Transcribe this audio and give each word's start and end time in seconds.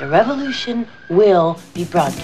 The 0.00 0.08
revolution 0.08 0.88
will 1.10 1.58
be 1.74 1.84
broadcast. 1.84 2.10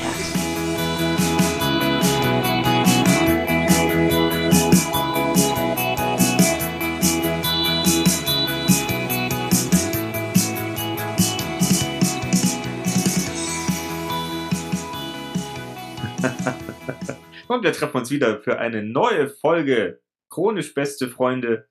Und 17.48 17.62
wir 17.62 17.74
treffen 17.74 17.98
uns 17.98 18.10
wieder 18.10 18.40
für 18.40 18.58
eine 18.58 18.82
neue 18.82 19.28
Folge 19.28 20.00
Chronisch 20.30 20.72
Beste 20.72 21.08
Freunde. 21.08 21.68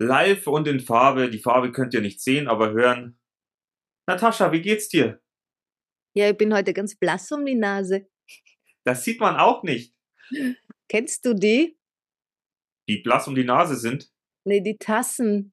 Live 0.00 0.46
und 0.46 0.68
in 0.68 0.78
Farbe. 0.78 1.28
Die 1.28 1.40
Farbe 1.40 1.72
könnt 1.72 1.92
ihr 1.92 2.02
nicht 2.02 2.20
sehen, 2.20 2.46
aber 2.46 2.70
hören. 2.70 3.17
Natascha, 4.08 4.50
wie 4.52 4.62
geht's 4.62 4.88
dir? 4.88 5.20
Ja, 6.14 6.30
ich 6.30 6.36
bin 6.38 6.54
heute 6.54 6.72
ganz 6.72 6.96
blass 6.96 7.30
um 7.30 7.44
die 7.44 7.54
Nase. 7.54 8.08
Das 8.84 9.04
sieht 9.04 9.20
man 9.20 9.36
auch 9.36 9.62
nicht. 9.62 9.94
Kennst 10.88 11.26
du 11.26 11.34
die? 11.34 11.78
Die 12.88 13.02
blass 13.02 13.28
um 13.28 13.34
die 13.34 13.44
Nase 13.44 13.76
sind. 13.76 14.10
Nee, 14.44 14.62
die 14.62 14.78
Tassen. 14.78 15.52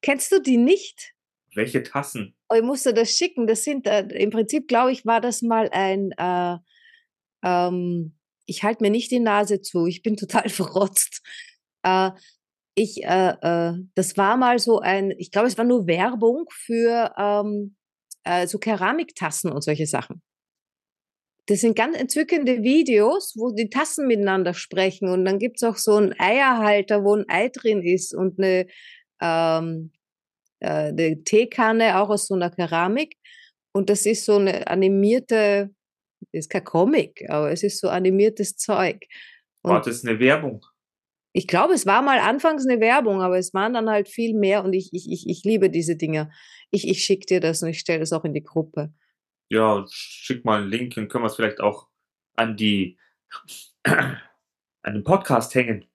Kennst 0.00 0.30
du 0.30 0.40
die 0.40 0.56
nicht? 0.56 1.16
Welche 1.56 1.82
Tassen? 1.82 2.36
Oh, 2.48 2.54
ich 2.54 2.62
musste 2.62 2.94
das 2.94 3.10
schicken. 3.10 3.48
Das 3.48 3.64
sind, 3.64 3.88
äh, 3.88 4.02
im 4.02 4.30
Prinzip, 4.30 4.68
glaube 4.68 4.92
ich, 4.92 5.04
war 5.04 5.20
das 5.20 5.42
mal 5.42 5.68
ein, 5.72 6.12
äh, 6.12 6.58
ähm, 7.42 8.16
ich 8.46 8.62
halte 8.62 8.84
mir 8.84 8.90
nicht 8.90 9.10
die 9.10 9.18
Nase 9.18 9.60
zu. 9.60 9.86
Ich 9.86 10.02
bin 10.02 10.16
total 10.16 10.48
verrotzt. 10.48 11.20
Äh, 11.82 12.12
ich, 12.74 13.04
äh, 13.04 13.34
äh, 13.40 13.74
das 13.94 14.16
war 14.16 14.36
mal 14.36 14.58
so 14.58 14.80
ein, 14.80 15.12
ich 15.12 15.30
glaube, 15.30 15.48
es 15.48 15.56
war 15.56 15.64
nur 15.64 15.86
Werbung 15.86 16.46
für 16.50 17.12
ähm, 17.16 17.76
äh, 18.24 18.46
so 18.46 18.58
Keramiktassen 18.58 19.52
und 19.52 19.62
solche 19.62 19.86
Sachen. 19.86 20.22
Das 21.46 21.60
sind 21.60 21.76
ganz 21.76 21.96
entzückende 21.96 22.62
Videos, 22.62 23.34
wo 23.36 23.52
die 23.52 23.68
Tassen 23.68 24.06
miteinander 24.06 24.54
sprechen. 24.54 25.08
Und 25.08 25.24
dann 25.26 25.38
gibt's 25.38 25.62
auch 25.62 25.76
so 25.76 25.96
einen 25.96 26.18
Eierhalter, 26.18 27.04
wo 27.04 27.14
ein 27.14 27.28
Ei 27.28 27.50
drin 27.50 27.82
ist 27.82 28.14
und 28.14 28.38
eine, 28.38 28.66
ähm, 29.20 29.92
äh, 30.60 30.88
eine 30.88 31.22
Teekanne 31.22 32.00
auch 32.00 32.08
aus 32.08 32.26
so 32.28 32.34
einer 32.34 32.50
Keramik. 32.50 33.16
Und 33.72 33.90
das 33.90 34.06
ist 34.06 34.24
so 34.24 34.36
eine 34.36 34.66
animierte, 34.68 35.70
ist 36.32 36.48
kein 36.48 36.64
Comic, 36.64 37.28
aber 37.28 37.52
es 37.52 37.62
ist 37.62 37.78
so 37.78 37.88
animiertes 37.88 38.56
Zeug. 38.56 39.04
War 39.62 39.82
das 39.82 40.04
eine 40.04 40.18
Werbung? 40.18 40.64
Ich 41.36 41.48
glaube, 41.48 41.74
es 41.74 41.84
war 41.84 42.00
mal 42.00 42.20
anfangs 42.20 42.64
eine 42.66 42.80
Werbung, 42.80 43.20
aber 43.20 43.38
es 43.38 43.52
waren 43.54 43.72
dann 43.74 43.90
halt 43.90 44.08
viel 44.08 44.34
mehr 44.38 44.64
und 44.64 44.72
ich, 44.72 44.90
ich, 44.92 45.10
ich, 45.10 45.28
ich 45.28 45.42
liebe 45.42 45.68
diese 45.68 45.96
Dinge. 45.96 46.30
Ich, 46.70 46.86
ich 46.88 47.02
schicke 47.04 47.26
dir 47.26 47.40
das 47.40 47.60
und 47.62 47.70
ich 47.70 47.80
stelle 47.80 47.98
das 47.98 48.12
auch 48.12 48.24
in 48.24 48.32
die 48.34 48.44
Gruppe. 48.44 48.94
Ja, 49.50 49.84
schick 49.90 50.44
mal 50.44 50.60
einen 50.62 50.70
Link, 50.70 50.94
dann 50.94 51.08
können 51.08 51.24
wir 51.24 51.28
es 51.28 51.36
vielleicht 51.36 51.60
auch 51.60 51.88
an 52.36 52.56
die 52.56 52.98
an 53.84 54.94
den 54.94 55.04
Podcast 55.04 55.54
hängen, 55.54 55.86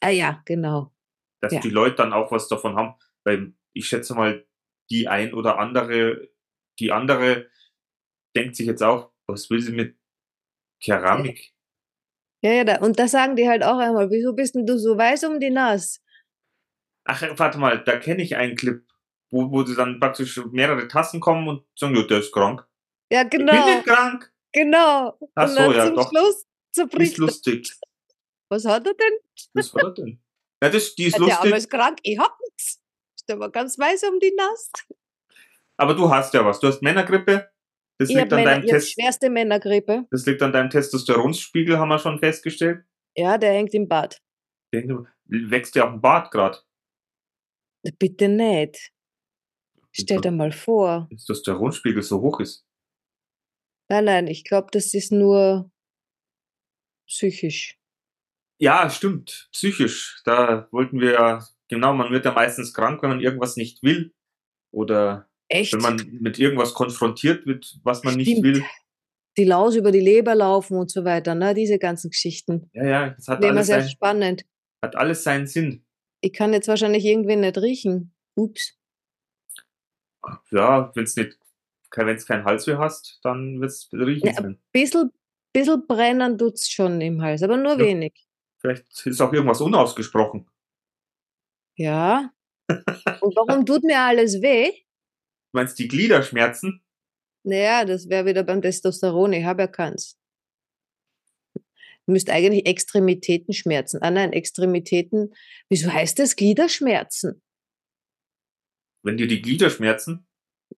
Ah 0.00 0.08
ja, 0.10 0.42
genau. 0.46 0.92
dass 1.40 1.52
Ja. 1.52 1.60
die 1.60 1.70
Leute 1.70 1.96
dann 1.96 2.12
auch 2.12 2.32
was 2.32 2.48
davon 2.48 2.74
haben. 2.76 2.94
Weil 3.24 3.54
ich 3.72 3.86
schätze 3.86 4.14
mal, 4.14 4.46
die 4.90 5.08
ein 5.08 5.32
oder 5.34 5.58
andere, 5.58 6.28
die 6.80 6.90
andere 6.90 7.48
denkt 8.34 8.56
sich 8.56 8.66
jetzt 8.66 8.82
auch, 8.82 9.12
was 9.26 9.48
will 9.50 9.60
sie 9.60 9.72
mit 9.72 9.96
Keramik? 10.82 11.51
Ja, 12.42 12.52
ja, 12.52 12.64
da, 12.64 12.76
und 12.78 12.98
da 12.98 13.06
sagen 13.08 13.36
die 13.36 13.48
halt 13.48 13.62
auch 13.62 13.78
einmal, 13.78 14.10
wieso 14.10 14.32
bist 14.34 14.54
denn 14.54 14.66
du 14.66 14.78
so 14.78 14.96
weiß 14.98 15.24
um 15.24 15.38
die 15.40 15.50
Nase? 15.50 16.00
Ach, 17.04 17.22
warte 17.36 17.58
mal, 17.58 17.82
da 17.84 17.96
kenne 17.98 18.22
ich 18.22 18.36
einen 18.36 18.56
Clip, 18.56 18.84
wo, 19.30 19.50
wo 19.50 19.64
sie 19.64 19.74
dann 19.76 20.00
praktisch 20.00 20.40
mehrere 20.50 20.88
Tassen 20.88 21.20
kommen 21.20 21.48
und 21.48 21.64
sagen, 21.78 21.94
ja, 21.96 22.02
der 22.02 22.18
ist 22.18 22.32
krank. 22.32 22.66
Ja, 23.12 23.22
Ich 23.22 23.30
bin 23.30 23.46
genau, 23.46 23.66
nicht 23.76 23.86
krank. 23.86 24.32
genau. 24.52 25.18
Ach 25.34 25.48
so, 25.48 25.72
ja, 25.72 25.86
zum 25.86 25.96
doch. 25.96 26.08
Schluss 26.10 26.44
zerbricht 26.72 27.12
ist 27.12 27.18
er. 27.18 27.26
lustig. 27.26 27.72
Was 28.48 28.64
hat 28.64 28.86
er 28.86 28.94
denn? 28.94 29.12
Was 29.54 29.74
war 29.74 29.84
das 29.84 29.94
denn? 29.94 30.20
Ja, 30.62 30.68
das, 30.68 30.94
die 30.94 31.04
ist 31.04 31.18
Ja, 31.18 31.24
der 31.26 31.38
Arme 31.38 31.50
lustig. 31.50 31.64
ist 31.64 31.70
krank, 31.70 31.98
ich 32.02 32.18
hab 32.18 32.38
nix. 32.40 32.80
Ist 33.16 33.30
aber 33.30 33.50
ganz 33.50 33.78
weiß 33.78 34.02
um 34.04 34.18
die 34.20 34.32
Nase. 34.36 34.70
Aber 35.76 35.94
du 35.94 36.10
hast 36.10 36.34
ja 36.34 36.44
was. 36.44 36.60
Du 36.60 36.66
hast 36.68 36.82
Männergrippe. 36.82 37.50
Das 37.98 38.08
Ich 38.10 38.16
liegt 38.16 38.32
an 38.32 38.44
deinem 38.44 38.66
Test. 38.66 38.92
schwerste 38.92 39.30
Männergrippe. 39.30 40.06
Das 40.10 40.26
liegt 40.26 40.42
an 40.42 40.52
deinem 40.52 40.70
Testosteronspiegel, 40.70 41.78
haben 41.78 41.88
wir 41.88 41.98
schon 41.98 42.18
festgestellt. 42.18 42.84
Ja, 43.16 43.38
der 43.38 43.52
hängt 43.52 43.74
im 43.74 43.88
Bad. 43.88 44.18
Wächst 45.26 45.74
dir 45.74 45.84
auf 45.84 45.92
dem 45.92 46.00
Bart 46.00 46.30
gerade. 46.30 46.58
Bitte 47.98 48.28
nicht. 48.28 48.92
Stell 49.92 50.20
dir 50.20 50.30
mal 50.30 50.52
vor. 50.52 51.00
Dass 51.00 51.08
der 51.08 51.16
Testosteronspiegel 51.34 52.02
so 52.02 52.20
hoch 52.20 52.40
ist. 52.40 52.64
Nein, 53.90 54.04
nein, 54.06 54.26
ich 54.26 54.44
glaube, 54.44 54.68
das 54.72 54.94
ist 54.94 55.12
nur 55.12 55.70
psychisch. 57.06 57.78
Ja, 58.58 58.88
stimmt. 58.88 59.48
Psychisch. 59.52 60.22
Da 60.24 60.68
wollten 60.70 61.00
wir 61.00 61.12
ja, 61.12 61.46
genau, 61.68 61.92
man 61.92 62.10
wird 62.10 62.24
ja 62.24 62.32
meistens 62.32 62.72
krank, 62.72 63.02
wenn 63.02 63.10
man 63.10 63.20
irgendwas 63.20 63.56
nicht 63.56 63.82
will. 63.82 64.14
Oder 64.72 65.28
Echt? 65.52 65.72
wenn 65.72 65.80
man 65.80 66.18
mit 66.20 66.38
irgendwas 66.38 66.74
konfrontiert 66.74 67.46
wird, 67.46 67.78
was 67.84 68.02
man 68.04 68.16
nicht 68.16 68.30
Stimmt. 68.30 68.44
will. 68.44 68.64
die 69.36 69.44
Laus 69.44 69.76
über 69.76 69.92
die 69.92 70.00
Leber 70.00 70.34
laufen 70.34 70.76
und 70.76 70.90
so 70.90 71.04
weiter, 71.04 71.34
ne? 71.34 71.54
Diese 71.54 71.78
ganzen 71.78 72.10
Geschichten. 72.10 72.70
Ja, 72.74 72.84
ja, 72.84 73.10
das 73.10 73.28
hat 73.28 73.40
Wäre 73.42 73.52
alles, 73.52 73.66
sehr 73.68 73.80
sein, 73.80 73.88
spannend. 73.90 74.44
hat 74.82 74.96
alles 74.96 75.22
seinen 75.24 75.46
Sinn. 75.46 75.84
Ich 76.20 76.32
kann 76.32 76.52
jetzt 76.52 76.68
wahrscheinlich 76.68 77.04
irgendwen 77.04 77.40
nicht 77.40 77.58
riechen. 77.58 78.14
Ups. 78.34 78.78
Ja, 80.50 80.90
wenn 80.94 81.04
es 81.04 81.16
nicht, 81.16 81.38
wenn 81.96 82.08
es 82.16 82.26
keinen 82.26 82.44
Halsweh 82.44 82.76
hast, 82.76 83.18
dann 83.22 83.60
wird 83.60 83.70
es 83.70 83.88
riechen. 83.92 84.26
Ja, 84.28 84.34
sein. 84.34 84.58
Bisschen, 84.72 85.10
bisschen 85.52 85.86
brennen 85.86 86.38
tut's 86.38 86.70
schon 86.70 87.00
im 87.00 87.20
Hals, 87.22 87.42
aber 87.42 87.56
nur 87.56 87.72
Ja. 87.72 87.78
wenig. 87.78 88.12
Vielleicht 88.60 89.06
ist 89.06 89.20
auch 89.20 89.32
irgendwas 89.32 89.60
unausgesprochen. 89.60 90.46
Ja. 91.76 92.30
Und 92.68 93.34
warum 93.36 93.66
tut 93.66 93.82
mir 93.82 93.98
alles 93.98 94.40
weh? 94.40 94.70
Du 95.52 95.58
meinst 95.58 95.78
die 95.78 95.88
Gliederschmerzen? 95.88 96.82
Naja, 97.44 97.84
das 97.84 98.08
wäre 98.08 98.24
wieder 98.26 98.42
beim 98.42 98.62
Testosteron. 98.62 99.32
Ich 99.34 99.44
habe 99.44 99.62
ja 99.62 99.66
keins. 99.66 100.18
Müsste 102.06 102.32
eigentlich 102.32 102.66
Extremitäten 102.66 103.52
schmerzen. 103.52 103.98
Ah 104.02 104.10
nein, 104.10 104.32
Extremitäten. 104.32 105.34
Wieso 105.68 105.92
heißt 105.92 106.18
das 106.18 106.36
Gliederschmerzen? 106.36 107.42
Wenn 109.04 109.16
dir 109.16 109.26
die 109.28 109.42
Glieder 109.42 109.70
schmerzen? 109.70 110.26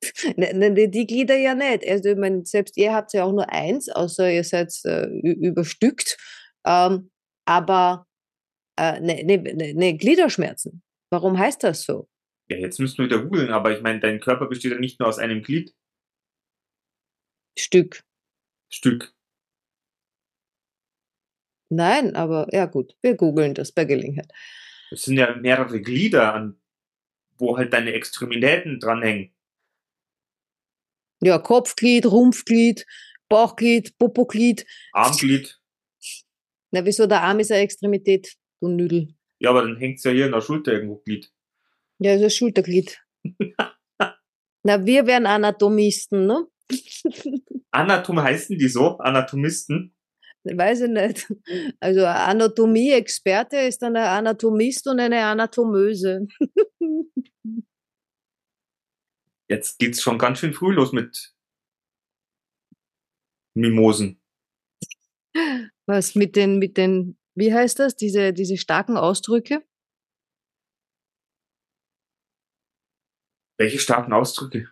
Ne, 0.37 0.53
ne, 0.53 0.89
die- 0.89 1.07
Glieder 1.07 1.37
ja 1.37 1.55
nicht. 1.55 1.87
Also 1.87 2.11
ich 2.11 2.17
meine, 2.17 2.45
selbst 2.45 2.77
ihr 2.77 2.93
habt 2.93 3.13
ja 3.13 3.25
auch 3.25 3.33
nur 3.33 3.49
eins, 3.53 3.89
außer 3.89 4.31
ihr 4.31 4.43
seid 4.43 4.73
äh, 4.85 5.07
überstückt. 5.07 6.17
Ähm, 6.67 7.11
aber 7.47 8.07
äh, 8.77 8.99
ne, 9.01 9.23
ne, 9.23 9.39
ne, 9.39 9.75
ne, 9.75 9.97
Gliederschmerzen. 9.97 10.83
Warum 11.11 11.39
heißt 11.39 11.63
das 11.63 11.85
so? 11.85 12.09
Ja, 12.49 12.59
jetzt 12.59 12.79
müssten 12.79 12.99
wir 12.99 13.07
wieder 13.07 13.23
googeln, 13.23 13.51
aber 13.51 13.75
ich 13.75 13.83
meine, 13.83 14.01
dein 14.01 14.21
Körper 14.21 14.47
besteht 14.47 14.73
ja 14.73 14.79
nicht 14.79 15.01
nur 15.01 15.09
aus 15.09 15.19
einem 15.19 15.43
Glied. 15.43 15.75
Stück. 17.59 18.05
Stück. 18.69 19.15
Nein, 21.71 22.15
aber 22.15 22.49
ja 22.53 22.67
gut, 22.67 22.97
wir 23.01 23.17
googeln 23.17 23.55
das 23.55 23.73
bei 23.73 23.85
Gelegenheit. 23.85 24.31
Das 24.91 25.03
sind 25.03 25.17
ja 25.17 25.35
mehrere 25.37 25.81
Glieder, 25.81 26.35
an, 26.35 26.61
wo 27.39 27.57
halt 27.57 27.73
deine 27.73 27.93
Extremitäten 27.93 28.79
dranhängen. 28.79 29.35
Ja, 31.23 31.39
Kopfglied, 31.39 32.07
Rumpfglied, 32.07 32.87
Bauchglied, 33.29 33.97
Popoglied. 33.99 34.67
Armglied. 34.93 35.59
Na, 36.71 36.85
wieso 36.85 37.07
der 37.07 37.23
Arm 37.23 37.41
ist 37.41 37.51
eine 37.51 37.63
Extremität, 37.63 38.37
du 38.61 38.69
Nüdel. 38.69 39.15
Ja, 39.39 39.51
aber 39.51 39.63
dann 39.63 39.77
hängt's 39.77 40.05
ja 40.05 40.11
hier 40.11 40.27
in 40.27 40.33
der 40.33 40.43
Schulter 40.43 40.73
irgendwo 40.73 40.97
Glied. 40.99 41.33
Ja, 41.99 42.15
ist 42.15 42.23
ein 42.23 42.31
Schulterglied. 42.31 43.01
Na, 44.67 44.85
wir 44.85 45.07
wären 45.07 45.27
Anatomisten, 45.27 46.27
ne? 46.27 46.47
Anatom 47.71 48.23
heißen 48.23 48.57
die 48.59 48.69
so? 48.69 48.99
Anatomisten? 48.99 49.95
Weiß 50.45 50.83
ich 50.83 50.91
nicht. 50.91 51.33
Also 51.81 52.05
Anatomie-Experte 52.07 53.57
ist 53.59 53.83
dann 53.83 53.97
ein 53.97 54.07
Anatomist 54.07 54.87
und 54.87 55.01
eine 55.01 55.25
Anatomöse. 55.25 56.27
Jetzt 59.49 59.79
geht's 59.79 60.03
schon 60.03 60.19
ganz 60.19 60.39
schön 60.39 60.55
früh 60.55 60.73
los 60.73 60.93
mit 60.93 61.35
Mimosen. 63.55 64.21
Was 65.87 66.15
mit 66.15 66.37
den, 66.37 66.59
mit 66.59 66.77
den, 66.77 67.19
wie 67.35 67.53
heißt 67.53 67.79
das, 67.79 67.97
diese, 67.97 68.33
diese 68.33 68.57
starken 68.57 68.97
Ausdrücke? 68.97 69.63
Welche 73.59 73.79
starken 73.79 74.13
Ausdrücke? 74.13 74.69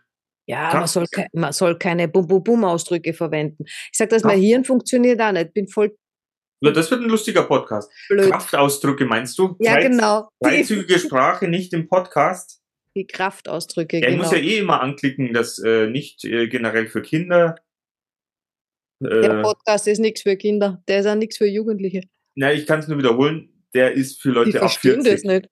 Ja, 0.49 0.73
man 0.75 0.87
soll, 0.89 1.07
man 1.33 1.53
soll 1.53 1.79
keine 1.79 2.09
Bum-Bum-Bum-Ausdrücke 2.09 3.15
verwenden. 3.15 3.65
Ich 3.67 3.91
sag 3.93 4.09
das, 4.11 4.23
mein 4.25 4.33
Kraft. 4.35 4.45
Hirn 4.45 4.65
funktioniert 4.65 5.21
auch 5.21 5.31
nicht. 5.33 5.55
Bin 5.55 5.69
voll 5.69 5.97
Ja, 6.61 6.73
das 6.73 6.91
wird 6.91 7.01
ein 7.03 7.09
lustiger 7.09 7.45
Podcast. 7.45 7.91
blöd. 8.09 8.31
Kraftausdrücke 8.31 9.05
meinst 9.05 9.39
du? 9.39 9.57
Ja, 9.61 9.73
Frei- 9.75 9.83
genau. 9.89 10.29
Freizügige 10.43 10.99
Sprache 10.99 11.47
nicht 11.49 11.73
im 11.73 11.89
Podcast. 11.89 12.61
Die 12.97 13.07
Kraftausdrücke, 13.07 13.99
Er 14.03 14.11
genau. 14.11 14.23
muss 14.25 14.33
ja 14.33 14.39
eh 14.39 14.59
immer 14.59 14.81
anklicken, 14.83 15.33
dass 15.33 15.59
äh, 15.61 15.87
nicht 15.87 16.25
äh, 16.25 16.49
generell 16.49 16.89
für 16.89 17.03
Kinder. 17.03 17.55
Der 19.01 19.39
Äh, 19.39 19.43
Podcast 19.43 19.87
ist 19.89 19.99
nichts 20.01 20.23
für 20.23 20.37
Kinder, 20.37 20.83
der 20.89 21.01
ist 21.01 21.07
auch 21.07 21.15
nichts 21.15 21.37
für 21.39 21.47
Jugendliche. 21.47 22.03
na, 22.37 22.53
ich 22.53 22.67
kann 22.67 22.81
es 22.81 22.89
nur 22.89 22.99
wiederholen. 22.99 23.65
Der 23.75 23.93
ist 23.93 24.21
für 24.21 24.31
Leute 24.31 24.61
ab 24.61 24.71
verstehen 24.71 25.03
40. 25.03 25.13
das 25.13 25.23
nicht. 25.25 25.49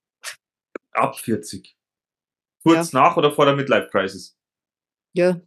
Ab 0.93 1.19
40. 1.19 1.75
Kurz 2.63 2.93
nach 2.93 3.17
oder 3.17 3.33
vor 3.33 3.47
der 3.47 3.57
Midlife 3.57 3.89
Crisis. 3.91 4.37
Ja. 5.15 5.41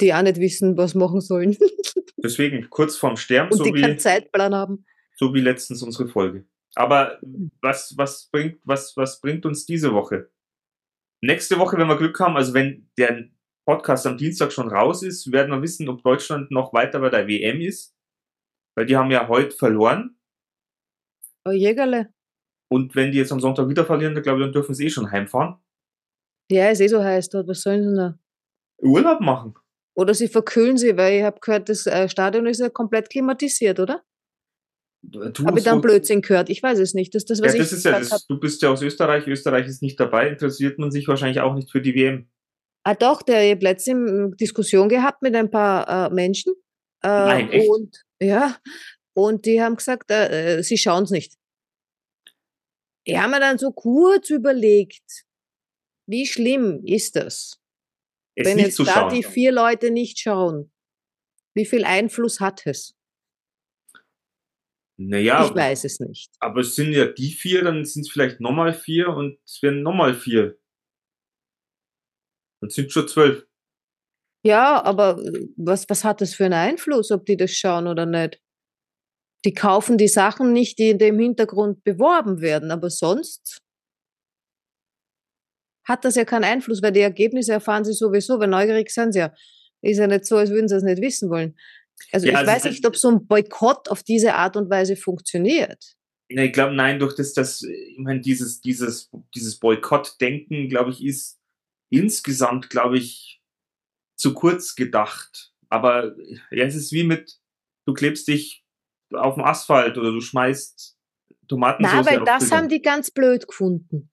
Die 0.00 0.14
auch 0.14 0.22
nicht 0.22 0.38
wissen, 0.38 0.76
was 0.76 0.94
machen 0.94 1.20
sollen. 1.20 1.56
Deswegen 2.16 2.68
kurz 2.70 2.96
vorm 2.96 3.16
Sterben, 3.16 3.50
Und 3.52 3.58
so 3.58 3.64
die 3.64 3.72
keinen 3.72 3.94
wie, 3.94 3.98
Zeitplan 3.98 4.54
haben. 4.54 4.84
so 5.16 5.34
wie 5.34 5.40
letztens 5.40 5.82
unsere 5.82 6.08
Folge. 6.08 6.46
Aber 6.74 7.18
was, 7.60 7.94
was, 7.96 8.28
bringt, 8.32 8.60
was, 8.64 8.96
was 8.96 9.20
bringt 9.20 9.44
uns 9.44 9.66
diese 9.66 9.92
Woche? 9.92 10.30
Nächste 11.20 11.58
Woche, 11.58 11.76
wenn 11.76 11.88
wir 11.88 11.98
Glück 11.98 12.18
haben, 12.18 12.36
also 12.36 12.54
wenn 12.54 12.88
der 12.96 13.28
Podcast 13.66 14.06
am 14.06 14.16
Dienstag 14.16 14.52
schon 14.52 14.68
raus 14.68 15.02
ist, 15.02 15.30
werden 15.30 15.50
wir 15.50 15.62
wissen, 15.62 15.88
ob 15.88 16.02
Deutschland 16.02 16.50
noch 16.50 16.72
weiter 16.72 17.00
bei 17.00 17.10
der 17.10 17.28
WM 17.28 17.60
ist. 17.60 17.94
Weil 18.74 18.86
die 18.86 18.96
haben 18.96 19.10
ja 19.10 19.28
heute 19.28 19.54
verloren. 19.54 20.16
Oh, 21.44 21.50
Jägerle. 21.50 22.12
Und 22.68 22.94
wenn 22.94 23.12
die 23.12 23.18
jetzt 23.18 23.32
am 23.32 23.40
Sonntag 23.40 23.68
wieder 23.68 23.84
verlieren, 23.84 24.14
dann 24.14 24.22
glaube 24.22 24.40
ich, 24.40 24.46
dann 24.46 24.52
dürfen 24.52 24.74
sie 24.74 24.86
eh 24.86 24.90
schon 24.90 25.10
heimfahren. 25.10 25.56
Ja, 26.52 26.70
ist 26.70 26.80
eh 26.80 26.88
so 26.88 27.02
heiß 27.02 27.30
dort. 27.30 27.48
Was 27.48 27.62
sollen 27.62 27.88
sie 27.88 27.96
da? 27.96 28.18
Urlaub 28.78 29.20
machen. 29.20 29.54
Oder 29.94 30.14
sie 30.14 30.28
verkühlen 30.28 30.76
sie, 30.76 30.96
weil 30.96 31.18
ich 31.18 31.22
habe 31.22 31.40
gehört, 31.40 31.68
das 31.68 31.86
äh, 31.86 32.08
Stadion 32.08 32.46
ist 32.46 32.60
ja 32.60 32.68
komplett 32.68 33.10
klimatisiert, 33.10 33.78
oder? 33.80 34.02
Du, 35.02 35.20
Habe 35.44 35.58
ich 35.58 35.64
dann 35.64 35.80
Blödsinn 35.80 36.22
gehört? 36.22 36.48
Ich 36.48 36.62
weiß 36.62 36.78
es 36.78 36.94
nicht. 36.94 37.14
Das 37.14 37.24
das, 37.24 37.40
Ja, 37.40 37.46
was 37.46 37.56
das 37.56 37.72
ich 37.72 37.78
ist 37.78 37.84
ja 37.84 37.98
das. 37.98 38.26
Du 38.26 38.38
bist 38.38 38.62
ja 38.62 38.70
aus 38.70 38.82
Österreich. 38.82 39.26
Österreich 39.26 39.66
ist 39.66 39.82
nicht 39.82 39.98
dabei. 39.98 40.28
Interessiert 40.28 40.78
man 40.78 40.92
sich 40.92 41.08
wahrscheinlich 41.08 41.40
auch 41.40 41.54
nicht 41.54 41.70
für 41.72 41.80
die 41.80 41.94
WM. 41.94 42.28
Ah 42.84 42.94
doch, 42.94 43.22
der 43.22 43.44
ich 43.44 43.52
hab 43.52 43.62
letztens 43.62 44.36
Diskussion 44.36 44.88
gehabt 44.88 45.22
mit 45.22 45.34
ein 45.34 45.50
paar 45.50 46.10
äh, 46.10 46.14
Menschen. 46.14 46.54
Äh, 47.02 47.08
Nein, 47.08 47.50
echt? 47.50 47.68
Und 47.68 48.04
ja, 48.20 48.56
und 49.14 49.44
die 49.44 49.60
haben 49.60 49.76
gesagt, 49.76 50.10
äh, 50.10 50.58
äh, 50.58 50.62
sie 50.62 50.78
schauen 50.78 51.04
es 51.04 51.10
nicht. 51.10 51.34
Ich 53.04 53.16
habe 53.18 53.32
mir 53.32 53.40
dann 53.40 53.58
so 53.58 53.72
kurz 53.72 54.30
überlegt, 54.30 55.24
wie 56.06 56.26
schlimm 56.26 56.82
ist 56.84 57.16
das, 57.16 57.60
Es 58.34 58.46
wenn 58.46 58.58
jetzt 58.58 58.78
da 58.80 58.84
schauen. 58.84 59.14
die 59.14 59.22
vier 59.22 59.52
Leute 59.52 59.90
nicht 59.90 60.18
schauen? 60.18 60.72
Wie 61.54 61.66
viel 61.66 61.84
Einfluss 61.84 62.40
hat 62.40 62.66
es? 62.66 62.94
Naja, 64.98 65.46
Ich 65.46 65.54
weiß 65.54 65.84
es 65.84 66.00
nicht. 66.00 66.30
aber 66.40 66.60
es 66.60 66.74
sind 66.74 66.92
ja 66.92 67.06
die 67.06 67.30
vier, 67.32 67.64
dann 67.64 67.84
sind 67.84 68.02
es 68.02 68.10
vielleicht 68.10 68.40
nochmal 68.40 68.72
vier 68.74 69.08
und 69.08 69.38
es 69.44 69.60
werden 69.62 69.82
nochmal 69.82 70.14
vier. 70.14 70.58
Dann 72.60 72.70
sind 72.70 72.92
schon 72.92 73.08
zwölf. 73.08 73.46
Ja, 74.44 74.82
aber 74.82 75.18
äh, 75.18 75.48
was, 75.56 75.88
was 75.88 76.04
hat 76.04 76.20
das 76.20 76.34
für 76.34 76.44
einen 76.44 76.54
Einfluss, 76.54 77.10
ob 77.10 77.24
die 77.26 77.36
das 77.36 77.52
schauen 77.52 77.86
oder 77.86 78.06
nicht? 78.06 78.40
Die 79.44 79.54
kaufen 79.54 79.98
die 79.98 80.08
Sachen 80.08 80.52
nicht, 80.52 80.78
die 80.78 80.90
in 80.90 80.98
dem 80.98 81.18
Hintergrund 81.18 81.82
beworben 81.84 82.40
werden, 82.40 82.70
aber 82.70 82.90
sonst 82.90 83.60
hat 85.84 86.04
das 86.04 86.14
ja 86.14 86.24
keinen 86.24 86.44
Einfluss, 86.44 86.82
weil 86.82 86.92
die 86.92 87.00
Ergebnisse 87.00 87.52
erfahren 87.52 87.84
sie 87.84 87.92
sowieso, 87.92 88.38
weil 88.38 88.48
neugierig 88.48 88.90
sind 88.90 89.12
sie 89.12 89.20
ja. 89.20 89.34
Ist 89.80 89.98
ja 89.98 90.06
nicht 90.06 90.26
so, 90.26 90.36
als 90.36 90.50
würden 90.50 90.68
sie 90.68 90.76
es 90.76 90.84
nicht 90.84 91.02
wissen 91.02 91.28
wollen. 91.28 91.56
Also 92.12 92.26
Ja, 92.26 92.32
ich 92.32 92.38
also 92.38 92.52
weiß 92.52 92.64
nicht, 92.64 92.86
ob 92.86 92.96
so 92.96 93.10
ein 93.10 93.26
Boykott 93.26 93.88
auf 93.88 94.02
diese 94.02 94.34
Art 94.34 94.56
und 94.56 94.70
Weise 94.70 94.96
funktioniert. 94.96 95.96
Nee, 96.28 96.46
ich 96.46 96.52
glaube, 96.52 96.74
nein, 96.74 96.98
durch 96.98 97.16
das, 97.16 97.34
das, 97.34 97.62
ich 97.62 97.98
meine, 97.98 98.20
dieses, 98.20 98.60
dieses, 98.60 99.10
dieses 99.34 99.58
Boykott-Denken, 99.58 100.68
glaube 100.68 100.90
ich, 100.90 101.04
ist 101.04 101.40
insgesamt, 101.90 102.70
glaube 102.70 102.98
ich, 102.98 103.42
zu 104.16 104.34
kurz 104.34 104.74
gedacht. 104.74 105.52
Aber 105.68 106.14
ja, 106.50 106.64
es 106.64 106.74
ist 106.74 106.92
wie 106.92 107.04
mit, 107.04 107.38
du 107.86 107.92
klebst 107.92 108.28
dich 108.28 108.64
auf 109.12 109.34
den 109.34 109.44
Asphalt 109.44 109.98
oder 109.98 110.12
du 110.12 110.20
schmeißt 110.20 110.96
Tomatensauce 111.48 112.06
Na, 112.06 112.10
weil 112.10 112.24
das 112.24 112.50
haben 112.50 112.68
die 112.68 112.80
ganz 112.80 113.10
blöd 113.10 113.46
gefunden. 113.46 114.11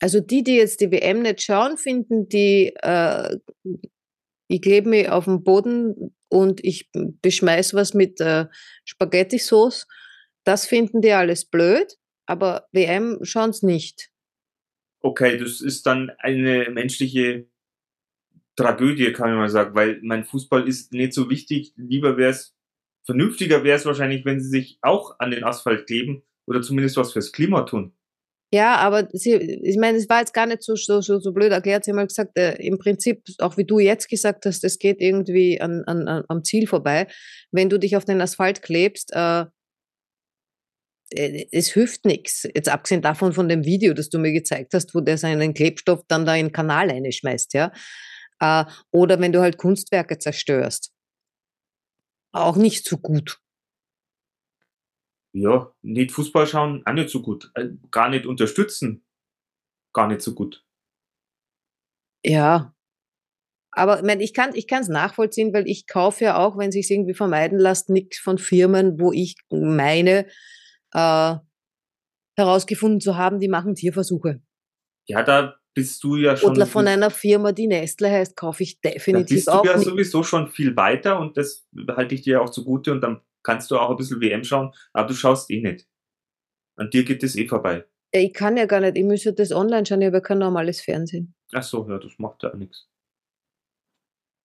Also 0.00 0.20
die, 0.20 0.42
die 0.42 0.56
jetzt 0.56 0.80
die 0.80 0.90
WM 0.90 1.22
nicht 1.22 1.42
schauen, 1.42 1.76
finden 1.76 2.28
die, 2.28 2.74
äh, 2.82 3.36
ich 4.48 4.62
klebe 4.62 4.88
mich 4.88 5.08
auf 5.10 5.26
den 5.26 5.44
Boden 5.44 6.14
und 6.28 6.64
ich 6.64 6.90
beschmeiß 6.92 7.74
was 7.74 7.92
mit 7.92 8.20
äh, 8.20 8.46
Spaghetti-Sauce. 8.84 9.86
Das 10.44 10.66
finden 10.66 11.02
die 11.02 11.12
alles 11.12 11.44
blöd, 11.44 11.98
aber 12.26 12.66
WM 12.72 13.18
schauen 13.22 13.50
es 13.50 13.62
nicht. 13.62 14.10
Okay, 15.02 15.36
das 15.38 15.60
ist 15.60 15.86
dann 15.86 16.10
eine 16.18 16.70
menschliche 16.70 17.46
Tragödie, 18.56 19.12
kann 19.12 19.30
man 19.30 19.38
mal 19.38 19.48
sagen, 19.48 19.74
weil 19.74 20.00
mein 20.02 20.24
Fußball 20.24 20.66
ist 20.66 20.92
nicht 20.92 21.12
so 21.12 21.28
wichtig. 21.30 21.72
Lieber 21.76 22.16
wäre 22.16 22.30
es, 22.30 22.54
vernünftiger 23.04 23.64
wäre 23.64 23.76
es 23.76 23.86
wahrscheinlich, 23.86 24.24
wenn 24.24 24.40
sie 24.40 24.48
sich 24.48 24.78
auch 24.80 25.16
an 25.18 25.30
den 25.30 25.44
Asphalt 25.44 25.86
kleben 25.86 26.22
oder 26.46 26.62
zumindest 26.62 26.96
was 26.96 27.12
fürs 27.12 27.32
Klima 27.32 27.62
tun. 27.62 27.94
Ja, 28.52 28.76
aber 28.76 29.08
sie, 29.12 29.34
ich 29.34 29.76
meine, 29.76 29.98
es 29.98 30.08
war 30.08 30.20
jetzt 30.20 30.34
gar 30.34 30.46
nicht 30.46 30.62
so, 30.62 30.74
so, 30.74 31.00
so, 31.00 31.32
blöd 31.32 31.52
erklärt. 31.52 31.84
Sie 31.84 31.92
haben 31.92 31.96
mal 31.96 32.06
gesagt, 32.06 32.36
äh, 32.36 32.54
im 32.56 32.78
Prinzip, 32.78 33.22
auch 33.38 33.56
wie 33.56 33.64
du 33.64 33.78
jetzt 33.78 34.08
gesagt 34.08 34.44
hast, 34.44 34.64
es 34.64 34.78
geht 34.78 35.00
irgendwie 35.00 35.60
an, 35.60 35.84
an, 35.86 36.08
an, 36.08 36.24
am 36.28 36.42
Ziel 36.42 36.66
vorbei. 36.66 37.06
Wenn 37.52 37.70
du 37.70 37.78
dich 37.78 37.96
auf 37.96 38.04
den 38.04 38.20
Asphalt 38.20 38.62
klebst, 38.62 39.12
äh, 39.14 39.44
äh, 41.10 41.46
es 41.52 41.72
hilft 41.72 42.04
nichts. 42.04 42.48
Jetzt 42.54 42.68
abgesehen 42.68 43.02
davon 43.02 43.32
von 43.32 43.48
dem 43.48 43.64
Video, 43.64 43.94
das 43.94 44.10
du 44.10 44.18
mir 44.18 44.32
gezeigt 44.32 44.74
hast, 44.74 44.94
wo 44.94 45.00
der 45.00 45.18
seinen 45.18 45.54
Klebstoff 45.54 46.02
dann 46.08 46.26
da 46.26 46.34
in 46.34 46.46
den 46.46 46.52
Kanal 46.52 46.90
einschmeißt, 46.90 47.54
ja. 47.54 47.72
Äh, 48.40 48.64
oder 48.90 49.20
wenn 49.20 49.32
du 49.32 49.40
halt 49.40 49.58
Kunstwerke 49.58 50.18
zerstörst. 50.18 50.92
Auch 52.32 52.56
nicht 52.56 52.84
so 52.88 52.96
gut. 52.98 53.38
Ja, 55.32 55.72
nicht 55.82 56.12
Fußball 56.12 56.46
schauen, 56.46 56.82
auch 56.86 56.92
nicht 56.92 57.10
so 57.10 57.22
gut. 57.22 57.50
Äh, 57.54 57.68
Gar 57.90 58.10
nicht 58.10 58.26
unterstützen, 58.26 59.04
gar 59.92 60.08
nicht 60.08 60.22
so 60.22 60.34
gut. 60.34 60.64
Ja. 62.24 62.74
Aber 63.72 63.98
ich, 63.98 64.04
mein, 64.04 64.20
ich 64.20 64.66
kann 64.66 64.82
es 64.82 64.88
nachvollziehen, 64.88 65.52
weil 65.52 65.68
ich 65.68 65.86
kaufe 65.86 66.24
ja 66.24 66.36
auch, 66.38 66.58
wenn 66.58 66.72
sich 66.72 66.90
irgendwie 66.90 67.14
vermeiden 67.14 67.58
lässt, 67.58 67.88
nichts 67.88 68.18
von 68.18 68.38
Firmen, 68.38 68.98
wo 68.98 69.12
ich 69.12 69.36
meine, 69.48 70.26
äh, 70.92 71.36
herausgefunden 72.36 73.00
zu 73.00 73.16
haben, 73.16 73.38
die 73.38 73.48
machen 73.48 73.76
Tierversuche. 73.76 74.42
Ja, 75.06 75.22
da 75.22 75.60
bist 75.74 76.02
du 76.02 76.16
ja 76.16 76.36
schon. 76.36 76.50
Oder 76.50 76.66
von 76.66 76.88
einer 76.88 77.10
Firma, 77.10 77.52
die 77.52 77.68
Nestle 77.68 78.10
heißt, 78.10 78.36
kaufe 78.36 78.62
ich 78.62 78.80
da 78.80 78.90
definitiv 78.90 79.36
bist 79.36 79.48
du 79.48 79.52
auch 79.52 79.64
ja 79.64 79.76
nicht. 79.76 79.86
sowieso 79.86 80.22
schon 80.22 80.48
viel 80.48 80.76
weiter 80.76 81.20
und 81.20 81.36
das 81.36 81.68
halte 81.88 82.14
ich 82.14 82.22
dir 82.22 82.42
auch 82.42 82.50
zugute 82.50 82.92
und 82.92 83.00
dann 83.02 83.20
kannst 83.42 83.70
du 83.70 83.78
auch 83.78 83.90
ein 83.90 83.96
bisschen 83.96 84.20
WM 84.20 84.44
schauen, 84.44 84.72
aber 84.92 85.08
du 85.08 85.14
schaust 85.14 85.50
eh 85.50 85.60
nicht. 85.60 85.86
An 86.76 86.90
dir 86.90 87.04
geht 87.04 87.22
es 87.22 87.36
eh 87.36 87.46
vorbei. 87.48 87.84
Ich 88.12 88.32
kann 88.32 88.56
ja 88.56 88.66
gar 88.66 88.80
nicht, 88.80 88.96
ich 88.96 89.04
müsste 89.04 89.32
das 89.32 89.52
online 89.52 89.86
schauen, 89.86 90.00
ich 90.00 90.06
habe 90.06 90.16
ja 90.16 90.20
kein 90.20 90.38
normales 90.38 90.80
Fernsehen. 90.80 91.34
Ach 91.52 91.62
so, 91.62 91.88
ja, 91.88 91.98
das 91.98 92.18
macht 92.18 92.42
ja 92.42 92.50
auch 92.50 92.56
nichts. 92.56 92.88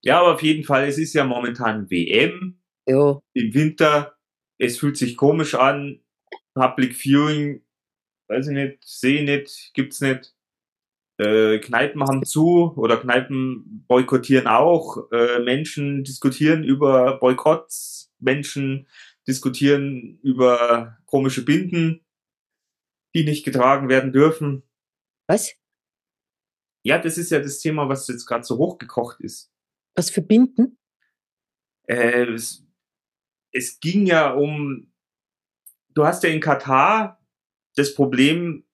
Ja, 0.04 0.20
aber 0.20 0.36
auf 0.36 0.44
jeden 0.44 0.64
Fall, 0.64 0.88
es 0.88 0.98
ist 1.00 1.14
ja 1.14 1.24
momentan 1.24 1.90
WM 1.90 2.62
Ja. 2.88 3.20
im 3.34 3.54
Winter. 3.54 4.16
Es 4.60 4.78
fühlt 4.78 4.98
sich 4.98 5.18
komisch 5.18 5.56
an. 5.56 6.02
Public 6.54 6.96
Viewing, 6.96 7.66
weiß 8.30 8.48
ich 8.48 8.54
nicht, 8.54 8.86
sehe 8.86 9.26
nicht, 9.26 9.72
gibt's 9.74 10.00
nicht. 10.00 10.34
Äh, 11.18 11.60
Kneipen 11.60 12.04
haben 12.04 12.24
zu 12.26 12.74
oder 12.78 12.98
Kneipen 12.98 13.86
boykottieren 13.88 14.48
auch. 14.48 15.10
Äh, 15.12 15.40
Menschen 15.40 16.04
diskutieren 16.04 16.64
über 16.64 17.18
Boykotts. 17.20 18.05
Menschen 18.20 18.88
diskutieren 19.28 20.20
über 20.22 20.98
komische 21.06 21.44
Binden, 21.44 22.06
die 23.14 23.24
nicht 23.24 23.46
getragen 23.46 23.90
werden 23.90 24.12
dürfen. 24.12 24.64
Was? 25.28 25.54
Ja, 26.84 27.00
das 27.00 27.18
ist 27.18 27.32
ja 27.32 27.40
das 27.40 27.60
Thema, 27.60 27.90
was 27.90 28.08
jetzt 28.08 28.26
gerade 28.26 28.44
so 28.44 28.58
hochgekocht 28.58 29.20
ist. 29.22 29.52
Was 29.96 30.10
für 30.10 30.22
Binden? 30.22 30.78
Äh, 31.88 32.26
es, 32.34 32.66
es 33.52 33.80
ging 33.80 34.06
ja 34.06 34.32
um, 34.32 34.92
du 35.90 36.06
hast 36.06 36.24
ja 36.24 36.30
in 36.30 36.42
Katar 36.42 37.20
das 37.76 37.94
Problem 37.96 38.66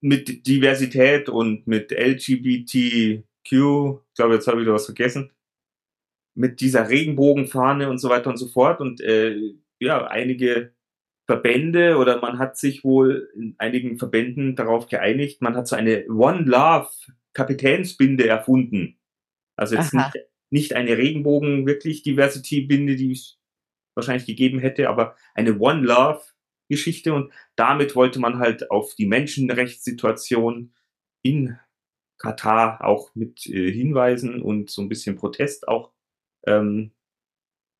mit 0.00 0.46
Diversität 0.46 1.28
und 1.28 1.66
mit 1.66 1.92
LGBTQ, 1.92 3.24
ich 3.44 4.14
glaube, 4.14 4.34
jetzt 4.34 4.46
habe 4.46 4.58
ich 4.58 4.62
wieder 4.62 4.74
was 4.74 4.86
vergessen, 4.86 5.32
mit 6.34 6.60
dieser 6.60 6.88
Regenbogenfahne 6.88 7.90
und 7.90 7.98
so 7.98 8.08
weiter 8.08 8.30
und 8.30 8.36
so 8.36 8.48
fort. 8.48 8.80
Und 8.80 9.00
äh, 9.00 9.36
ja, 9.78 10.06
einige 10.06 10.72
Verbände 11.26 11.96
oder 11.96 12.20
man 12.20 12.38
hat 12.38 12.56
sich 12.56 12.84
wohl 12.84 13.30
in 13.34 13.54
einigen 13.58 13.98
Verbänden 13.98 14.56
darauf 14.56 14.88
geeinigt, 14.88 15.40
man 15.40 15.56
hat 15.56 15.68
so 15.68 15.76
eine 15.76 16.06
One 16.08 16.42
Love 16.42 16.90
Kapitänsbinde 17.32 18.26
erfunden. 18.26 18.98
Also 19.56 19.76
jetzt 19.76 19.94
nicht, 19.94 20.18
nicht 20.50 20.72
eine 20.74 20.98
Regenbogen 20.98 21.66
wirklich 21.66 22.02
Diversity 22.02 22.62
Binde, 22.62 22.96
die 22.96 23.12
es 23.12 23.38
wahrscheinlich 23.94 24.26
gegeben 24.26 24.58
hätte, 24.58 24.88
aber 24.88 25.16
eine 25.34 25.58
One 25.58 25.82
Love 25.82 26.22
Geschichte 26.68 27.12
und 27.12 27.32
damit 27.54 27.94
wollte 27.94 28.18
man 28.18 28.38
halt 28.38 28.70
auf 28.70 28.94
die 28.94 29.06
Menschenrechtssituation 29.06 30.72
in 31.22 31.58
Katar 32.18 32.84
auch 32.84 33.14
mit 33.14 33.46
äh, 33.46 33.70
Hinweisen 33.70 34.40
und 34.40 34.70
so 34.70 34.80
ein 34.80 34.88
bisschen 34.88 35.16
Protest 35.16 35.68
auch 35.68 35.92
ähm, 36.46 36.92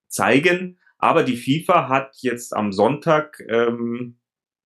zeigen. 0.09 0.78
Aber 0.99 1.25
die 1.25 1.37
FIFA 1.37 1.88
hat 1.88 2.16
jetzt 2.21 2.54
am 2.54 2.73
Sonntag 2.73 3.42
ähm, 3.49 4.19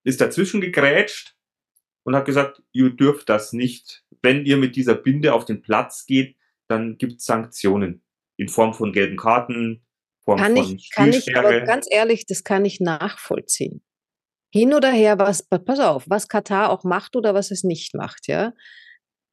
ist 0.05 0.21
dazwischen 0.21 0.61
gegrätscht 0.61 1.35
und 2.05 2.15
hat 2.15 2.27
gesagt, 2.27 2.63
ihr 2.73 2.91
dürft 2.91 3.29
das 3.29 3.53
nicht. 3.53 4.05
Wenn 4.23 4.45
ihr 4.45 4.57
mit 4.57 4.77
dieser 4.77 4.95
Binde 4.95 5.35
auf 5.35 5.45
den 5.45 5.63
Platz 5.63 6.07
geht, 6.07 6.37
dann 6.69 6.99
gibt 6.99 7.21
es 7.21 7.25
Sanktionen 7.25 8.03
in 8.37 8.49
Form 8.49 8.75
von 8.75 8.93
gelben 8.93 9.17
Karten, 9.17 9.87
Form 10.25 10.39
kann 10.39 10.57
von 10.57 10.77
ich, 10.77 10.91
kann 10.91 11.11
ich, 11.11 11.37
aber 11.37 11.61
ganz 11.63 11.87
ehrlich, 11.91 12.27
das 12.27 12.45
kann 12.45 12.65
ich 12.65 12.81
nachvollziehen. 12.81 13.83
Hin 14.53 14.75
oder 14.75 14.91
her, 14.91 15.19
was, 15.19 15.47
pass 15.49 15.81
auf, 15.81 16.05
was 16.09 16.29
Katar 16.29 16.71
auch 16.71 16.85
macht 16.85 17.17
oder 17.17 17.35
was 17.35 17.51
es 17.51 17.65
nicht 17.65 17.95
macht, 17.95 18.27
ja. 18.29 18.53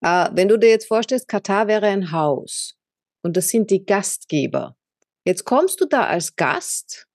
Äh, 0.01 0.29
wenn 0.33 0.47
du 0.47 0.57
dir 0.57 0.69
jetzt 0.69 0.87
vorstellst, 0.87 1.27
Katar 1.27 1.67
wäre 1.67 1.87
ein 1.87 2.11
Haus 2.11 2.77
und 3.23 3.37
das 3.37 3.49
sind 3.49 3.71
die 3.71 3.85
Gastgeber. 3.85 4.75
Jetzt 5.25 5.45
kommst 5.45 5.81
du 5.81 5.85
da 5.85 6.05
als 6.05 6.35
Gast, 6.35 7.07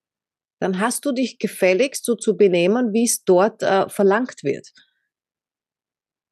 dann 0.61 0.81
hast 0.81 1.05
du 1.05 1.13
dich 1.13 1.39
gefälligst 1.39 2.05
so 2.05 2.17
zu 2.17 2.37
benehmen, 2.37 2.93
wie 2.93 3.05
es 3.05 3.25
dort 3.25 3.63
äh, 3.63 3.89
verlangt 3.89 4.43
wird. 4.43 4.73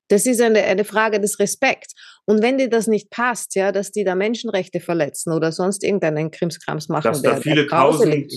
Das 0.08 0.26
ist 0.26 0.40
eine, 0.40 0.62
eine 0.62 0.84
Frage 0.84 1.20
des 1.20 1.38
Respekts. 1.38 1.94
Und 2.26 2.42
wenn 2.42 2.58
dir 2.58 2.68
das 2.68 2.86
nicht 2.86 3.10
passt, 3.10 3.54
ja, 3.54 3.72
dass 3.72 3.92
die 3.92 4.04
da 4.04 4.14
Menschenrechte 4.14 4.80
verletzen 4.80 5.32
oder 5.32 5.52
sonst 5.52 5.84
irgendeinen 5.84 6.30
Krimskrams 6.30 6.88
machen, 6.88 7.04
dass 7.04 7.22
der, 7.22 7.34
da 7.34 7.40
viele 7.40 7.66
tausend, 7.66 8.32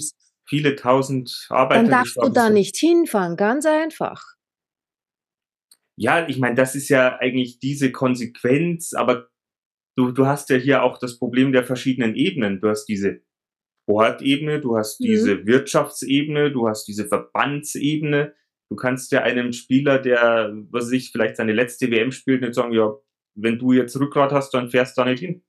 viele 0.47 0.75
tausend 0.75 1.47
Arbeiter 1.49 1.83
dann 1.83 1.91
darfst 1.91 2.17
du 2.17 2.29
da 2.29 2.45
sind. 2.45 2.53
nicht 2.53 2.75
hinfahren, 2.75 3.35
ganz 3.35 3.65
einfach. 3.65 4.23
Ja, 5.95 6.27
ich 6.27 6.39
meine, 6.39 6.55
das 6.55 6.75
ist 6.75 6.89
ja 6.89 7.17
eigentlich 7.19 7.59
diese 7.59 7.91
Konsequenz, 7.91 8.93
aber 8.93 9.29
du, 9.99 10.11
du 10.11 10.25
hast 10.25 10.49
ja 10.49 10.55
hier 10.55 10.83
auch 10.83 10.97
das 10.97 11.19
Problem 11.19 11.51
der 11.51 11.65
verschiedenen 11.65 12.15
Ebenen. 12.15 12.61
Du 12.61 12.69
hast 12.69 12.85
diese 12.85 13.21
Sportebene, 13.83 14.61
du 14.61 14.77
hast 14.77 15.01
mhm. 15.01 15.05
diese 15.05 15.45
Wirtschaftsebene, 15.45 16.51
du 16.51 16.67
hast 16.69 16.85
diese 16.87 17.07
Verbandsebene. 17.07 18.33
Du 18.71 18.75
kannst 18.75 19.11
ja 19.11 19.23
einem 19.23 19.51
Spieler, 19.51 19.99
der, 19.99 20.53
was 20.69 20.85
weiß 20.85 20.91
ich, 20.93 21.11
vielleicht 21.11 21.35
seine 21.35 21.53
letzte 21.53 21.91
WM 21.91 22.11
spielt, 22.11 22.41
nicht 22.41 22.53
sagen, 22.53 22.71
ja, 22.71 22.95
wenn 23.35 23.59
du 23.59 23.73
jetzt 23.73 23.99
Rückgrat 23.99 24.31
hast, 24.31 24.53
dann 24.53 24.69
fährst 24.69 24.97
du 24.97 25.01
da 25.01 25.09
nicht 25.09 25.19
hin. 25.19 25.43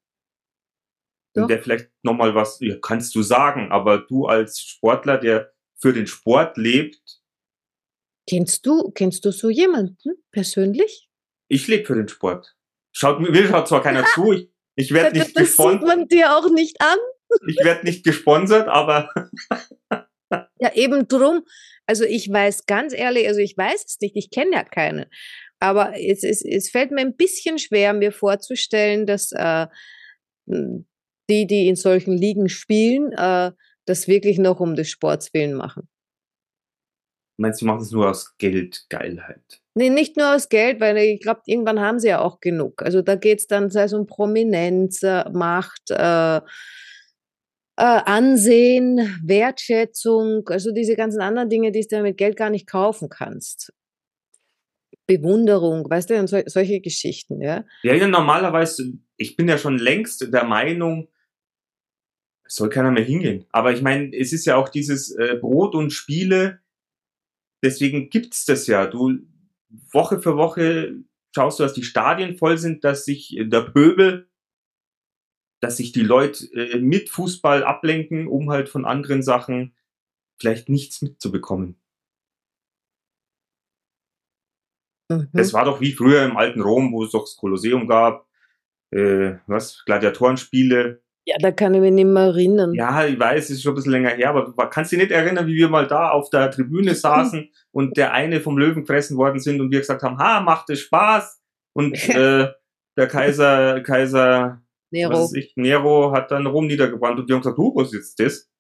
Ja. 1.37 1.43
Und 1.43 1.49
der 1.49 1.63
vielleicht 1.63 1.91
nochmal 2.03 2.35
was, 2.35 2.59
ja, 2.61 2.77
kannst 2.81 3.15
du 3.15 3.23
sagen, 3.23 3.71
aber 3.71 3.99
du 3.99 4.27
als 4.27 4.61
Sportler, 4.61 5.19
der 5.19 5.53
für 5.81 5.93
den 5.93 6.09
Sport 6.09 6.57
lebt. 6.57 7.21
Kennst 8.29 8.67
du, 8.67 8.91
kennst 8.91 9.25
du 9.25 9.31
so 9.33 9.49
jemanden 9.49 10.17
persönlich? 10.33 11.09
Ich 11.49 11.69
lebe 11.69 11.85
für 11.85 11.95
den 11.95 12.09
Sport. 12.09 12.57
Schaut 12.93 13.21
mir, 13.21 13.47
schaut 13.47 13.69
zwar 13.69 13.83
keiner 13.83 14.05
zu, 14.15 14.33
ich, 14.33 14.51
ich 14.75 14.93
werde 14.93 15.19
nicht 15.19 15.37
das 15.37 15.45
gesponsert. 15.45 15.83
Das 15.83 15.89
sieht 15.89 15.99
man 15.99 16.09
dir 16.09 16.37
auch 16.37 16.51
nicht 16.51 16.77
an. 16.81 16.99
Ich 17.47 17.59
werde 17.65 17.85
nicht 17.85 18.05
gesponsert, 18.05 18.69
aber. 18.69 19.11
ja, 20.59 20.73
eben 20.75 21.07
drum. 21.07 21.45
Also 21.87 22.05
ich 22.05 22.31
weiß 22.31 22.67
ganz 22.67 22.93
ehrlich, 22.93 23.27
also 23.29 23.41
ich 23.41 23.57
weiß 23.57 23.85
es 23.85 24.01
nicht, 24.01 24.17
ich 24.17 24.31
kenne 24.31 24.53
ja 24.53 24.65
keinen. 24.65 25.07
Aber 25.59 25.93
es, 25.99 26.23
es, 26.23 26.45
es 26.45 26.71
fällt 26.71 26.91
mir 26.91 27.03
ein 27.03 27.17
bisschen 27.17 27.59
schwer, 27.59 27.93
mir 27.93 28.13
vorzustellen, 28.13 29.07
dass 29.07 29.33
äh, 29.33 29.67
die, 30.47 31.47
die 31.47 31.69
in 31.69 31.77
solchen 31.77 32.17
Ligen 32.17 32.49
spielen, 32.49 33.13
äh, 33.13 33.53
das 33.87 34.09
wirklich 34.09 34.39
noch 34.39 34.61
um 34.61 34.75
des 34.75 34.89
Sports 34.89 35.35
willen 35.35 35.55
machen. 35.55 35.89
Meinst 37.41 37.63
du, 37.63 37.65
machen 37.65 37.81
es 37.81 37.91
nur 37.91 38.11
aus 38.11 38.37
Geldgeilheit? 38.37 39.63
Nee, 39.75 39.89
nicht 39.89 40.19
nur 40.19 40.35
aus 40.35 40.51
Geld, 40.51 40.79
weil 40.79 40.99
ich 40.99 41.21
glaube, 41.21 41.41
irgendwann 41.47 41.81
haben 41.81 41.99
sie 41.99 42.09
ja 42.09 42.21
auch 42.21 42.41
genug. 42.41 42.83
Also 42.83 43.01
da 43.01 43.15
geht 43.15 43.39
es 43.39 43.47
dann, 43.47 43.71
sei 43.71 43.85
es 43.85 43.95
um 43.95 44.07
Prominenz, 44.07 45.03
äh, 45.03 45.25
Macht, 45.31 45.91
äh, 45.91 46.37
äh, 46.37 46.41
Ansehen, 47.77 49.19
Wertschätzung, 49.25 50.47
also 50.49 50.71
diese 50.71 50.97
ganzen 50.97 51.23
anderen 51.23 51.49
Dinge, 51.49 51.73
die 51.73 51.81
du 51.91 52.03
mit 52.03 52.19
Geld 52.19 52.37
gar 52.37 52.51
nicht 52.51 52.67
kaufen 52.67 53.09
kannst. 53.09 53.73
Bewunderung, 55.07 55.89
weißt 55.89 56.11
du, 56.11 56.29
so, 56.29 56.43
solche 56.45 56.83
Geschichten, 56.83 57.41
ja. 57.41 57.65
Ja, 57.83 57.95
ja, 57.95 58.07
normalerweise, 58.07 58.93
ich 59.17 59.37
bin 59.37 59.49
ja 59.49 59.57
schon 59.57 59.79
längst 59.79 60.31
der 60.31 60.45
Meinung, 60.45 61.09
es 62.45 62.57
soll 62.57 62.69
keiner 62.69 62.91
mehr 62.91 63.05
hingehen. 63.05 63.47
Aber 63.51 63.73
ich 63.73 63.81
meine, 63.81 64.15
es 64.15 64.35
ist 64.35 64.45
ja 64.45 64.57
auch 64.57 64.69
dieses 64.69 65.17
äh, 65.17 65.39
Brot 65.41 65.75
und 65.75 65.91
Spiele, 65.91 66.61
deswegen 67.63 68.11
gibt's 68.11 68.45
das 68.45 68.67
ja. 68.67 68.87
Du, 68.87 69.19
Woche 69.93 70.21
für 70.21 70.37
Woche 70.37 70.97
schaust 71.35 71.59
du, 71.59 71.63
dass 71.63 71.75
die 71.75 71.85
Stadien 71.85 72.37
voll 72.37 72.59
sind, 72.59 72.85
dass 72.85 73.05
sich 73.05 73.37
der 73.41 73.63
Pöbel 73.63 74.31
dass 75.61 75.77
sich 75.77 75.93
die 75.93 76.03
Leute 76.03 76.47
äh, 76.55 76.79
mit 76.81 77.11
Fußball 77.11 77.63
ablenken, 77.63 78.27
um 78.27 78.51
halt 78.51 78.69
von 78.69 78.85
anderen 78.85 79.23
Sachen 79.23 79.75
vielleicht 80.39 80.69
nichts 80.69 81.03
mitzubekommen. 81.03 81.79
Mhm. 85.11 85.29
Das 85.33 85.53
war 85.53 85.67
doch 85.67 85.81
wie 85.81 85.93
früher 85.93 86.25
im 86.25 86.37
alten 86.37 86.63
Rom, 86.63 86.93
wo 86.93 87.05
es 87.05 87.13
doch 87.13 87.25
das 87.25 87.37
Kolosseum 87.37 87.87
gab, 87.87 88.27
äh, 88.91 89.35
was, 89.47 89.85
Gladiatorenspiele. 89.85 91.03
Ja, 91.27 91.37
da 91.39 91.53
kann 91.53 91.75
ich 91.75 91.81
mich 91.81 91.93
nicht 91.93 92.07
mehr 92.07 92.25
erinnern. 92.25 92.73
Ja, 92.75 93.05
ich 93.05 93.19
weiß, 93.19 93.45
es 93.45 93.51
ist 93.51 93.63
schon 93.63 93.73
ein 93.73 93.77
bisschen 93.77 93.93
länger 93.93 94.11
her, 94.11 94.31
aber 94.31 94.47
du 94.47 94.53
kannst 94.53 94.91
dich 94.91 94.99
nicht 94.99 95.11
erinnern, 95.11 95.47
wie 95.47 95.57
wir 95.57 95.69
mal 95.69 95.87
da 95.87 96.11
auf 96.11 96.31
der 96.31 96.51
Tribüne 96.51 96.95
saßen 96.97 97.51
und 97.73 97.97
der 97.97 98.13
eine 98.13 98.41
vom 98.41 98.59
Löwen 98.59 98.83
gefressen 98.83 99.17
worden 99.17 99.39
sind 99.39 99.61
und 99.61 99.71
wir 99.71 99.81
gesagt 99.81 100.03
haben, 100.03 100.19
ha, 100.19 100.41
macht 100.41 100.71
es 100.71 100.81
Spaß. 100.81 101.41
Und 101.73 101.95
äh, 102.09 102.49
der 102.97 103.07
Kaiser, 103.07 103.81
Kaiser 103.83 104.63
Nero. 104.91 105.31
Ich, 105.35 105.53
Nero 105.57 106.13
hat 106.13 106.31
dann 106.31 106.47
Rom 106.47 106.67
niedergebrannt 106.67 107.21
und 107.21 107.29
die 107.29 107.33
haben 107.33 107.41
gesagt, 107.41 107.59
du, 107.59 107.75
was 107.75 107.93
ist 107.93 108.19
das? 108.19 108.51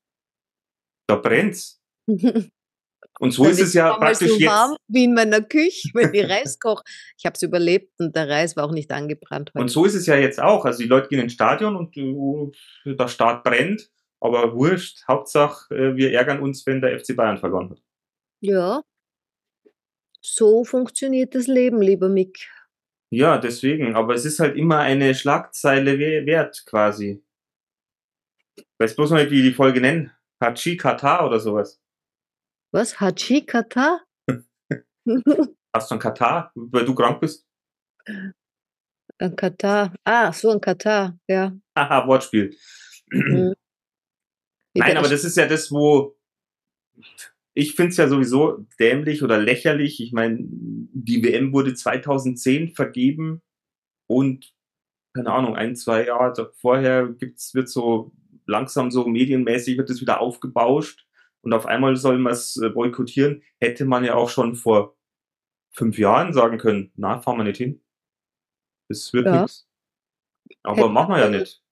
Da 1.08 1.16
brennt's. 1.16 1.82
Und 3.21 3.33
so 3.33 3.45
ist 3.45 3.61
es 3.61 3.75
ja 3.75 3.95
praktisch 3.97 4.30
so 4.30 4.38
jetzt. 4.38 4.50
warm 4.50 4.76
wie 4.88 5.04
in 5.04 5.14
meiner 5.14 5.42
Küche, 5.42 5.90
wenn 5.92 6.12
ich 6.14 6.28
Reis 6.28 6.59
koche. 6.59 6.83
Ich 7.19 7.26
habe 7.26 7.35
es 7.35 7.42
überlebt 7.42 7.92
und 7.99 8.16
der 8.16 8.28
Reis 8.28 8.57
war 8.57 8.64
auch 8.64 8.73
nicht 8.73 8.90
angebrannt. 8.90 9.50
Heute. 9.54 9.61
Und 9.61 9.69
so 9.69 9.85
ist 9.85 9.95
es 9.95 10.07
ja 10.07 10.16
jetzt 10.16 10.40
auch. 10.40 10.64
Also 10.64 10.83
die 10.83 10.88
Leute 10.88 11.09
gehen 11.09 11.21
ins 11.21 11.35
Stadion 11.35 11.76
und 11.76 11.95
uh, 11.99 12.50
der 12.87 13.09
Start 13.09 13.45
brennt, 13.45 13.90
aber 14.21 14.54
wurscht. 14.54 15.07
Hauptsache, 15.07 15.75
äh, 15.75 15.97
wir 15.97 16.12
ärgern 16.12 16.40
uns, 16.40 16.66
wenn 16.66 16.80
der 16.80 16.99
FC 16.99 17.14
Bayern 17.14 17.37
verloren 17.37 17.71
hat. 17.71 17.83
Ja. 18.40 18.83
So 20.23 20.64
funktioniert 20.64 21.35
das 21.35 21.47
Leben, 21.47 21.83
lieber 21.83 22.09
Mick. 22.09 22.49
Ja, 23.12 23.38
deswegen, 23.38 23.97
aber 23.97 24.14
es 24.14 24.25
ist 24.25 24.38
halt 24.38 24.57
immer 24.57 24.78
eine 24.78 25.14
Schlagzeile 25.14 25.99
wert, 25.99 26.62
quasi. 26.64 27.23
Weiß 28.78 28.95
bloß 28.95 29.11
noch 29.11 29.19
nicht, 29.19 29.30
wie 29.30 29.42
die 29.42 29.50
die 29.50 29.54
Folge 29.54 29.80
nennen. 29.80 30.12
Hachi 30.40 30.76
Katar 30.76 31.26
oder 31.26 31.40
sowas. 31.40 31.80
Was? 32.72 33.00
Hachi 33.00 33.44
Katar? 33.44 34.04
Hast 35.74 35.90
du 35.90 35.94
ein 35.94 35.98
Katar, 35.98 36.52
weil 36.54 36.84
du 36.84 36.94
krank 36.94 37.20
bist? 37.20 37.46
Ein 39.18 39.36
Katar. 39.36 39.94
Ah, 40.04 40.32
so 40.32 40.50
ein 40.50 40.60
Katar, 40.60 41.18
ja. 41.28 41.52
Haha, 41.76 42.06
Wortspiel. 42.06 42.56
Mhm. 43.10 43.54
Nein, 44.74 44.96
aber 44.96 45.08
das 45.08 45.24
ist 45.24 45.36
ja 45.36 45.46
das, 45.46 45.72
wo 45.72 46.16
ich 47.54 47.74
finde 47.74 47.90
es 47.90 47.96
ja 47.96 48.08
sowieso 48.08 48.64
dämlich 48.78 49.24
oder 49.24 49.36
lächerlich. 49.36 50.00
Ich 50.00 50.12
meine, 50.12 50.38
die 50.40 51.24
WM 51.24 51.52
wurde 51.52 51.74
2010 51.74 52.70
vergeben 52.70 53.42
und 54.06 54.54
keine 55.12 55.32
Ahnung, 55.32 55.56
ein, 55.56 55.74
zwei 55.74 56.06
Jahre 56.06 56.52
vorher 56.54 57.08
gibt's, 57.08 57.52
wird 57.52 57.68
so 57.68 58.12
langsam 58.46 58.92
so 58.92 59.06
medienmäßig 59.08 59.76
wird 59.76 59.90
es 59.90 60.00
wieder 60.00 60.20
aufgebauscht 60.20 61.04
und 61.42 61.52
auf 61.52 61.66
einmal 61.66 61.97
soll 61.97 62.18
man 62.18 62.32
es 62.32 62.56
äh, 62.56 62.68
boykottieren. 62.68 63.42
Hätte 63.61 63.85
man 63.85 64.04
ja 64.04 64.14
auch 64.14 64.30
schon 64.30 64.54
vor 64.54 64.97
fünf 65.70 65.99
Jahren 65.99 66.32
sagen 66.32 66.59
können, 66.59 66.92
na, 66.97 67.20
fahren 67.20 67.38
wir 67.38 67.44
nicht 67.44 67.59
hin. 67.59 67.82
Es 68.88 69.12
wird 69.12 69.26
ja. 69.26 69.42
nichts. 69.42 69.68
Aber 70.62 70.88
machen 70.88 71.14
wir 71.14 71.20
ja 71.20 71.28
nicht. 71.28 71.62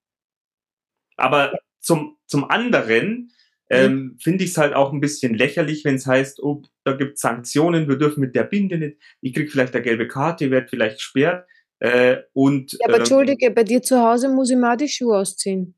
Aber 1.17 1.59
zum, 1.81 2.17
zum 2.27 2.49
anderen 2.49 3.33
Mhm. 3.71 3.77
ähm, 3.77 4.17
finde 4.19 4.45
ich 4.45 4.51
es 4.51 4.59
halt 4.59 4.75
auch 4.75 4.93
ein 4.93 5.01
bisschen 5.01 5.35
lächerlich, 5.35 5.85
wenn 5.85 5.97
es 5.97 6.07
heißt, 6.07 6.43
oh, 6.43 6.63
da 6.85 6.93
gibt 6.93 7.15
es 7.15 7.21
Sanktionen, 7.21 7.89
wir 7.89 7.97
dürfen 7.97 8.21
mit 8.21 8.35
der 8.35 8.45
Binde 8.45 8.79
nicht, 8.79 8.99
ich 9.21 9.35
krieg 9.35 9.51
vielleicht 9.51 9.75
eine 9.75 9.83
gelbe 9.83 10.09
Karte, 10.09 10.51
werde 10.51 10.69
vielleicht 10.69 10.97
gesperrt. 10.97 11.47
Äh, 11.81 12.19
und, 12.33 12.73
ja, 12.73 12.79
aber 12.85 12.95
ähm, 12.95 13.01
Entschuldige, 13.01 13.51
bei 13.51 13.65
dir 13.65 13.83
zu 13.83 14.01
Hause 14.01 14.29
muss 14.31 14.51
ich 14.51 14.57
mal 14.57 14.77
die 14.77 14.89
Schuhe 14.89 15.19
ausziehen. 15.19 15.75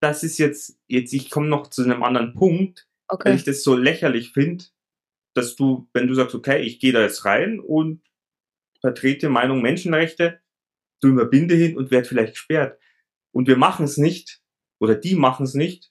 Das 0.00 0.22
ist 0.22 0.38
jetzt, 0.38 0.78
jetzt 0.86 1.12
ich 1.12 1.30
komme 1.30 1.48
noch 1.48 1.68
zu 1.68 1.82
einem 1.82 2.02
anderen 2.02 2.34
Punkt, 2.34 2.88
okay. 3.08 3.30
weil 3.30 3.36
ich 3.36 3.44
das 3.44 3.62
so 3.62 3.76
lächerlich 3.76 4.32
finde, 4.32 4.64
dass 5.34 5.56
du, 5.56 5.88
wenn 5.92 6.06
du 6.06 6.14
sagst, 6.14 6.34
okay, 6.34 6.62
ich 6.62 6.80
gehe 6.80 6.92
da 6.92 7.02
jetzt 7.02 7.24
rein 7.24 7.60
und 7.60 8.02
vertrete 8.80 9.28
Meinung 9.28 9.62
Menschenrechte, 9.62 10.40
du 11.00 11.08
immer 11.08 11.24
Binde 11.24 11.54
hin 11.54 11.76
und 11.76 11.90
werde 11.90 12.08
vielleicht 12.08 12.34
gesperrt. 12.34 12.78
Und 13.32 13.48
wir 13.48 13.56
machen 13.56 13.84
es 13.84 13.96
nicht, 13.96 14.40
oder 14.80 14.94
die 14.94 15.14
machen 15.14 15.44
es 15.44 15.54
nicht, 15.54 15.90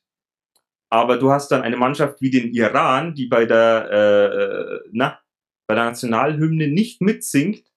aber 0.89 1.17
du 1.17 1.31
hast 1.31 1.49
dann 1.49 1.61
eine 1.61 1.77
Mannschaft 1.77 2.21
wie 2.21 2.29
den 2.29 2.53
Iran, 2.53 3.13
die 3.13 3.27
bei 3.27 3.45
der, 3.45 4.81
äh, 4.83 4.89
na, 4.91 5.19
bei 5.67 5.75
der 5.75 5.85
Nationalhymne 5.85 6.67
nicht 6.69 7.01
mitsingt 7.01 7.67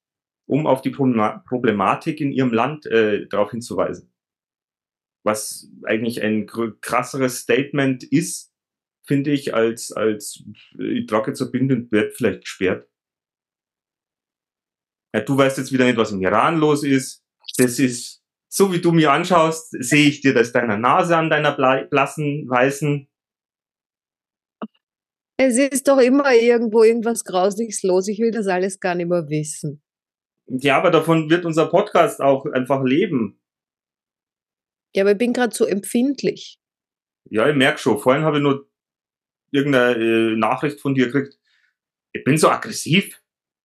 um 0.51 0.67
auf 0.67 0.83
die 0.83 0.91
Problematik 0.91 2.21
in 2.21 2.33
ihrem 2.33 2.53
Land 2.53 2.85
äh, 2.87 3.29
darauf 3.29 3.53
hinzuweisen. 3.53 4.13
Was 5.23 5.71
eigentlich 5.85 6.23
ein 6.23 6.47
krasseres 6.81 7.41
Statement 7.41 8.05
ist, 8.05 8.53
finde 9.07 9.33
ich, 9.33 9.55
als, 9.55 9.93
als 9.93 10.45
ich 10.79 11.07
trage 11.07 11.33
jetzt 11.33 11.43
ein 11.43 11.51
Binde 11.51 11.75
und 11.75 11.93
werde 11.93 12.13
vielleicht 12.13 12.43
gesperrt. 12.43 12.89
Ja, 15.13 15.21
du 15.21 15.37
weißt 15.37 15.59
jetzt 15.59 15.73
wieder 15.73 15.85
nicht, 15.85 15.97
was 15.97 16.13
im 16.13 16.23
Iran 16.23 16.59
los 16.59 16.85
ist. 16.85 17.25
Das 17.57 17.79
ist, 17.79 18.23
so 18.49 18.73
wie 18.73 18.81
du 18.81 18.93
mir 18.93 19.13
anschaust, 19.13 19.71
sehe 19.83 20.09
ich 20.09 20.21
dir 20.21 20.35
das 20.35 20.53
deiner 20.53 20.77
Nase 20.77 21.17
an, 21.17 21.31
deiner 21.31 21.53
blassen, 21.53 22.49
weißen. 22.49 23.09
Es 25.37 25.59
ist 25.59 25.89
doch 25.89 25.99
immer 25.99 26.33
irgendwo 26.35 26.83
irgendwas 26.83 27.25
Grausliches 27.25 27.83
los. 27.83 28.09
Ich 28.09 28.21
will 28.21 28.31
das 28.31 28.47
alles 28.47 28.79
gar 28.79 28.95
nicht 28.95 29.09
mehr 29.09 29.29
wissen. 29.29 29.83
Ja, 30.47 30.77
aber 30.77 30.91
davon 30.91 31.31
wird 31.31 31.45
unser 31.45 31.67
Podcast 31.67 32.21
auch 32.21 32.45
einfach 32.47 32.85
leben. 32.85 33.40
Ja, 34.95 35.05
aber 35.05 35.13
ich 35.13 35.19
bin 35.19 35.33
gerade 35.33 35.55
so 35.55 35.67
empfindlich. 35.67 36.59
Ja, 37.31 37.49
ich 37.49 37.57
merke 37.57 37.79
schon. 37.79 37.99
Vorhin 37.99 38.25
habe 38.25 38.39
ich 38.39 38.43
nur 38.43 38.69
irgendeine 39.53 39.95
äh, 39.95 40.37
Nachricht 40.37 40.81
von 40.81 40.95
dir 40.95 41.07
gekriegt. 41.07 41.39
Ich 42.13 42.25
bin 42.25 42.37
so 42.37 42.49
aggressiv. 42.49 43.21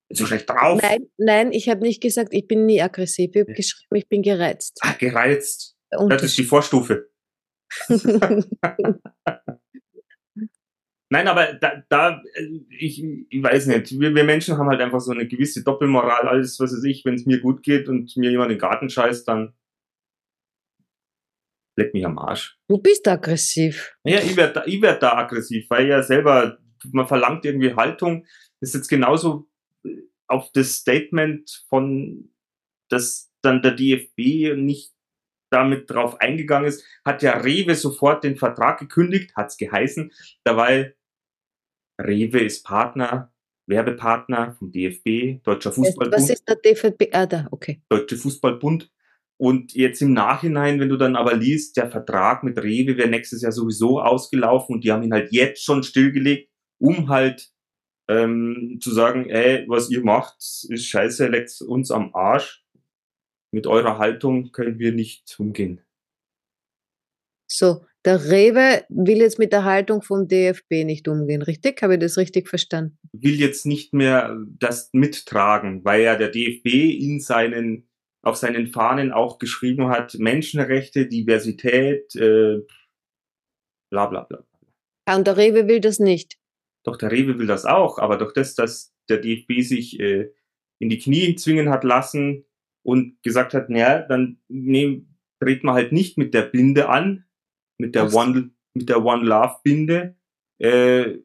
Bin 0.07 0.17
so 0.17 0.25
schlecht 0.25 0.49
drauf. 0.49 0.79
Nein, 0.81 1.07
nein, 1.17 1.51
ich 1.51 1.67
habe 1.69 1.81
nicht 1.81 2.01
gesagt, 2.01 2.33
ich 2.33 2.47
bin 2.47 2.65
nie 2.65 2.81
aggressiv. 2.81 3.31
Ich 3.33 3.41
habe 3.41 3.53
geschrieben, 3.53 3.95
ich 3.95 4.07
bin 4.07 4.21
gereizt. 4.21 4.77
Ah, 4.81 4.93
gereizt. 4.93 5.75
Das 5.89 6.23
ist 6.23 6.37
die 6.37 6.43
Vorstufe. 6.43 7.09
Nein, 11.09 11.27
aber 11.27 11.53
da, 11.53 11.83
da 11.87 12.21
ich, 12.69 13.03
ich 13.29 13.43
weiß 13.43 13.67
nicht, 13.67 13.99
wir, 13.99 14.15
wir 14.15 14.23
Menschen 14.23 14.57
haben 14.57 14.69
halt 14.69 14.81
einfach 14.81 14.99
so 14.99 15.11
eine 15.11 15.27
gewisse 15.27 15.63
Doppelmoral, 15.63 16.27
alles, 16.27 16.59
was 16.59 16.73
weiß 16.73 16.83
ich, 16.83 17.05
wenn 17.05 17.13
es 17.13 17.25
mir 17.25 17.39
gut 17.39 17.63
geht 17.63 17.87
und 17.87 18.15
mir 18.17 18.31
jemand 18.31 18.51
in 18.51 18.57
den 18.57 18.61
Garten 18.61 18.89
scheißt, 18.89 19.27
dann 19.27 19.53
leck 21.77 21.93
mich 21.93 22.05
am 22.05 22.17
Arsch. 22.17 22.57
Du 22.67 22.77
bist 22.77 23.07
aggressiv. 23.07 23.95
Ja, 24.03 24.19
ich 24.19 24.35
werde 24.35 24.63
ich 24.65 24.81
werd 24.81 25.03
da 25.03 25.17
aggressiv, 25.17 25.69
weil 25.69 25.87
ja 25.87 26.03
selber, 26.03 26.57
man 26.91 27.07
verlangt 27.07 27.45
irgendwie 27.45 27.75
Haltung. 27.75 28.25
Das 28.59 28.69
ist 28.69 28.75
jetzt 28.75 28.89
genauso 28.89 29.49
auf 30.27 30.51
das 30.53 30.75
Statement 30.75 31.65
von, 31.69 32.31
dass 32.89 33.31
dann 33.41 33.61
der 33.61 33.71
DFB 33.71 34.55
nicht 34.57 34.95
damit 35.51 35.89
drauf 35.89 36.19
eingegangen 36.19 36.67
ist, 36.67 36.83
hat 37.05 37.21
ja 37.21 37.37
Rewe 37.37 37.75
sofort 37.75 38.23
den 38.23 38.35
Vertrag 38.35 38.79
gekündigt, 38.79 39.35
hat's 39.35 39.57
geheißen, 39.57 40.11
dabei 40.43 40.95
Rewe 42.01 42.39
ist 42.39 42.63
Partner, 42.63 43.31
Werbepartner 43.67 44.55
vom 44.55 44.71
DFB, 44.71 45.43
Deutscher 45.43 45.71
Fußballbund. 45.71 46.13
Was 46.13 46.29
ist 46.29 46.47
der 46.47 46.55
DFB? 46.57 47.03
Ah, 47.13 47.25
da, 47.25 47.47
okay. 47.51 47.81
Deutsche 47.89 48.17
Fußballbund. 48.17 48.91
Und 49.37 49.73
jetzt 49.73 50.01
im 50.01 50.13
Nachhinein, 50.13 50.79
wenn 50.79 50.89
du 50.89 50.97
dann 50.97 51.15
aber 51.15 51.35
liest, 51.35 51.75
der 51.77 51.91
Vertrag 51.91 52.43
mit 52.43 52.57
Rewe 52.57 52.97
wäre 52.97 53.09
nächstes 53.09 53.41
Jahr 53.41 53.51
sowieso 53.51 53.99
ausgelaufen 53.99 54.75
und 54.75 54.83
die 54.83 54.91
haben 54.91 55.03
ihn 55.03 55.13
halt 55.13 55.31
jetzt 55.31 55.63
schon 55.63 55.83
stillgelegt, 55.83 56.49
um 56.79 57.09
halt 57.09 57.51
ähm, 58.07 58.79
zu 58.81 58.91
sagen, 58.91 59.29
ey, 59.29 59.65
was 59.67 59.89
ihr 59.89 60.03
macht, 60.03 60.37
ist 60.37 60.85
scheiße, 60.85 61.27
leckt 61.27 61.61
uns 61.61 61.91
am 61.91 62.13
Arsch 62.13 62.65
mit 63.55 63.67
eurer 63.67 63.97
Haltung 63.97 64.51
können 64.51 64.79
wir 64.79 64.91
nicht 64.91 65.33
umgehen. 65.39 65.81
So, 67.47 67.85
der 68.03 68.29
Rewe 68.29 68.83
will 68.89 69.19
jetzt 69.19 69.39
mit 69.39 69.53
der 69.53 69.63
Haltung 69.63 70.01
vom 70.01 70.27
DFB 70.27 70.83
nicht 70.83 71.07
umgehen, 71.07 71.41
richtig? 71.41 71.81
Habe 71.81 71.93
ich 71.93 72.01
das 72.01 72.17
richtig 72.17 72.49
verstanden? 72.49 72.97
Will 73.13 73.39
jetzt 73.39 73.65
nicht 73.65 73.93
mehr 73.93 74.37
das 74.59 74.89
mittragen, 74.91 75.85
weil 75.85 76.03
ja 76.03 76.17
der 76.17 76.29
DFB 76.29 76.67
in 77.01 77.21
seinen, 77.21 77.87
auf 78.25 78.35
seinen 78.35 78.67
Fahnen 78.67 79.11
auch 79.11 79.37
geschrieben 79.37 79.87
hat, 79.89 80.15
Menschenrechte, 80.15 81.07
Diversität, 81.07 82.15
äh, 82.15 82.61
bla 83.91 84.07
bla 84.07 84.23
bla. 84.23 84.43
Ja, 85.07 85.15
und 85.15 85.27
der 85.27 85.37
Rewe 85.37 85.67
will 85.67 85.79
das 85.79 85.99
nicht. 85.99 86.37
Doch, 86.83 86.97
der 86.97 87.11
Rewe 87.11 87.39
will 87.39 87.47
das 87.47 87.65
auch, 87.65 87.99
aber 87.99 88.17
durch 88.17 88.33
das, 88.33 88.55
dass 88.55 88.93
der 89.09 89.19
DFB 89.19 89.61
sich 89.61 89.99
äh, 89.99 90.31
in 90.79 90.89
die 90.89 90.99
Knie 90.99 91.35
zwingen 91.35 91.69
hat 91.69 91.83
lassen, 91.83 92.45
und 92.85 93.21
gesagt 93.23 93.55
hat, 93.55 93.69
naja, 93.69 94.03
dann 94.03 94.39
nehm, 94.47 95.17
dreht 95.39 95.63
man 95.63 95.73
halt 95.73 95.91
nicht 95.91 96.17
mit 96.17 96.33
der 96.35 96.43
Binde 96.43 96.87
an, 96.87 97.25
mit 97.79 97.95
der 97.95 98.13
One, 98.13 98.51
mit 98.75 98.89
der 98.89 99.03
One 99.03 99.25
Love 99.25 99.55
Binde, 99.63 100.15
äh, 100.59 101.17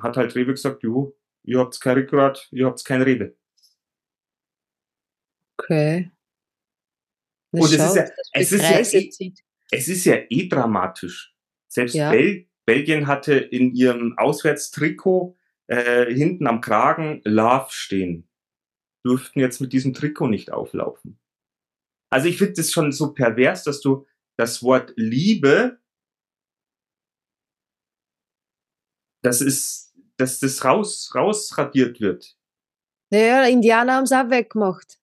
hat 0.00 0.18
halt 0.18 0.34
Rewe 0.36 0.52
gesagt, 0.52 0.82
jo, 0.82 1.16
ihr 1.44 1.60
habt 1.60 1.80
kein 1.80 1.96
Rückgrat, 1.96 2.48
ihr 2.52 2.66
habt 2.66 2.84
kein 2.84 3.00
Rewe. 3.00 3.34
Okay. 5.58 6.10
Na, 7.52 7.62
und 7.62 7.72
es 7.72 7.72
ist 7.72 7.96
ja, 7.96 8.04
es 8.32 8.52
ist 8.52 8.62
ja, 8.62 9.00
eh, 9.00 9.32
es 9.70 9.88
ist 9.88 10.04
ja 10.04 10.16
eh 10.28 10.48
dramatisch. 10.48 11.34
Selbst 11.68 11.94
ja. 11.94 12.10
Bel 12.10 12.46
Belgien 12.66 13.06
hatte 13.06 13.34
in 13.34 13.74
ihrem 13.74 14.18
Auswärtstrikot 14.18 15.36
äh, 15.68 16.12
hinten 16.12 16.46
am 16.46 16.60
Kragen 16.60 17.22
Love 17.24 17.68
stehen 17.70 18.28
dürften 19.04 19.40
jetzt 19.40 19.60
mit 19.60 19.72
diesem 19.72 19.94
Trikot 19.94 20.28
nicht 20.28 20.52
auflaufen. 20.52 21.18
Also 22.10 22.28
ich 22.28 22.38
finde 22.38 22.54
das 22.54 22.72
schon 22.72 22.92
so 22.92 23.12
pervers, 23.12 23.64
dass 23.64 23.80
du 23.80 24.06
das 24.36 24.62
Wort 24.62 24.92
Liebe, 24.96 25.80
das 29.22 29.40
ist, 29.40 29.94
dass 30.16 30.38
das 30.40 30.64
raus, 30.64 31.12
rausradiert 31.14 32.00
wird. 32.00 32.36
Naja, 33.10 33.46
Indianer 33.46 33.94
haben 33.94 34.04
es 34.04 34.12
auch 34.12 34.30
weggemacht. 34.30 34.97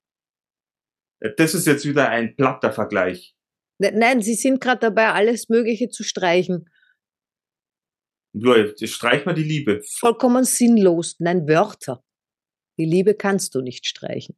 Das 1.38 1.54
ist 1.54 1.66
jetzt 1.66 1.86
wieder 1.86 2.10
ein 2.10 2.36
platter 2.36 2.72
Vergleich. 2.72 3.36
Ne, 3.80 3.92
nein, 3.94 4.22
sie 4.22 4.36
sind 4.36 4.62
gerade 4.62 4.80
dabei, 4.80 5.12
alles 5.12 5.50
Mögliche 5.50 5.90
zu 5.90 6.04
streichen. 6.04 6.70
Ja, 8.34 8.56
streich 8.86 9.26
mal 9.26 9.34
die 9.34 9.44
Liebe. 9.44 9.82
Vollkommen 9.98 10.44
sinnlos. 10.44 11.16
Nein, 11.20 11.48
Wörter. 11.48 12.04
Die 12.78 12.86
Liebe 12.86 13.16
kannst 13.16 13.56
du 13.56 13.62
nicht 13.62 13.86
streichen. 13.86 14.36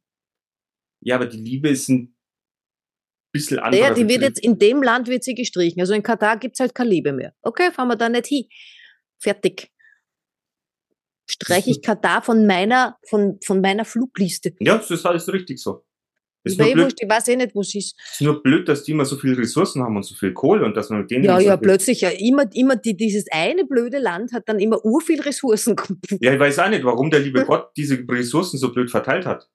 Ja, 1.00 1.16
aber 1.16 1.26
die 1.26 1.38
Liebe 1.38 1.68
ist 1.68 1.88
ein 1.88 2.16
bisschen 3.32 3.58
anders. 3.58 3.80
Ja, 3.80 3.92
die 3.92 4.08
wird 4.08 4.22
jetzt 4.22 4.40
in 4.40 4.58
dem 4.58 4.82
Land 4.82 5.08
wird 5.08 5.24
sie 5.24 5.34
gestrichen. 5.34 5.80
Also 5.80 5.94
in 5.94 6.02
Katar 6.02 6.38
gibt 6.38 6.54
es 6.54 6.60
halt 6.60 6.74
keine 6.74 6.90
Liebe 6.90 7.12
mehr. 7.12 7.34
Okay, 7.42 7.72
fahren 7.72 7.88
wir 7.88 7.96
da 7.96 8.08
nicht 8.08 8.26
hin. 8.26 8.44
Fertig. 9.18 9.72
Streiche 11.28 11.70
ich 11.70 11.82
Katar 11.82 12.22
von 12.22 12.46
meiner, 12.46 12.98
von, 13.08 13.38
von 13.44 13.60
meiner 13.60 13.84
Flugliste. 13.84 14.54
Ja, 14.60 14.78
das 14.78 14.90
ist 14.90 15.06
alles 15.06 15.32
richtig 15.32 15.60
so. 15.60 15.84
Ist 16.44 16.60
ich, 16.60 16.72
blöd, 16.72 16.94
ich 16.98 17.08
weiß 17.08 17.28
eh 17.28 17.36
nicht, 17.36 17.54
wo 17.54 17.60
es 17.60 17.74
ist. 17.74 17.96
Es 17.98 18.12
ist 18.12 18.20
nur 18.20 18.42
blöd, 18.42 18.68
dass 18.68 18.84
die 18.84 18.92
immer 18.92 19.04
so 19.04 19.16
viele 19.16 19.38
Ressourcen 19.38 19.82
haben 19.82 19.96
und 19.96 20.04
so 20.04 20.14
viel 20.14 20.32
Kohle 20.32 20.64
und 20.64 20.76
dass 20.76 20.88
man 20.88 21.00
mit 21.00 21.10
denen. 21.10 21.24
Ja, 21.24 21.38
ja, 21.40 21.54
so 21.54 21.60
plötzlich, 21.60 22.00
ja, 22.00 22.10
immer, 22.10 22.44
immer 22.54 22.76
die, 22.76 22.96
dieses 22.96 23.26
eine 23.30 23.64
blöde 23.64 23.98
Land 23.98 24.32
hat 24.32 24.48
dann 24.48 24.58
immer 24.60 24.84
ur 24.84 25.00
viel 25.00 25.20
Ressourcen. 25.20 25.76
Ja, 26.20 26.32
ich 26.32 26.40
weiß 26.40 26.58
auch 26.60 26.68
nicht, 26.68 26.84
warum 26.84 27.10
der 27.10 27.20
liebe 27.20 27.44
Gott 27.44 27.70
diese 27.76 27.98
Ressourcen 28.08 28.58
so 28.58 28.72
blöd 28.72 28.90
verteilt 28.90 29.26
hat. 29.26 29.48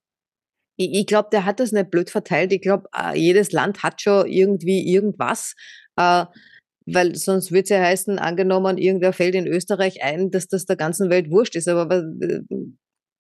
Ich, 0.78 0.93
ich 0.93 1.06
glaube, 1.06 1.30
der 1.32 1.46
hat 1.46 1.60
das 1.60 1.72
nicht 1.72 1.91
blöd 1.91 2.10
verteilt. 2.10 2.52
Ich 2.52 2.62
glaube, 2.62 2.88
äh, 2.96 3.17
jedes 3.17 3.52
Land 3.52 3.84
hat 3.84 4.02
schon 4.02 4.28
irgendwie 4.28 4.91
irgendwas. 4.91 5.56
Äh, 5.96 6.26
weil 6.86 7.15
sonst 7.15 7.52
würde 7.52 7.63
es 7.63 7.69
ja 7.69 7.82
heißen, 7.82 8.19
angenommen, 8.19 8.78
irgendwer 8.78 9.13
fällt 9.13 9.36
in 9.36 9.48
Österreich 9.48 10.04
ein, 10.04 10.32
dass 10.32 10.48
das 10.48 10.65
der 10.65 10.76
ganzen 10.76 11.10
Welt 11.10 11.30
wurscht 11.30 11.56
ist. 11.56 11.67
Aber 11.67 11.98
äh, 11.98 12.41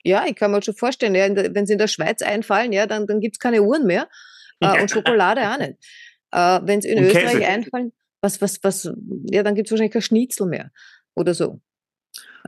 ja, 0.03 0.25
ich 0.27 0.35
kann 0.35 0.51
mir 0.51 0.61
schon 0.61 0.75
vorstellen, 0.75 1.15
ja, 1.15 1.27
wenn 1.53 1.65
sie 1.65 1.73
in 1.73 1.79
der 1.79 1.87
Schweiz 1.87 2.21
einfallen, 2.21 2.73
ja, 2.73 2.85
dann, 2.85 3.07
dann 3.07 3.19
gibt 3.19 3.35
es 3.35 3.39
keine 3.39 3.63
Uhren 3.63 3.85
mehr 3.85 4.09
äh, 4.59 4.81
und 4.81 4.91
Schokolade 4.91 5.41
auch 5.49 5.57
nicht. 5.57 5.75
Äh, 6.31 6.59
wenn 6.63 6.81
sie 6.81 6.89
in 6.89 6.99
und 6.99 7.05
Österreich 7.05 7.33
Käse. 7.33 7.47
einfallen, 7.47 7.93
was, 8.21 8.41
was, 8.41 8.63
was, 8.63 8.91
ja, 9.29 9.43
dann 9.43 9.55
gibt 9.55 9.67
es 9.67 9.71
wahrscheinlich 9.71 9.93
kein 9.93 10.01
Schnitzel 10.01 10.47
mehr 10.47 10.71
oder 11.15 11.33
so. 11.33 11.61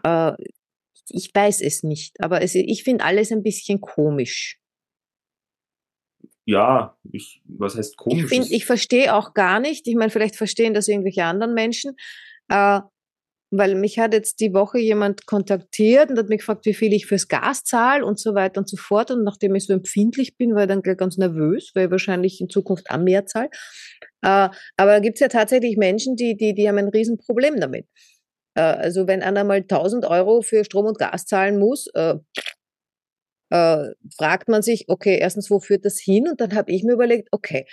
Äh, 0.04 0.34
ich 1.10 1.32
weiß 1.34 1.62
es 1.62 1.84
nicht, 1.84 2.20
aber 2.22 2.42
es, 2.42 2.56
ich 2.56 2.84
finde 2.84 3.04
alles 3.04 3.32
ein 3.32 3.44
bisschen 3.44 3.80
komisch. 3.80 4.60
Ja, 6.46 6.98
ich, 7.12 7.42
was 7.46 7.76
heißt 7.76 7.98
komisch? 7.98 8.32
Ich, 8.32 8.52
ich 8.52 8.66
verstehe 8.66 9.16
auch 9.16 9.34
gar 9.34 9.60
nicht, 9.60 9.88
ich 9.88 9.96
meine, 9.96 10.12
vielleicht 10.12 10.36
verstehen 10.36 10.74
das 10.74 10.88
irgendwelche 10.88 11.24
anderen 11.24 11.54
Menschen, 11.54 11.96
äh, 12.50 12.82
weil 13.58 13.76
mich 13.76 14.00
hat 14.00 14.14
jetzt 14.14 14.40
die 14.40 14.54
Woche 14.54 14.80
jemand 14.80 15.26
kontaktiert 15.26 16.10
und 16.10 16.18
hat 16.18 16.30
mich 16.30 16.40
gefragt, 16.40 16.66
wie 16.66 16.74
viel 16.74 16.94
ich 16.94 17.06
fürs 17.06 17.28
Gas 17.28 17.64
zahle 17.64 18.06
und 18.06 18.20
so 18.20 18.36
weiter 18.36 18.60
und 18.60 18.70
so 18.70 18.78
fort. 18.78 19.12
Und 19.12 19.24
nachdem 19.24 19.56
ich 19.56 19.66
so 19.66 19.74
empfindlich 19.74 20.38
bin, 20.38 20.56
war 20.56 20.64
ich 20.64 20.68
dann 20.68 20.82
gleich 20.82 20.98
ganz 20.98 21.18
nervös, 21.18 21.72
weil 21.74 21.86
ich 21.86 21.92
wahrscheinlich 21.92 22.42
in 22.42 22.50
Zukunft 22.50 22.90
auch 22.90 22.98
mehr 22.98 23.26
zahle. 23.26 23.50
Äh, 24.22 24.50
aber 24.78 24.92
da 24.92 25.00
gibt 25.00 25.16
es 25.16 25.22
ja 25.22 25.28
tatsächlich 25.28 25.78
Menschen, 25.78 26.16
die, 26.16 26.36
die, 26.36 26.54
die 26.54 26.68
haben 26.68 26.78
ein 26.78 26.90
Riesenproblem 26.90 27.60
damit. 27.60 27.88
Äh, 28.56 28.62
also 28.62 29.08
wenn 29.08 29.22
einer 29.22 29.44
mal 29.44 29.58
1000 29.58 30.06
Euro 30.06 30.42
für 30.42 30.64
Strom 30.66 30.86
und 30.86 30.98
Gas 30.98 31.26
zahlen 31.26 31.60
muss, 31.60 31.88
äh, 33.56 33.94
fragt 34.18 34.50
man 34.50 34.62
sich, 34.62 34.86
okay, 34.90 35.18
erstens, 35.18 35.50
wo 35.50 35.60
führt 35.60 35.86
das 35.86 36.00
hin? 36.00 36.28
Und 36.28 36.42
dann 36.42 36.56
habe 36.56 36.72
ich 36.72 36.84
mir 36.84 36.94
überlegt, 36.94 37.30
okay, 37.32 37.66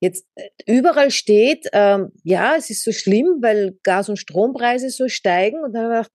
jetzt 0.00 0.26
äh, 0.34 0.48
überall 0.66 1.10
steht, 1.10 1.68
ähm, 1.72 2.12
ja, 2.24 2.56
es 2.56 2.68
ist 2.68 2.84
so 2.84 2.92
schlimm, 2.92 3.38
weil 3.40 3.78
Gas- 3.82 4.08
und 4.08 4.18
Strompreise 4.18 4.90
so 4.90 5.08
steigen. 5.08 5.62
Und 5.64 5.72
dann 5.72 5.84
habe 5.84 5.94
ich 5.94 5.98
gedacht, 5.98 6.12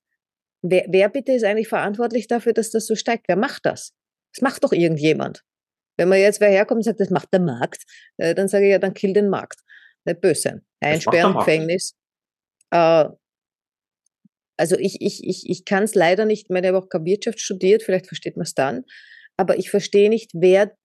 wer, 0.62 0.86
wer 0.90 1.10
bitte 1.10 1.32
ist 1.32 1.44
eigentlich 1.44 1.68
verantwortlich 1.68 2.28
dafür, 2.28 2.54
dass 2.54 2.70
das 2.70 2.86
so 2.86 2.96
steigt? 2.96 3.28
Wer 3.28 3.38
macht 3.38 3.66
das? 3.66 3.94
Das 4.34 4.42
macht 4.42 4.64
doch 4.64 4.74
irgendjemand. 4.74 5.44
Wenn 5.98 6.10
man 6.10 6.20
jetzt 6.20 6.42
wer 6.42 6.50
herkommt 6.50 6.80
und 6.80 6.84
sagt, 6.84 7.00
das 7.00 7.10
macht 7.10 7.34
der 7.34 7.40
Markt, 7.40 7.84
äh, 8.18 8.36
dann 8.36 8.48
sage 8.48 8.66
ich 8.66 8.72
ja, 8.72 8.80
dann 8.80 8.94
kill 8.94 9.14
den 9.14 9.30
Markt. 9.30 9.62
Nicht 10.04 10.22
böse. 10.22 10.62
Einsperren, 10.82 11.34
Gefängnis. 11.34 11.96
Äh, 12.72 13.06
also 14.58 14.78
ich, 14.78 15.02
ich, 15.02 15.24
ich, 15.24 15.50
ich 15.50 15.66
kann 15.66 15.84
es 15.84 15.96
leider 15.96 16.26
nicht 16.26 16.50
mehr, 16.50 16.62
ich 16.62 16.68
habe 16.68 16.78
auch 16.78 16.90
keine 16.90 17.06
Wirtschaft 17.06 17.40
studiert, 17.40 17.84
vielleicht 17.84 18.08
versteht 18.08 18.38
man 18.38 18.44
es 18.44 18.54
dann, 18.54 18.86
aber 19.38 19.58
ich 19.58 19.70
verstehe 19.70 20.10
nicht, 20.10 20.32
wer 20.34 20.76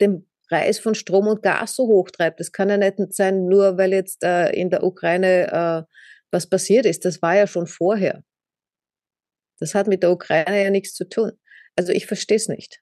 den 0.00 0.26
Preis 0.48 0.78
von 0.78 0.94
Strom 0.94 1.26
und 1.26 1.42
Gas 1.42 1.74
so 1.74 1.86
hoch 1.86 2.10
treibt. 2.10 2.38
Das 2.40 2.52
kann 2.52 2.68
ja 2.68 2.76
nicht 2.76 3.14
sein, 3.14 3.46
nur 3.46 3.78
weil 3.78 3.92
jetzt 3.92 4.22
äh, 4.22 4.50
in 4.50 4.70
der 4.70 4.84
Ukraine 4.84 5.86
äh, 5.88 5.92
was 6.30 6.48
passiert 6.48 6.86
ist. 6.86 7.04
Das 7.04 7.22
war 7.22 7.36
ja 7.36 7.46
schon 7.46 7.66
vorher. 7.66 8.22
Das 9.58 9.74
hat 9.74 9.86
mit 9.86 10.02
der 10.02 10.12
Ukraine 10.12 10.62
ja 10.62 10.70
nichts 10.70 10.94
zu 10.94 11.08
tun. 11.08 11.32
Also 11.76 11.92
ich 11.92 12.06
verstehe 12.06 12.36
es 12.36 12.48
nicht. 12.48 12.80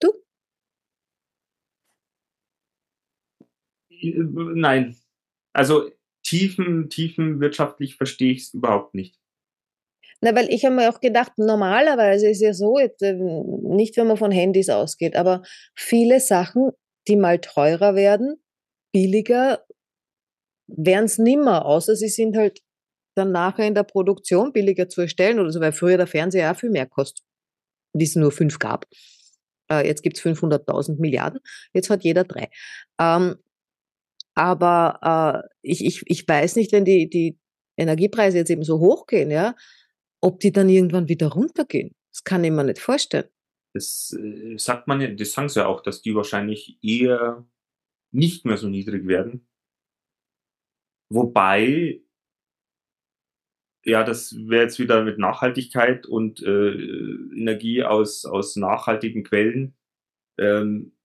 Du? 0.00 0.12
Nein. 3.90 4.96
Also 5.52 5.90
tiefen, 6.22 6.90
tiefen 6.90 7.40
wirtschaftlich 7.40 7.96
verstehe 7.96 8.32
ich 8.32 8.42
es 8.42 8.54
überhaupt 8.54 8.94
nicht. 8.94 9.18
Na, 10.24 10.34
weil 10.34 10.48
ich 10.48 10.64
habe 10.64 10.74
mir 10.74 10.88
auch 10.88 11.00
gedacht, 11.00 11.32
normalerweise 11.36 12.30
ist 12.30 12.40
ja 12.40 12.54
so, 12.54 12.78
äh, 12.78 12.88
nicht 13.12 13.94
wenn 13.98 14.06
man 14.06 14.16
von 14.16 14.30
Handys 14.30 14.70
ausgeht, 14.70 15.16
aber 15.16 15.42
viele 15.74 16.18
Sachen, 16.18 16.70
die 17.06 17.16
mal 17.16 17.40
teurer 17.40 17.94
werden, 17.94 18.42
billiger, 18.90 19.62
werden 20.66 21.04
es 21.04 21.18
nimmer, 21.18 21.66
außer 21.66 21.94
sie 21.94 22.08
sind 22.08 22.38
halt 22.38 22.60
dann 23.14 23.32
nachher 23.32 23.66
in 23.66 23.74
der 23.74 23.82
Produktion 23.82 24.54
billiger 24.54 24.88
zu 24.88 25.02
erstellen 25.02 25.40
oder 25.40 25.50
so, 25.50 25.60
weil 25.60 25.72
früher 25.72 25.98
der 25.98 26.06
Fernseher 26.06 26.50
auch 26.50 26.56
viel 26.56 26.70
mehr 26.70 26.86
kostet, 26.86 27.22
wie 27.92 28.04
es 28.04 28.16
nur 28.16 28.32
fünf 28.32 28.58
gab. 28.58 28.86
Äh, 29.70 29.86
jetzt 29.86 30.02
gibt 30.02 30.16
es 30.16 30.24
500.000 30.24 30.98
Milliarden, 31.00 31.40
jetzt 31.74 31.90
hat 31.90 32.02
jeder 32.02 32.24
drei. 32.24 32.48
Ähm, 32.98 33.36
aber 34.34 35.44
äh, 35.44 35.48
ich, 35.60 35.84
ich, 35.84 36.02
ich 36.06 36.26
weiß 36.26 36.56
nicht, 36.56 36.72
wenn 36.72 36.86
die, 36.86 37.10
die 37.10 37.38
Energiepreise 37.76 38.38
jetzt 38.38 38.50
eben 38.50 38.64
so 38.64 38.78
hoch 38.78 39.06
gehen, 39.06 39.30
ja, 39.30 39.54
ob 40.24 40.40
die 40.40 40.52
dann 40.52 40.70
irgendwann 40.70 41.08
wieder 41.08 41.28
runtergehen. 41.28 41.94
Das 42.10 42.24
kann 42.24 42.44
ich 42.44 42.50
mir 42.50 42.64
nicht 42.64 42.78
vorstellen. 42.78 43.28
Das 43.74 44.16
äh, 44.18 44.56
sagt 44.56 44.88
man 44.88 45.00
ja, 45.02 45.08
das 45.08 45.32
sagen 45.32 45.50
sie 45.50 45.60
ja 45.60 45.66
auch, 45.66 45.82
dass 45.82 46.00
die 46.00 46.14
wahrscheinlich 46.14 46.78
eher 46.82 47.46
nicht 48.10 48.46
mehr 48.46 48.56
so 48.56 48.68
niedrig 48.68 49.06
werden. 49.06 49.46
Wobei, 51.10 52.00
ja, 53.84 54.02
das 54.02 54.34
wäre 54.48 54.62
jetzt 54.62 54.78
wieder 54.78 55.04
mit 55.04 55.18
Nachhaltigkeit 55.18 56.06
und 56.06 56.42
äh, 56.42 56.70
Energie 56.70 57.84
aus, 57.84 58.24
aus 58.24 58.56
nachhaltigen 58.56 59.24
Quellen. 59.24 59.76
Ähm, 60.38 60.96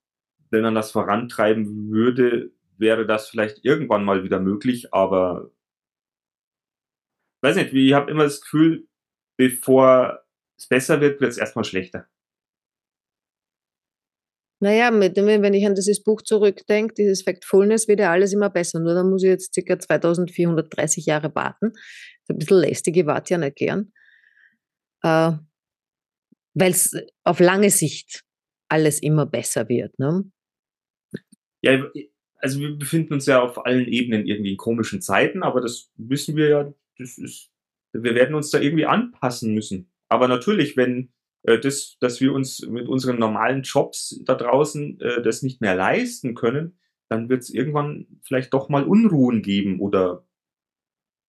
wenn 0.49 0.61
man 0.61 0.75
das 0.75 0.91
vorantreiben 0.91 1.91
würde, 1.91 2.51
wäre 2.77 3.05
das 3.05 3.27
vielleicht 3.27 3.65
irgendwann 3.65 4.05
mal 4.05 4.23
wieder 4.23 4.39
möglich, 4.39 4.93
aber 4.93 5.51
weiß 7.41 7.57
nicht, 7.57 7.73
ich 7.73 7.93
habe 7.93 8.09
immer 8.11 8.23
das 8.23 8.41
Gefühl, 8.41 8.88
bevor 9.39 10.19
es 10.57 10.67
besser 10.67 10.99
wird, 10.99 11.21
wird 11.21 11.31
es 11.31 11.37
erstmal 11.37 11.63
schlechter. 11.63 12.09
Naja, 14.61 14.91
mit 14.91 15.15
dem, 15.15 15.27
wenn 15.27 15.53
ich 15.53 15.65
an 15.65 15.75
dieses 15.75 16.03
Buch 16.03 16.21
zurückdenke, 16.21 16.93
dieses 16.93 17.21
Factfulness, 17.21 17.87
wird 17.87 18.01
ja 18.01 18.11
alles 18.11 18.33
immer 18.33 18.49
besser. 18.49 18.81
Nur 18.81 18.93
dann 18.93 19.09
muss 19.09 19.23
ich 19.23 19.29
jetzt 19.29 19.55
ca. 19.55 19.79
2430 19.79 21.05
Jahre 21.05 21.33
warten. 21.33 21.67
Ist 21.67 22.29
ein 22.29 22.37
bisschen 22.37 22.57
lästig, 22.57 22.97
ich 22.97 23.05
warte 23.05 23.35
ja 23.35 23.37
nicht 23.37 23.55
gern. 23.55 23.93
Äh, 25.03 25.31
Weil 26.55 26.71
es 26.71 26.93
auf 27.23 27.39
lange 27.39 27.69
Sicht 27.69 28.25
alles 28.67 29.01
immer 29.01 29.25
besser 29.25 29.69
wird. 29.69 29.97
Ne? 29.97 30.29
Ja, 31.61 31.89
also 32.35 32.59
wir 32.59 32.77
befinden 32.77 33.13
uns 33.13 33.25
ja 33.25 33.41
auf 33.41 33.65
allen 33.65 33.87
Ebenen 33.87 34.27
irgendwie 34.27 34.51
in 34.51 34.57
komischen 34.57 35.01
Zeiten, 35.01 35.43
aber 35.43 35.61
das 35.61 35.89
wissen 35.95 36.35
wir 36.35 36.49
ja, 36.49 36.73
das 36.97 37.17
ist 37.17 37.48
wir 37.93 38.15
werden 38.15 38.35
uns 38.35 38.51
da 38.51 38.59
irgendwie 38.59 38.85
anpassen 38.85 39.53
müssen. 39.53 39.91
Aber 40.09 40.27
natürlich, 40.27 40.77
wenn 40.77 41.11
äh, 41.43 41.59
das, 41.59 41.97
dass 41.99 42.21
wir 42.21 42.33
uns 42.33 42.61
mit 42.67 42.87
unseren 42.87 43.19
normalen 43.19 43.63
Jobs 43.63 44.19
da 44.25 44.35
draußen 44.35 44.99
äh, 44.99 45.21
das 45.21 45.41
nicht 45.41 45.61
mehr 45.61 45.75
leisten 45.75 46.35
können, 46.35 46.79
dann 47.09 47.29
wird 47.29 47.41
es 47.41 47.49
irgendwann 47.49 48.07
vielleicht 48.23 48.53
doch 48.53 48.69
mal 48.69 48.83
Unruhen 48.83 49.41
geben 49.41 49.79
oder 49.79 50.25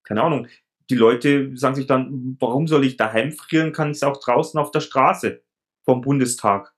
keine 0.05 0.23
Ahnung. 0.23 0.49
Die 0.90 0.96
Leute 0.96 1.57
sagen 1.57 1.77
sich 1.77 1.87
dann, 1.87 2.37
warum 2.40 2.66
soll 2.66 2.85
ich 2.85 2.96
daheim 2.96 3.33
frieren, 3.33 3.73
kann 3.73 3.92
ich 3.92 3.99
es 3.99 4.03
auch 4.03 4.18
draußen 4.18 4.59
auf 4.59 4.73
der 4.73 4.81
Straße 4.81 5.42
vom 5.85 6.01
Bundestag. 6.01 6.75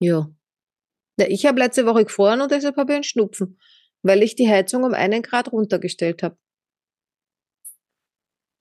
Ja. 0.00 0.30
ja 1.18 1.26
ich 1.28 1.44
habe 1.44 1.58
letzte 1.58 1.84
Woche 1.84 2.04
gefroren 2.04 2.40
und 2.40 2.52
deshalb 2.52 2.76
habe 2.76 2.92
ich 2.92 2.96
einen 2.96 3.04
Schnupfen, 3.04 3.58
weil 4.02 4.22
ich 4.22 4.36
die 4.36 4.48
Heizung 4.48 4.84
um 4.84 4.94
einen 4.94 5.22
Grad 5.22 5.50
runtergestellt 5.50 6.22
habe. 6.22 6.36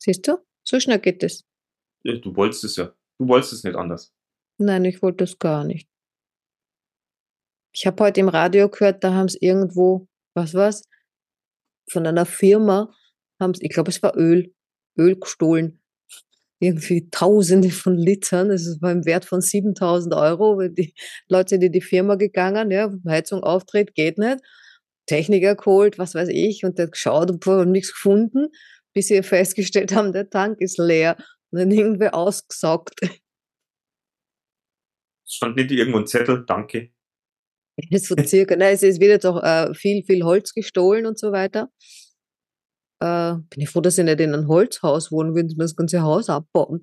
Siehst 0.01 0.27
du? 0.27 0.37
So 0.63 0.79
schnell 0.79 0.99
geht 0.99 1.21
es. 1.21 1.45
Ja, 2.03 2.17
du 2.17 2.35
wolltest 2.35 2.63
es 2.63 2.75
ja. 2.75 2.95
Du 3.19 3.27
wolltest 3.27 3.53
es 3.53 3.63
nicht 3.63 3.75
anders. 3.75 4.11
Nein, 4.57 4.83
ich 4.85 5.01
wollte 5.03 5.25
es 5.25 5.37
gar 5.37 5.63
nicht. 5.63 5.87
Ich 7.71 7.85
habe 7.85 8.03
heute 8.03 8.19
im 8.19 8.27
Radio 8.27 8.67
gehört, 8.67 9.03
da 9.03 9.13
haben 9.13 9.27
es 9.27 9.39
irgendwo, 9.39 10.07
was 10.33 10.55
war's? 10.55 10.83
Von 11.89 12.07
einer 12.07 12.25
Firma 12.25 12.91
haben 13.39 13.53
ich 13.59 13.69
glaube, 13.69 13.91
es 13.91 14.01
war 14.01 14.17
Öl, 14.17 14.53
Öl 14.97 15.19
gestohlen. 15.19 15.79
Irgendwie 16.59 17.09
Tausende 17.11 17.69
von 17.69 17.95
Litern. 17.95 18.49
Es 18.49 18.81
war 18.81 18.91
im 18.91 19.05
Wert 19.05 19.25
von 19.25 19.41
7000 19.41 20.15
Euro. 20.15 20.67
Die 20.67 20.95
Leute 21.27 21.49
sind 21.49 21.63
in 21.63 21.71
die 21.71 21.81
Firma 21.81 22.15
gegangen, 22.15 22.71
ja, 22.71 22.91
Heizung 23.07 23.43
auftritt, 23.43 23.93
geht 23.93 24.17
nicht. 24.17 24.39
Techniker 25.05 25.55
geholt, 25.55 25.99
was 25.99 26.15
weiß 26.15 26.29
ich, 26.29 26.63
und 26.63 26.77
der 26.79 26.87
geschaut 26.87 27.29
und 27.47 27.71
nichts 27.71 27.93
gefunden 27.93 28.49
bis 28.93 29.08
sie 29.08 29.23
festgestellt 29.23 29.93
haben, 29.93 30.13
der 30.13 30.30
Tank 30.30 30.60
ist 30.60 30.77
leer 30.77 31.17
und 31.51 31.60
dann 31.60 31.71
irgendwie 31.71 32.10
ausgesaugt. 32.10 32.99
Stand 35.27 35.56
nicht 35.56 35.71
irgendwo 35.71 35.99
ein 35.99 36.08
Zettel, 36.08 36.45
danke. 36.45 36.91
So 37.93 38.15
circa, 38.15 38.56
nein, 38.56 38.73
es, 38.75 38.82
wird 38.82 39.01
jetzt 39.01 39.25
auch 39.25 39.41
äh, 39.41 39.73
viel, 39.73 40.04
viel 40.04 40.23
Holz 40.23 40.54
gestohlen 40.54 41.06
und 41.06 41.17
so 41.17 41.32
weiter. 41.32 41.71
Äh, 43.01 43.36
bin 43.49 43.62
ich 43.62 43.69
froh, 43.69 43.82
dass 43.82 43.97
ich 43.97 44.06
nicht 44.06 44.19
in 44.19 44.34
einem 44.34 44.47
Holzhaus 44.47 45.12
wohnen 45.12 45.34
würde, 45.34 45.56
das 45.58 45.75
ganze 45.75 46.01
Haus 46.01 46.30
abbauen. 46.30 46.82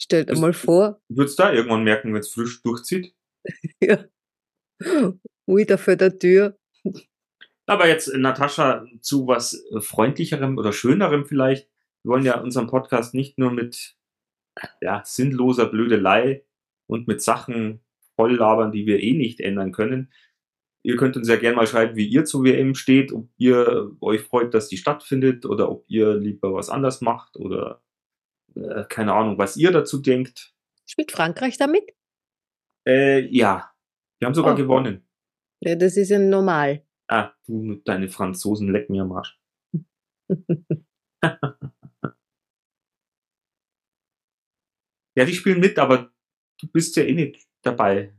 Stellt 0.00 0.30
dir 0.30 0.38
mal 0.38 0.52
vor. 0.52 1.00
Würdest 1.08 1.38
du 1.38 1.42
da 1.42 1.52
irgendwann 1.52 1.84
merken, 1.84 2.12
wenn 2.12 2.20
es 2.20 2.32
frisch 2.32 2.62
durchzieht? 2.62 3.14
ja. 3.80 4.04
Ui, 5.48 5.64
da 5.64 5.76
vor 5.76 5.96
der 5.96 6.18
Tür. 6.18 6.58
Aber 7.66 7.88
jetzt, 7.88 8.08
äh, 8.08 8.18
Natascha, 8.18 8.86
zu 9.00 9.26
was 9.26 9.64
äh, 9.70 9.80
freundlicherem 9.80 10.56
oder 10.58 10.72
schönerem 10.72 11.26
vielleicht. 11.26 11.68
Wir 12.02 12.12
wollen 12.12 12.24
ja 12.24 12.40
unseren 12.40 12.68
Podcast 12.68 13.14
nicht 13.14 13.38
nur 13.38 13.50
mit 13.50 13.96
ja, 14.80 15.02
sinnloser 15.04 15.66
Blödelei 15.66 16.44
und 16.86 17.08
mit 17.08 17.20
Sachen 17.20 17.84
voll 18.14 18.36
labern, 18.36 18.72
die 18.72 18.86
wir 18.86 19.02
eh 19.02 19.12
nicht 19.12 19.40
ändern 19.40 19.72
können. 19.72 20.12
Ihr 20.82 20.96
könnt 20.96 21.16
uns 21.16 21.28
ja 21.28 21.36
gerne 21.36 21.56
mal 21.56 21.66
schreiben, 21.66 21.96
wie 21.96 22.06
ihr 22.06 22.24
zu 22.24 22.44
WM 22.44 22.76
steht, 22.76 23.12
ob 23.12 23.28
ihr 23.36 23.90
euch 24.00 24.22
freut, 24.22 24.54
dass 24.54 24.68
die 24.68 24.76
stattfindet 24.76 25.44
oder 25.44 25.68
ob 25.68 25.84
ihr 25.88 26.14
lieber 26.14 26.54
was 26.54 26.70
anders 26.70 27.00
macht 27.00 27.36
oder 27.36 27.82
äh, 28.54 28.84
keine 28.88 29.12
Ahnung, 29.12 29.36
was 29.36 29.56
ihr 29.56 29.72
dazu 29.72 30.00
denkt. 30.00 30.54
Spielt 30.86 31.10
Frankreich 31.10 31.58
damit? 31.58 31.90
Äh, 32.86 33.26
ja, 33.36 33.72
wir 34.20 34.26
haben 34.26 34.34
sogar 34.34 34.54
oh. 34.54 34.56
gewonnen. 34.56 35.08
Ja, 35.60 35.74
das 35.74 35.96
ist 35.96 36.10
ja 36.10 36.20
normal. 36.20 36.85
Ah, 37.08 37.32
du 37.46 37.62
mit 37.62 37.86
deinen 37.86 38.08
Franzosen 38.08 38.72
leck 38.72 38.90
mir 38.90 39.02
am 39.02 39.12
Arsch. 39.12 39.38
ja, 45.16 45.24
die 45.24 45.34
spielen 45.34 45.60
mit, 45.60 45.78
aber 45.78 46.12
du 46.60 46.66
bist 46.68 46.96
ja 46.96 47.04
eh 47.04 47.12
nicht 47.12 47.46
dabei. 47.62 48.12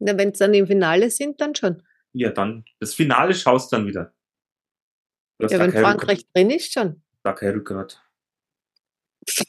Na, 0.00 0.16
wenn 0.16 0.30
es 0.30 0.38
dann 0.38 0.54
im 0.54 0.66
Finale 0.68 1.10
sind, 1.10 1.40
dann 1.40 1.56
schon. 1.56 1.82
Ja, 2.12 2.30
dann. 2.30 2.64
Das 2.78 2.94
Finale 2.94 3.34
schaust 3.34 3.72
dann 3.72 3.86
wieder. 3.86 4.14
Ja, 5.40 5.58
wenn 5.58 5.72
Frankreich 5.72 6.20
Rück 6.20 6.32
drin 6.34 6.50
ist, 6.50 6.72
schon. 6.72 7.02
Da 7.22 7.32
kein 7.32 7.54
Rückgrat. 7.54 8.02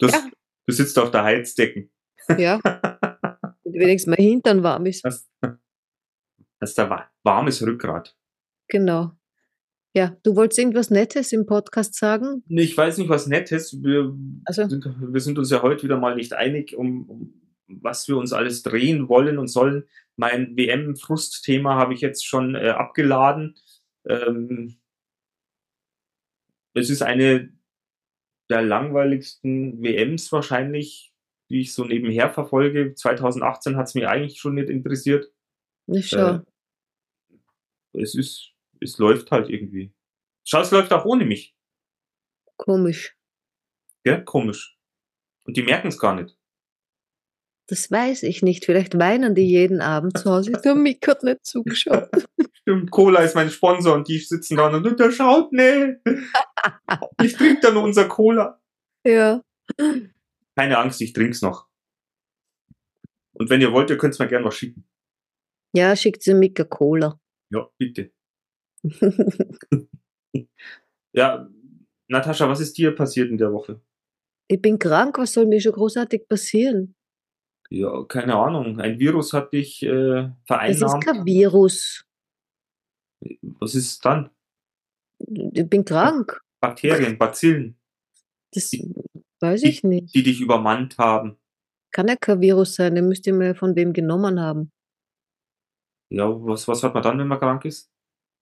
Du, 0.00 0.06
ja. 0.06 0.30
du 0.64 0.72
sitzt 0.72 0.96
auf 0.96 1.10
der 1.10 1.24
Heizdecken. 1.24 1.90
Ja. 2.38 2.60
Wenigstens 3.64 4.16
mein 4.16 4.24
Hintern 4.24 4.62
warm 4.62 4.86
ist. 4.86 5.04
Das, 5.04 5.28
das 6.60 6.70
ist 6.70 6.78
ein 6.78 7.02
warmes 7.22 7.64
Rückgrat. 7.64 8.16
Genau. 8.68 9.12
Ja, 9.94 10.16
du 10.22 10.36
wolltest 10.36 10.58
irgendwas 10.58 10.90
Nettes 10.90 11.32
im 11.32 11.46
Podcast 11.46 11.94
sagen? 11.94 12.44
Ich 12.48 12.76
weiß 12.76 12.98
nicht, 12.98 13.08
was 13.08 13.26
Nettes. 13.26 13.82
Wir, 13.82 14.14
also. 14.44 14.68
sind, 14.68 14.84
wir 14.84 15.20
sind 15.20 15.38
uns 15.38 15.50
ja 15.50 15.62
heute 15.62 15.82
wieder 15.82 15.98
mal 15.98 16.14
nicht 16.14 16.34
einig, 16.34 16.76
um, 16.76 17.08
um 17.08 17.34
was 17.66 18.06
wir 18.08 18.16
uns 18.16 18.32
alles 18.32 18.62
drehen 18.62 19.08
wollen 19.08 19.38
und 19.38 19.48
sollen. 19.48 19.84
Mein 20.16 20.56
WM-Frustthema 20.56 21.76
habe 21.76 21.94
ich 21.94 22.00
jetzt 22.00 22.26
schon 22.26 22.54
äh, 22.54 22.70
abgeladen. 22.70 23.56
Ähm, 24.06 24.78
es 26.74 26.90
ist 26.90 27.02
eine 27.02 27.50
der 28.50 28.62
langweiligsten 28.62 29.82
WMs 29.82 30.30
wahrscheinlich 30.32 31.08
die 31.50 31.60
ich 31.60 31.72
so 31.72 31.84
nebenher 31.84 32.30
verfolge. 32.30 32.94
2018 32.94 33.76
hat 33.76 33.86
es 33.86 33.94
mich 33.94 34.06
eigentlich 34.06 34.38
schon 34.38 34.54
nicht 34.54 34.68
interessiert. 34.68 35.30
Ich 35.88 36.08
schau. 36.10 36.40
Äh, 37.94 38.02
es 38.02 38.14
ist, 38.14 38.52
es 38.80 38.98
läuft 38.98 39.30
halt 39.30 39.48
irgendwie. 39.48 39.92
Schau, 40.44 40.60
es 40.60 40.70
läuft 40.70 40.92
auch 40.92 41.04
ohne 41.04 41.24
mich. 41.24 41.54
Komisch. 42.56 43.16
Gell? 44.04 44.24
Komisch. 44.24 44.78
Und 45.44 45.56
die 45.56 45.62
merken 45.62 45.88
es 45.88 45.98
gar 45.98 46.14
nicht. 46.14 46.36
Das 47.68 47.90
weiß 47.90 48.22
ich 48.22 48.42
nicht. 48.42 48.64
Vielleicht 48.64 48.98
weinen 48.98 49.34
die 49.34 49.48
jeden 49.48 49.80
Abend 49.80 50.18
zu 50.18 50.30
Hause. 50.30 50.52
Der 50.52 50.74
Mick 50.74 51.06
hat 51.06 51.22
nicht 51.22 51.44
zugeschaut. 51.44 52.08
Stimmt, 52.54 52.90
Cola 52.90 53.20
ist 53.20 53.34
mein 53.34 53.50
Sponsor 53.50 53.94
und 53.94 54.08
die 54.08 54.18
sitzen 54.18 54.56
da 54.56 54.68
und 54.68 54.98
der 54.98 55.10
schaut 55.10 55.52
nicht. 55.52 55.98
Ich 57.22 57.34
trinke 57.34 57.60
dann 57.60 57.76
unser 57.76 58.08
Cola. 58.08 58.60
ja. 59.04 59.42
Keine 60.56 60.78
Angst, 60.78 61.00
ich 61.00 61.12
trink's 61.12 61.40
noch. 61.40 61.68
Und 63.32 63.48
wenn 63.48 63.60
ihr 63.60 63.72
wollt, 63.72 63.90
ihr 63.90 63.98
könnt 63.98 64.14
es 64.14 64.18
mir 64.18 64.26
gerne 64.26 64.44
was 64.44 64.56
schicken. 64.56 64.87
Ja, 65.78 65.94
schickt 65.94 66.22
sie 66.24 66.32
eine 66.32 66.50
Cola. 66.50 67.20
Ja, 67.50 67.68
bitte. 67.78 68.10
Ja, 71.14 71.48
Natascha, 72.08 72.48
was 72.48 72.60
ist 72.60 72.76
dir 72.78 72.94
passiert 72.94 73.30
in 73.30 73.38
der 73.38 73.52
Woche? 73.52 73.80
ich 74.50 74.60
bin 74.62 74.78
krank, 74.78 75.18
was 75.18 75.32
soll 75.34 75.46
mir 75.46 75.60
schon 75.60 75.72
großartig 75.72 76.26
passieren? 76.28 76.94
Ja, 77.70 78.04
keine 78.04 78.34
Ahnung. 78.34 78.80
Ein 78.80 78.98
Virus 78.98 79.32
hat 79.34 79.52
dich 79.52 79.82
äh, 79.82 79.88
Das 79.90 80.28
ist 80.30 80.46
vereinnahmt. 80.46 81.04
kein 81.04 81.24
Virus. 81.26 82.06
Was 83.60 83.74
ist 83.74 84.02
dann? 84.04 84.30
Ich 85.18 85.68
bin 85.68 85.84
krank. 85.84 86.40
Bakterien, 86.60 87.18
Bazillen, 87.18 87.78
Das 88.52 88.72
weiß 89.40 89.64
ich 89.64 89.82
nicht. 89.84 90.14
die 90.14 90.22
dich 90.22 90.40
übermannt 90.40 90.96
haben. 90.98 91.36
Kann 91.90 92.08
ja 92.08 92.16
kein 92.16 92.40
Virus 92.40 92.74
sein. 92.74 92.94
Den 92.94 93.08
müsst 93.08 93.26
ihr 93.26 93.34
mir 93.34 93.54
von 93.54 93.76
wem 93.76 93.92
genommen 93.92 94.40
haben. 94.40 94.72
Ja, 96.10 96.28
was, 96.28 96.68
was 96.68 96.82
hat 96.82 96.94
man 96.94 97.02
dann, 97.02 97.18
wenn 97.18 97.28
man 97.28 97.38
krank 97.38 97.64
ist? 97.64 97.90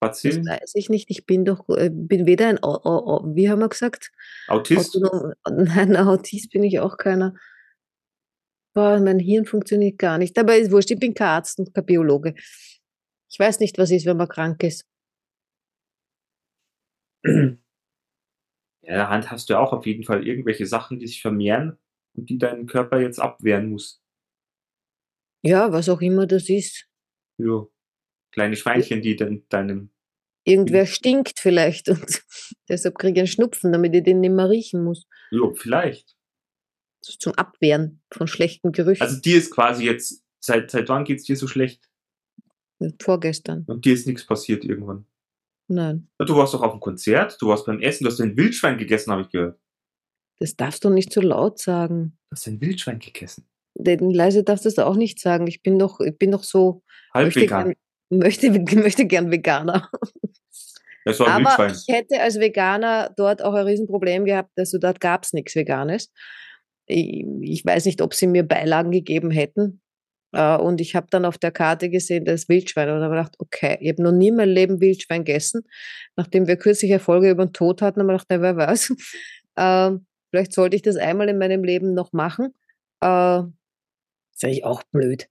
Das 0.01 0.11
Bazillen? 0.11 0.47
weiß 0.47 0.75
ich 0.75 0.89
nicht. 0.89 1.11
Ich 1.11 1.27
bin 1.27 1.45
doch, 1.45 1.69
äh, 1.71 1.91
bin 1.91 2.27
weder 2.27 2.49
ein, 2.49 2.59
wie 2.59 3.49
haben 3.49 3.61
wir 3.61 3.69
gesagt? 3.69 4.13
Autist? 4.49 4.95
Autonom, 4.97 5.33
nein, 5.51 5.97
ein 5.97 6.09
Autist 6.09 6.51
bin 6.53 6.63
ich 6.63 6.81
auch 6.81 6.97
keiner. 6.97 7.35
Boah, 8.75 9.01
mein 9.01 9.19
Hirn 9.19 9.47
funktioniert 9.47 9.99
gar 9.99 10.19
nicht. 10.19 10.39
Aber 10.39 10.57
ist 10.57 10.71
wurscht, 10.71 10.91
ich 10.91 10.99
bin 10.99 11.15
kein 11.15 11.29
Arzt 11.29 11.59
und 11.59 11.75
kein 11.75 11.87
Biologe. 11.87 12.35
Ich 13.31 13.39
weiß 13.39 13.61
nicht, 13.61 13.79
was 13.79 13.91
ist, 13.91 14.07
wenn 14.07 14.19
man 14.19 14.29
krank 14.29 14.63
ist. 14.63 14.85
Ja, 17.25 18.93
in 18.93 18.99
der 18.99 19.11
Hand 19.11 19.31
hast 19.31 19.49
du 19.49 19.55
ja 19.55 19.59
auch 19.59 19.73
auf 19.73 19.87
jeden 19.87 20.05
Fall 20.05 20.27
irgendwelche 20.27 20.67
Sachen, 20.67 20.99
die 20.99 21.07
sich 21.07 21.21
vermehren 21.21 21.79
und 22.15 22.31
die 22.31 22.39
dein 22.39 22.67
Körper 22.67 23.01
jetzt 23.01 23.19
abwehren 23.19 23.71
muss. 23.71 24.01
Ja, 25.43 25.73
was 25.73 25.89
auch 25.89 26.01
immer 26.01 26.27
das 26.27 26.49
ist. 26.49 26.89
Ja. 27.39 27.67
Kleine 28.33 28.57
Schweinchen, 28.57 29.03
die 29.03 29.17
dann 29.17 29.43
deinem. 29.49 29.91
Irgendwer 30.45 30.87
stinkt 30.87 31.41
vielleicht 31.41 31.89
und 31.89 32.23
deshalb 32.69 32.99
kriege 32.99 33.15
ich 33.15 33.19
einen 33.19 33.27
Schnupfen, 33.27 33.73
damit 33.73 33.95
ich 33.95 34.05
den 34.05 34.21
nicht 34.21 34.31
mehr 34.33 34.49
riechen 34.49 34.85
muss. 34.85 35.07
Ja, 35.31 35.51
vielleicht. 35.55 36.15
Zum 37.03 37.35
Abwehren 37.35 38.03
von 38.13 38.27
schlechten 38.27 38.73
Gerüchen. 38.73 39.03
Also 39.03 39.21
dir 39.21 39.39
ist 39.39 39.51
quasi 39.53 39.85
jetzt, 39.85 40.25
seit, 40.41 40.71
seit 40.71 40.89
wann 40.89 41.05
geht's 41.05 41.25
dir 41.25 41.37
so 41.37 41.47
schlecht? 41.47 41.89
Vorgestern. 43.01 43.65
Und 43.67 43.85
dir 43.85 43.95
ist 43.95 44.07
nichts 44.07 44.27
passiert 44.27 44.65
irgendwann. 44.65 45.07
Nein, 45.69 46.09
Du 46.19 46.37
warst 46.37 46.55
doch 46.55 46.63
auf 46.63 46.73
dem 46.73 46.81
Konzert, 46.81 47.41
du 47.41 47.49
warst 47.49 47.67
beim 47.67 47.81
Essen, 47.81 48.05
du 48.05 48.11
hast 48.11 48.21
ein 48.21 48.37
Wildschwein 48.37 48.79
gegessen, 48.79 49.11
habe 49.11 49.23
ich 49.23 49.31
gehört. 49.31 49.59
das 50.39 50.55
darfst 50.55 50.85
du 50.85 50.91
nicht 50.91 51.13
so 51.13 51.21
laut 51.21 51.59
sagen. 51.59 52.19
Du 52.29 52.37
hast 52.37 52.47
ein 52.47 52.61
Wildschwein 52.61 53.01
gegessen. 53.01 53.49
Denn 53.79 54.11
leise 54.11 54.43
darfst 54.43 54.65
du 54.65 54.69
das 54.71 54.79
auch 54.79 54.97
nicht 54.97 55.21
sagen. 55.21 55.47
Ich 55.47 55.63
bin 55.63 55.79
doch, 55.79 56.01
ich 56.01 56.17
bin 56.17 56.31
doch 56.31 56.43
so, 56.45 56.83
Halb 57.15 57.27
möchte 57.27 57.41
vegan. 57.43 57.65
gern, 57.65 57.75
möchte, 58.21 58.51
möchte 58.51 59.07
gern 59.07 59.31
Veganer. 59.31 59.91
Das 61.05 61.21
war 61.21 61.29
Aber 61.29 61.45
Wildschwein. 61.45 61.73
ich 61.73 61.95
hätte 61.95 62.21
als 62.21 62.41
Veganer 62.41 63.13
dort 63.17 63.43
auch 63.43 63.55
ein 63.55 63.67
Riesenproblem 63.67 64.25
gehabt. 64.25 64.51
Also 64.57 64.79
dort 64.79 65.01
gab 65.01 65.25
es 65.25 65.33
nichts 65.33 65.55
Veganes. 65.55 66.11
Ich, 66.87 67.25
ich 67.43 67.65
weiß 67.65 67.85
nicht, 67.85 68.01
ob 68.03 68.15
sie 68.15 68.27
mir 68.27 68.43
Beilagen 68.43 68.91
gegeben 68.91 69.31
hätten. 69.31 69.81
Äh, 70.33 70.57
Und 70.57 70.81
ich 70.81 70.95
habe 70.97 71.07
dann 71.11 71.25
auf 71.25 71.39
der 71.39 71.53
Karte 71.53 71.91
gesehen, 71.91 72.25
da 72.25 72.33
ist 72.33 72.49
Wildschwein. 72.49 72.91
Und 72.91 73.03
habe 73.03 73.15
gedacht, 73.15 73.35
okay, 73.39 73.77
ich 73.81 73.91
habe 73.91 74.03
noch 74.03 74.13
nie 74.13 74.29
in 74.29 74.37
meinem 74.37 74.53
Leben 74.55 74.81
Wildschwein 74.81 75.25
gegessen. 75.25 75.63
Nachdem 76.17 76.49
wir 76.49 76.57
kürzlich 76.57 76.91
eine 76.91 77.01
Folge 77.01 77.31
über 77.31 77.47
den 77.47 77.53
Tod 77.53 77.83
hatten, 77.83 78.01
habe 78.01 78.13
ich 78.15 78.27
gedacht, 78.27 78.27
na, 78.31 78.43
wer 78.43 78.57
weiß. 78.57 78.93
Ähm, 79.59 80.05
vielleicht 80.31 80.53
sollte 80.53 80.77
ich 80.77 80.83
das 80.83 80.97
einmal 80.97 81.31
in 81.31 81.39
meinem 81.39 81.65
Leben 81.65 81.95
noch 81.95 82.13
machen. 82.13 82.53
Äh, 84.37 84.39
ist 84.39 84.45
eigentlich 84.45 84.65
auch 84.65 84.83
blöd. 84.85 85.29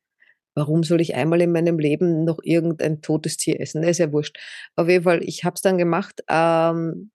Warum 0.57 0.83
soll 0.83 1.01
ich 1.01 1.15
einmal 1.15 1.41
in 1.41 1.51
meinem 1.51 1.79
Leben 1.79 2.23
noch 2.23 2.39
irgendein 2.41 3.01
totes 3.01 3.37
Tier 3.37 3.59
essen? 3.59 3.81
Das 3.81 3.91
ist 3.91 3.97
ja 3.97 4.11
wurscht. 4.11 4.37
Auf 4.75 4.87
jeden 4.87 5.03
Fall, 5.03 5.23
ich 5.23 5.43
habe 5.43 5.55
es 5.55 5.61
dann 5.61 5.77
gemacht, 5.77 6.23
ähm, 6.29 7.11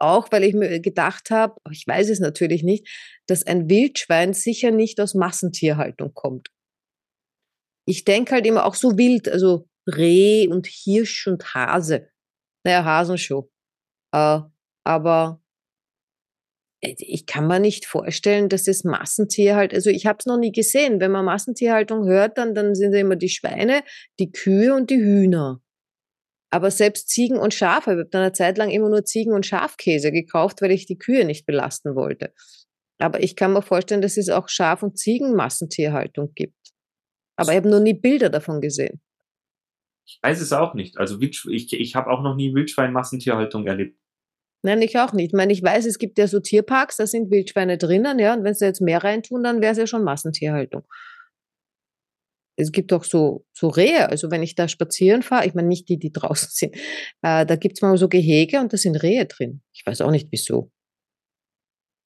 auch 0.00 0.32
weil 0.32 0.44
ich 0.44 0.54
mir 0.54 0.80
gedacht 0.80 1.30
habe, 1.30 1.56
ich 1.70 1.86
weiß 1.86 2.08
es 2.08 2.20
natürlich 2.20 2.62
nicht, 2.62 2.88
dass 3.26 3.46
ein 3.46 3.68
Wildschwein 3.68 4.32
sicher 4.32 4.70
nicht 4.70 5.00
aus 5.00 5.14
Massentierhaltung 5.14 6.14
kommt. 6.14 6.48
Ich 7.86 8.04
denke 8.04 8.34
halt 8.34 8.46
immer 8.46 8.64
auch 8.64 8.74
so 8.74 8.96
wild, 8.96 9.28
also 9.28 9.68
Reh 9.86 10.48
und 10.48 10.66
Hirsch 10.66 11.26
und 11.26 11.54
Hase. 11.54 12.08
Naja, 12.64 12.84
Hasen 12.84 13.18
schon. 13.18 13.48
Äh, 14.14 14.40
aber 14.84 15.42
ich 16.80 17.26
kann 17.26 17.46
mir 17.48 17.58
nicht 17.58 17.86
vorstellen, 17.86 18.48
dass 18.48 18.68
es 18.68 18.84
Massentierhalt, 18.84 19.74
also 19.74 19.90
ich 19.90 20.06
habe 20.06 20.18
es 20.20 20.26
noch 20.26 20.38
nie 20.38 20.52
gesehen. 20.52 21.00
Wenn 21.00 21.10
man 21.10 21.24
Massentierhaltung 21.24 22.06
hört, 22.06 22.38
dann, 22.38 22.54
dann 22.54 22.74
sind 22.74 22.92
ja 22.92 23.00
immer 23.00 23.16
die 23.16 23.28
Schweine, 23.28 23.82
die 24.18 24.30
Kühe 24.30 24.74
und 24.74 24.90
die 24.90 24.98
Hühner. 24.98 25.60
Aber 26.50 26.70
selbst 26.70 27.08
Ziegen 27.08 27.36
und 27.36 27.52
Schafe, 27.52 27.92
ich 27.92 27.98
habe 27.98 28.08
dann 28.10 28.22
eine 28.22 28.32
Zeit 28.32 28.58
lang 28.58 28.70
immer 28.70 28.88
nur 28.88 29.04
Ziegen- 29.04 29.34
und 29.34 29.44
Schafkäse 29.44 30.12
gekauft, 30.12 30.62
weil 30.62 30.70
ich 30.70 30.86
die 30.86 30.96
Kühe 30.96 31.24
nicht 31.24 31.46
belasten 31.46 31.94
wollte. 31.94 32.32
Aber 32.98 33.22
ich 33.22 33.36
kann 33.36 33.52
mir 33.52 33.62
vorstellen, 33.62 34.00
dass 34.00 34.16
es 34.16 34.28
auch 34.28 34.48
Schaf- 34.48 34.82
und 34.82 34.98
Ziegen-Massentierhaltung 34.98 36.32
gibt. 36.34 36.54
Aber 37.36 37.50
ich 37.50 37.56
habe 37.56 37.68
noch 37.68 37.80
nie 37.80 37.94
Bilder 37.94 38.30
davon 38.30 38.60
gesehen. 38.60 39.00
Ich 40.06 40.18
weiß 40.22 40.40
es 40.40 40.52
auch 40.52 40.74
nicht. 40.74 40.96
Also 40.96 41.20
ich, 41.20 41.72
ich 41.72 41.94
habe 41.94 42.10
auch 42.10 42.22
noch 42.22 42.34
nie 42.34 42.54
Wildschwein-Massentierhaltung 42.54 43.66
erlebt. 43.66 43.98
Nein, 44.62 44.82
ich 44.82 44.98
auch 44.98 45.12
nicht. 45.12 45.28
Ich 45.28 45.32
meine, 45.32 45.52
ich 45.52 45.62
weiß, 45.62 45.86
es 45.86 45.98
gibt 45.98 46.18
ja 46.18 46.26
so 46.26 46.40
Tierparks, 46.40 46.96
da 46.96 47.06
sind 47.06 47.30
Wildschweine 47.30 47.78
drinnen, 47.78 48.18
ja, 48.18 48.34
und 48.34 48.44
wenn 48.44 48.54
sie 48.54 48.64
jetzt 48.64 48.80
mehr 48.80 49.02
reintun, 49.02 49.42
dann 49.44 49.60
wäre 49.60 49.72
es 49.72 49.78
ja 49.78 49.86
schon 49.86 50.02
Massentierhaltung. 50.02 50.82
Es 52.56 52.72
gibt 52.72 52.92
auch 52.92 53.04
so, 53.04 53.46
so 53.52 53.68
Rehe, 53.68 54.08
also 54.08 54.32
wenn 54.32 54.42
ich 54.42 54.56
da 54.56 54.66
spazieren 54.66 55.22
fahre, 55.22 55.46
ich 55.46 55.54
meine 55.54 55.68
nicht 55.68 55.88
die, 55.88 55.98
die 55.98 56.12
draußen 56.12 56.48
sind, 56.52 56.76
äh, 57.22 57.46
da 57.46 57.54
gibt 57.54 57.78
es 57.78 57.82
mal 57.82 57.96
so 57.96 58.08
Gehege 58.08 58.58
und 58.58 58.72
da 58.72 58.76
sind 58.76 58.96
Rehe 58.96 59.26
drin. 59.26 59.62
Ich 59.72 59.86
weiß 59.86 60.00
auch 60.00 60.10
nicht 60.10 60.28
wieso. 60.32 60.72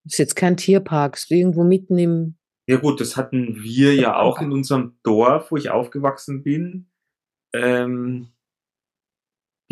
Das 0.04 0.14
ist 0.14 0.18
jetzt 0.18 0.36
kein 0.36 0.58
Tierpark, 0.58 1.16
es 1.16 1.22
ist 1.22 1.30
irgendwo 1.30 1.64
mitten 1.64 1.96
im, 1.96 2.36
Ja 2.66 2.76
gut, 2.76 3.00
das 3.00 3.16
hatten 3.16 3.62
wir 3.62 3.94
ja 3.94 4.18
auch 4.18 4.42
in 4.42 4.52
unserem 4.52 4.98
Dorf, 5.04 5.50
wo 5.50 5.56
ich 5.56 5.70
aufgewachsen 5.70 6.42
bin. 6.42 6.90
Ähm, 7.54 8.31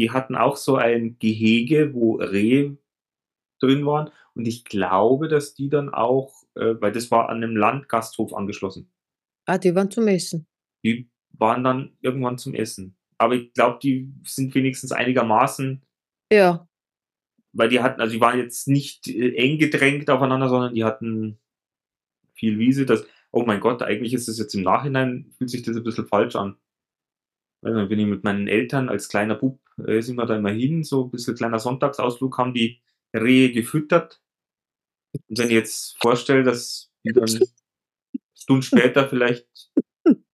die 0.01 0.11
hatten 0.11 0.35
auch 0.35 0.57
so 0.57 0.77
ein 0.77 1.19
Gehege, 1.19 1.93
wo 1.93 2.17
Rehe 2.17 2.79
drin 3.61 3.85
waren. 3.85 4.11
Und 4.35 4.49
ich 4.49 4.65
glaube, 4.65 5.29
dass 5.29 5.55
die 5.55 5.69
dann 5.69 5.91
auch, 5.91 6.33
äh, 6.55 6.75
weil 6.81 6.93
das 6.93 7.11
war 7.11 7.29
an 7.29 7.37
einem 7.43 7.55
Landgasthof 7.55 8.33
angeschlossen. 8.33 8.91
ah, 9.47 9.59
die 9.59 9.75
waren 9.75 9.91
zum 9.91 10.09
Essen. 10.09 10.47
Die 10.83 11.11
waren 11.33 11.63
dann 11.63 11.97
irgendwann 12.01 12.39
zum 12.39 12.55
Essen. 12.55 12.97
Aber 13.19 13.35
ich 13.35 13.53
glaube, 13.53 13.79
die 13.83 14.11
sind 14.25 14.55
wenigstens 14.55 14.93
einigermaßen, 14.93 15.83
Ja, 16.33 16.67
weil 17.53 17.69
die 17.69 17.81
hatten, 17.81 18.01
also 18.01 18.15
die 18.15 18.21
waren 18.21 18.39
jetzt 18.39 18.69
nicht 18.69 19.07
äh, 19.09 19.35
eng 19.35 19.59
gedrängt 19.59 20.09
aufeinander, 20.09 20.49
sondern 20.49 20.75
die 20.75 20.85
hatten 20.85 21.39
viel 22.35 22.59
Wiese. 22.59 22.87
Das, 22.87 23.05
oh 23.33 23.45
mein 23.45 23.61
Gott, 23.61 23.83
eigentlich 23.83 24.15
ist 24.15 24.29
das 24.29 24.39
jetzt 24.39 24.55
im 24.55 24.63
Nachhinein, 24.63 25.33
fühlt 25.37 25.51
sich 25.51 25.63
das 25.63 25.77
ein 25.77 25.83
bisschen 25.83 26.07
falsch 26.07 26.37
an. 26.37 26.57
Dann 27.63 27.89
bin 27.89 27.99
ich 27.99 28.07
mit 28.07 28.25
meinen 28.25 28.49
Eltern 28.49 28.89
als 28.89 29.09
kleiner 29.11 29.35
Bub, 29.35 29.61
äh, 29.87 30.01
sind 30.01 30.17
wir 30.17 30.27
da 30.27 30.37
immer 30.37 30.51
hin, 30.51 30.85
so 30.85 31.05
ein 31.05 31.11
bisschen 31.11 31.37
kleiner 31.37 31.59
Sonntagsausflug, 31.59 32.37
haben 32.39 32.55
die 32.55 32.81
Rehe 33.15 33.53
gefüttert. 33.53 34.21
Und 35.29 35.39
wenn 35.39 35.49
ich 35.49 35.55
jetzt 35.55 35.97
vorstelle, 36.01 36.43
dass 36.43 36.91
die 37.05 37.13
dann 37.13 37.27
Stunden 38.35 38.63
später 38.63 39.09
vielleicht 39.09 39.47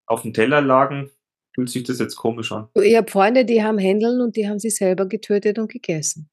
auf 0.07 0.23
dem 0.23 0.33
Teller 0.33 0.61
lagen, 0.61 1.11
fühlt 1.55 1.71
sich 1.71 1.85
das 1.85 1.99
jetzt 1.99 2.17
komisch 2.17 2.53
an. 2.53 2.69
ich 2.75 2.97
habe 2.97 3.11
Freunde, 3.11 3.45
die 3.45 3.63
haben 3.63 3.79
Händeln 3.79 4.21
und 4.21 4.37
die 4.37 4.49
haben 4.49 4.59
sie 4.59 4.71
selber 4.71 5.07
getötet 5.07 5.59
und 5.59 5.71
gegessen. 5.71 6.31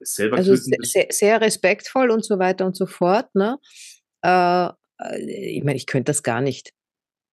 Selber 0.00 0.36
Also 0.36 0.56
sehr, 0.56 1.06
sehr 1.10 1.40
respektvoll 1.40 2.10
und 2.10 2.24
so 2.24 2.38
weiter 2.38 2.66
und 2.66 2.74
so 2.74 2.86
fort. 2.86 3.32
Ne? 3.34 3.58
Äh, 4.22 4.66
äh, 4.66 5.56
ich 5.56 5.62
meine, 5.62 5.76
ich 5.76 5.86
könnte 5.86 6.10
das 6.10 6.22
gar 6.22 6.40
nicht. 6.40 6.72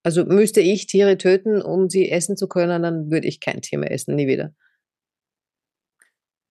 Also 0.04 0.26
müsste 0.26 0.62
ich 0.62 0.88
Tiere 0.88 1.18
töten, 1.18 1.62
um 1.62 1.90
sie 1.90 2.10
essen 2.10 2.38
zu 2.38 2.48
können, 2.48 2.84
dann 2.84 3.12
würde 3.12 3.28
ich 3.28 3.40
kein 3.40 3.62
Tier 3.62 3.80
mehr 3.80 3.92
essen, 3.92 4.16
nie 4.16 4.28
wieder. 4.28 4.54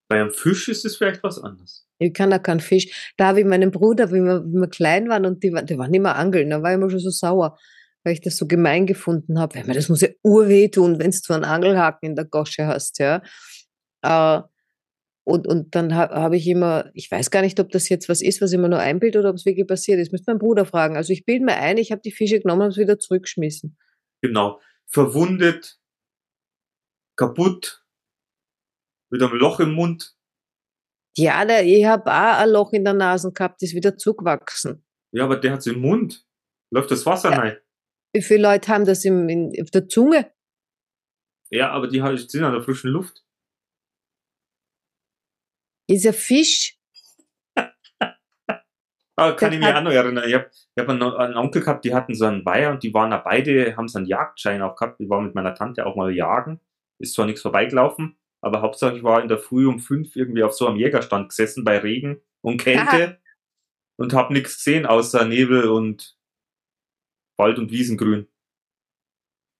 bei 0.09 0.21
einem 0.21 0.33
Fisch 0.33 0.69
ist 0.69 0.85
es 0.85 0.97
vielleicht 0.97 1.23
was 1.23 1.39
anderes. 1.39 1.87
Ich 1.99 2.15
kann 2.15 2.31
da 2.31 2.39
keinen 2.39 2.61
Fisch. 2.61 3.13
Da 3.17 3.29
habe 3.29 3.41
ich 3.41 3.47
meinen 3.47 3.71
Bruder, 3.71 4.11
wie 4.11 4.21
wir, 4.21 4.45
wie 4.45 4.61
wir 4.61 4.69
klein 4.69 5.09
waren 5.09 5.27
und 5.27 5.43
die, 5.43 5.51
die 5.51 5.79
waren 5.79 5.95
immer 5.95 6.17
angeln, 6.17 6.51
da 6.51 6.63
war 6.63 6.71
ich 6.71 6.77
immer 6.77 6.91
schon 6.91 6.99
so 6.99 7.11
sauer, 7.11 7.59
weil 8.05 8.15
ich 8.15 8.21
das 8.21 8.37
so 8.37 8.47
gemein 8.47 8.87
gefunden 8.87 9.39
habe. 9.39 9.63
Das 9.75 9.89
muss 9.89 10.01
ja 10.01 10.09
urweh 10.23 10.69
tun, 10.69 10.99
wenn 10.99 11.11
du 11.11 11.35
einen 11.35 11.45
Angelhaken 11.45 12.11
in 12.11 12.17
der 12.17 12.25
Gosche 12.25 12.67
hast, 12.67 12.99
ja. 12.99 13.23
Äh, 14.03 14.43
und, 15.29 15.47
und 15.47 15.75
dann 15.75 15.95
ha, 15.95 16.09
habe 16.09 16.37
ich 16.39 16.47
immer, 16.47 16.91
ich 16.95 17.11
weiß 17.11 17.31
gar 17.31 17.43
nicht, 17.43 17.61
ob 17.61 17.71
das 17.71 17.91
jetzt 17.91 18.09
was 18.09 18.23
ist, 18.23 18.41
was 18.41 18.51
ich 18.51 18.59
mir 18.59 18.71
nur 18.71 18.79
einbilde 18.79 19.19
oder 19.19 19.29
ob 19.29 19.37
es 19.37 19.45
wirklich 19.45 19.67
passiert 19.67 20.01
ist. 20.01 20.11
Müsste 20.11 20.31
mein 20.31 20.39
Bruder 20.39 20.65
fragen. 20.65 20.97
Also 20.97 21.13
ich 21.13 21.27
bilde 21.27 21.45
mir 21.45 21.57
ein, 21.57 21.77
ich 21.77 21.93
habe 21.93 22.01
die 22.01 22.13
Fische 22.13 22.41
genommen 22.41 22.63
und 22.63 22.73
habe 22.73 22.81
wieder 22.81 22.99
zurückgeschmissen. 22.99 23.77
Genau. 24.23 24.59
Verwundet, 24.87 25.79
kaputt, 27.17 27.85
mit 29.11 29.23
einem 29.23 29.35
Loch 29.35 29.61
im 29.61 29.73
Mund. 29.75 30.17
Ja, 31.17 31.45
der, 31.45 31.67
ich 31.67 31.85
habe 31.85 32.11
auch 32.11 32.39
ein 32.39 32.49
Loch 32.49 32.73
in 32.73 32.85
der 32.85 32.95
Nase 32.95 33.31
gehabt, 33.31 33.63
ist 33.63 33.75
wieder 33.75 33.99
zugewachsen. 33.99 34.83
Ja, 35.13 35.25
aber 35.25 35.37
der 35.37 35.53
hat's 35.53 35.67
im 35.67 35.81
Mund. 35.81 36.27
Läuft 36.71 36.91
das 36.91 37.05
Wasser 37.05 37.33
Ja. 37.33 37.39
rein. 37.39 37.57
Wie 38.15 38.23
viele 38.23 38.43
Leute 38.43 38.73
haben 38.73 38.87
das 38.87 39.05
im, 39.05 39.29
in, 39.29 39.53
auf 39.61 39.71
der 39.71 39.89
Zunge? 39.89 40.33
Ja, 41.51 41.71
aber 41.71 41.89
die 41.89 41.99
sind 42.17 42.45
an 42.45 42.53
der 42.55 42.63
frischen 42.63 42.91
Luft. 42.91 43.27
Ist 45.89 46.05
ja 46.05 46.13
Fisch. 46.13 46.77
Ah, 49.17 49.33
kann 49.33 49.53
ich 49.53 49.59
mich 49.59 49.69
auch 49.69 49.83
noch 49.83 49.91
erinnern. 49.91 50.29
Ich 50.29 50.35
habe 50.35 50.49
hab 50.79 50.89
einen, 50.89 51.03
einen 51.03 51.37
Onkel 51.37 51.63
gehabt, 51.63 51.85
die 51.85 51.93
hatten 51.93 52.15
so 52.15 52.27
einen 52.27 52.45
Weiher 52.45 52.71
und 52.71 52.85
die 52.85 52.95
waren 52.95 53.11
da 53.11 53.17
beide, 53.17 53.77
haben 53.77 53.89
so 53.89 53.99
einen 53.99 54.07
Jagdschein 54.07 54.63
auch 54.63 54.77
gehabt. 54.77 55.01
Ich 55.01 55.09
war 55.09 55.21
mit 55.21 55.35
meiner 55.35 55.55
Tante 55.55 55.87
auch 55.87 55.97
mal 55.97 56.15
jagen. 56.15 56.61
Ist 57.01 57.15
zwar 57.15 57.27
nichts 57.27 57.43
vorbeigelaufen, 57.43 58.17
aber 58.41 58.61
Hauptsache 58.63 58.97
ich 58.97 59.03
war 59.03 59.21
in 59.21 59.27
der 59.29 59.39
Früh 59.39 59.67
um 59.67 59.81
fünf 59.81 60.15
irgendwie 60.15 60.45
auf 60.45 60.53
so 60.53 60.69
einem 60.69 60.77
Jägerstand 60.77 61.31
gesessen 61.31 61.65
bei 61.65 61.79
Regen 61.79 62.21
und 62.43 62.59
Kälte 62.59 63.21
und 63.97 64.13
habe 64.13 64.33
nichts 64.35 64.57
gesehen 64.59 64.87
außer 64.87 65.25
Nebel 65.25 65.69
und 65.69 66.17
Wald 67.39 67.59
und 67.59 67.73
Wiesengrün. 67.73 68.29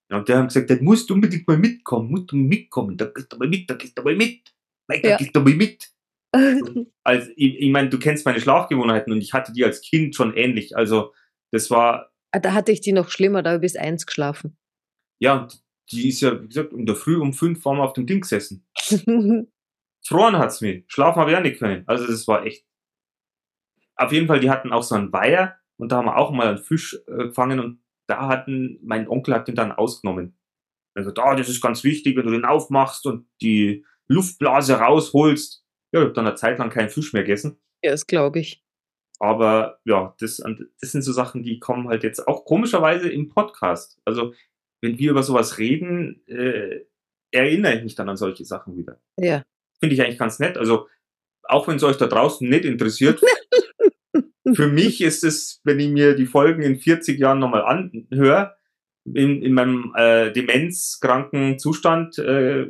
Und 0.09 0.29
der 0.29 0.37
haben 0.37 0.47
gesagt, 0.47 0.69
der 0.69 0.81
musst 0.81 1.11
unbedingt 1.11 1.47
mal 1.47 1.57
mitkommen, 1.57 2.09
musst 2.09 2.31
du 2.31 2.37
mitkommen, 2.37 2.95
da 2.97 3.05
gehst 3.05 3.31
du 3.31 3.37
mal 3.37 3.47
mit, 3.47 3.69
da 3.69 3.75
gehst 3.75 3.97
du 3.97 4.03
mal 4.03 4.15
mit, 4.15 4.53
Mike, 4.87 5.01
da 5.03 5.09
Ja. 5.09 5.17
gehst 5.17 5.35
du 5.35 5.41
mal 5.41 5.53
mit 5.53 5.91
als 7.03 7.29
ich, 7.35 7.59
ich 7.59 7.71
meine, 7.71 7.89
du 7.89 7.99
kennst 7.99 8.25
meine 8.25 8.39
Schlafgewohnheiten 8.39 9.11
und 9.11 9.21
ich 9.21 9.33
hatte 9.33 9.51
die 9.51 9.63
als 9.63 9.81
Kind 9.81 10.15
schon 10.15 10.33
ähnlich. 10.35 10.75
Also 10.75 11.13
das 11.51 11.69
war, 11.71 12.11
Ah, 12.31 12.39
da 12.39 12.53
hatte 12.53 12.71
ich 12.71 12.81
die 12.81 12.91
noch 12.91 13.09
schlimmer, 13.09 13.41
da 13.41 13.51
habe 13.51 13.57
ich 13.65 13.73
bis 13.73 13.75
eins 13.75 14.05
geschlafen. 14.05 14.55
ja, 15.19 15.47
die 15.91 16.09
ist 16.09 16.21
ja, 16.21 16.39
wie 16.41 16.47
gesagt, 16.47 16.71
in 16.73 16.85
der 16.85 16.95
Früh 16.95 17.17
um 17.17 17.33
fünf 17.33 17.65
waren 17.65 17.77
wir 17.77 17.83
auf 17.83 17.93
dem 17.93 18.05
Ding 18.05 18.21
gesessen. 18.21 18.67
Gefroren 20.03 20.37
hat's 20.37 20.61
mir. 20.61 20.83
Schlafen 20.87 21.19
habe 21.19 21.31
ich 21.31 21.37
auch 21.37 21.41
nicht 21.41 21.57
können. 21.59 21.83
Also 21.87 22.05
das 22.05 22.27
war 22.27 22.45
echt. 22.45 22.65
Auf 23.95 24.11
jeden 24.11 24.27
Fall, 24.27 24.39
die 24.39 24.49
hatten 24.49 24.71
auch 24.71 24.83
so 24.83 24.95
einen 24.95 25.11
Weiher 25.11 25.57
und 25.77 25.91
da 25.91 25.97
haben 25.97 26.05
wir 26.05 26.17
auch 26.17 26.31
mal 26.31 26.47
einen 26.47 26.57
Fisch 26.59 26.95
äh, 27.07 27.25
gefangen 27.27 27.59
und 27.59 27.81
da 28.07 28.27
hatten, 28.27 28.79
mein 28.83 29.07
Onkel 29.07 29.33
hat 29.33 29.47
den 29.47 29.55
dann 29.55 29.71
ausgenommen. 29.71 30.37
Also 30.95 31.11
da, 31.11 31.35
das 31.35 31.49
ist 31.49 31.61
ganz 31.61 31.83
wichtig, 31.83 32.15
wenn 32.15 32.25
du 32.25 32.31
den 32.31 32.45
aufmachst 32.45 33.05
und 33.05 33.27
die 33.41 33.85
Luftblase 34.07 34.75
rausholst. 34.75 35.63
Ja, 35.91 36.01
ich 36.01 36.05
habe 36.05 36.13
dann 36.13 36.27
eine 36.27 36.35
Zeit 36.35 36.59
lang 36.59 36.69
keinen 36.69 36.89
Fisch 36.89 37.13
mehr 37.13 37.23
gegessen. 37.23 37.59
ja, 37.83 37.91
das 37.91 38.07
glaube 38.07 38.39
ich. 38.39 38.63
Aber 39.19 39.79
ja, 39.83 40.15
das, 40.19 40.41
das 40.79 40.91
sind 40.91 41.01
so 41.01 41.11
Sachen, 41.11 41.43
die 41.43 41.59
kommen 41.59 41.89
halt 41.89 42.03
jetzt 42.03 42.25
auch 42.27 42.45
komischerweise 42.45 43.09
im 43.09 43.29
Podcast. 43.29 43.99
Also, 44.05 44.33
wenn 44.81 44.97
wir 44.97 45.11
über 45.11 45.23
sowas 45.23 45.57
reden, 45.57 46.25
äh, 46.27 46.85
erinnere 47.31 47.75
ich 47.75 47.83
mich 47.83 47.95
dann 47.95 48.07
an 48.07 48.15
solche 48.15 48.45
Sachen 48.45 48.77
wieder. 48.77 49.01
Ja. 49.17 49.43
Finde 49.79 49.93
ich 49.93 50.01
eigentlich 50.01 50.19
ganz 50.19 50.39
nett. 50.39 50.57
Also, 50.57 50.87
auch 51.43 51.67
wenn 51.67 51.75
es 51.75 51.83
euch 51.83 51.97
da 51.97 52.07
draußen 52.07 52.47
nicht 52.47 52.63
interessiert, 52.63 53.21
für 54.53 54.67
mich 54.67 55.01
ist 55.01 55.25
es, 55.25 55.59
wenn 55.65 55.79
ich 55.79 55.89
mir 55.89 56.15
die 56.15 56.25
Folgen 56.25 56.61
in 56.61 56.79
40 56.79 57.19
Jahren 57.19 57.39
nochmal 57.39 57.63
anhöre, 57.63 58.55
in, 59.05 59.41
in 59.41 59.53
meinem 59.53 59.93
äh, 59.97 60.31
demenzkranken 60.31 61.59
Zustand, 61.59 62.17
äh, 62.19 62.67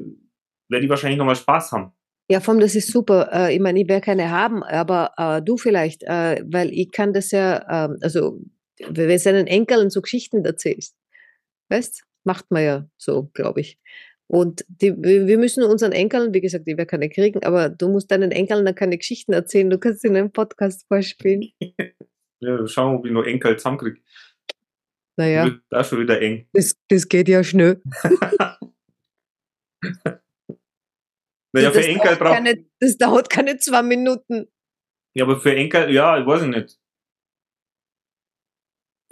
werde 0.69 0.83
ich 0.83 0.89
wahrscheinlich 0.89 1.17
nochmal 1.19 1.35
Spaß 1.35 1.73
haben. 1.73 1.91
Ja, 2.31 2.39
vom, 2.41 2.59
das 2.59 2.75
ist 2.75 2.91
super. 2.91 3.29
Äh, 3.33 3.55
ich 3.55 3.59
meine, 3.59 3.81
ich 3.81 3.89
werde 3.89 4.05
keine 4.05 4.29
haben, 4.29 4.63
aber 4.63 5.13
äh, 5.17 5.41
du 5.41 5.57
vielleicht, 5.57 6.03
äh, 6.03 6.43
weil 6.45 6.71
ich 6.71 6.91
kann 6.91 7.11
das 7.11 7.31
ja, 7.31 7.85
ähm, 7.85 7.97
also 8.01 8.39
wenn 8.87 9.09
du 9.09 9.17
seinen 9.17 9.47
Enkeln 9.47 9.89
so 9.89 10.01
Geschichten 10.01 10.45
erzählst, 10.45 10.95
weißt, 11.69 12.03
macht 12.23 12.51
man 12.51 12.63
ja 12.63 12.89
so, 12.97 13.31
glaube 13.33 13.61
ich. 13.61 13.79
Und 14.27 14.63
die, 14.67 14.95
wir 14.95 15.39
müssen 15.39 15.63
unseren 15.63 15.91
Enkeln, 15.91 16.31
wie 16.35 16.41
gesagt, 16.41 16.67
ich 16.67 16.77
werde 16.77 16.85
keine 16.85 17.09
kriegen, 17.09 17.43
aber 17.43 17.67
du 17.67 17.89
musst 17.89 18.11
deinen 18.11 18.31
Enkeln 18.31 18.63
dann 18.63 18.75
keine 18.75 18.99
Geschichten 18.99 19.33
erzählen, 19.33 19.71
du 19.71 19.79
kannst 19.79 20.05
in 20.05 20.15
einem 20.15 20.31
Podcast 20.31 20.87
vorspielen. 20.87 21.49
Ja, 22.41 22.65
schauen, 22.67 22.95
ob 22.95 23.05
ich 23.05 23.11
noch 23.11 23.25
Enkel 23.25 23.57
zusammenkriege. 23.57 23.99
Naja, 25.17 25.59
da 25.69 25.83
schon 25.83 25.99
wieder 25.99 26.21
eng. 26.21 26.47
das, 26.53 26.73
das 26.87 27.09
geht 27.09 27.27
ja 27.27 27.43
schnell. 27.43 27.81
Naja, 31.53 31.71
für 31.71 31.77
das, 31.77 31.87
Enkel 31.87 32.03
dauert 32.03 32.19
braucht. 32.19 32.33
keine, 32.33 32.65
das 32.79 32.97
dauert 32.97 33.29
keine 33.29 33.57
zwei 33.57 33.81
Minuten. 33.81 34.47
Ja, 35.15 35.25
aber 35.25 35.39
für 35.39 35.55
Enkel, 35.55 35.91
ja, 35.91 36.19
ich 36.19 36.25
weiß 36.25 36.43
ich 36.43 36.49
nicht. 36.49 36.79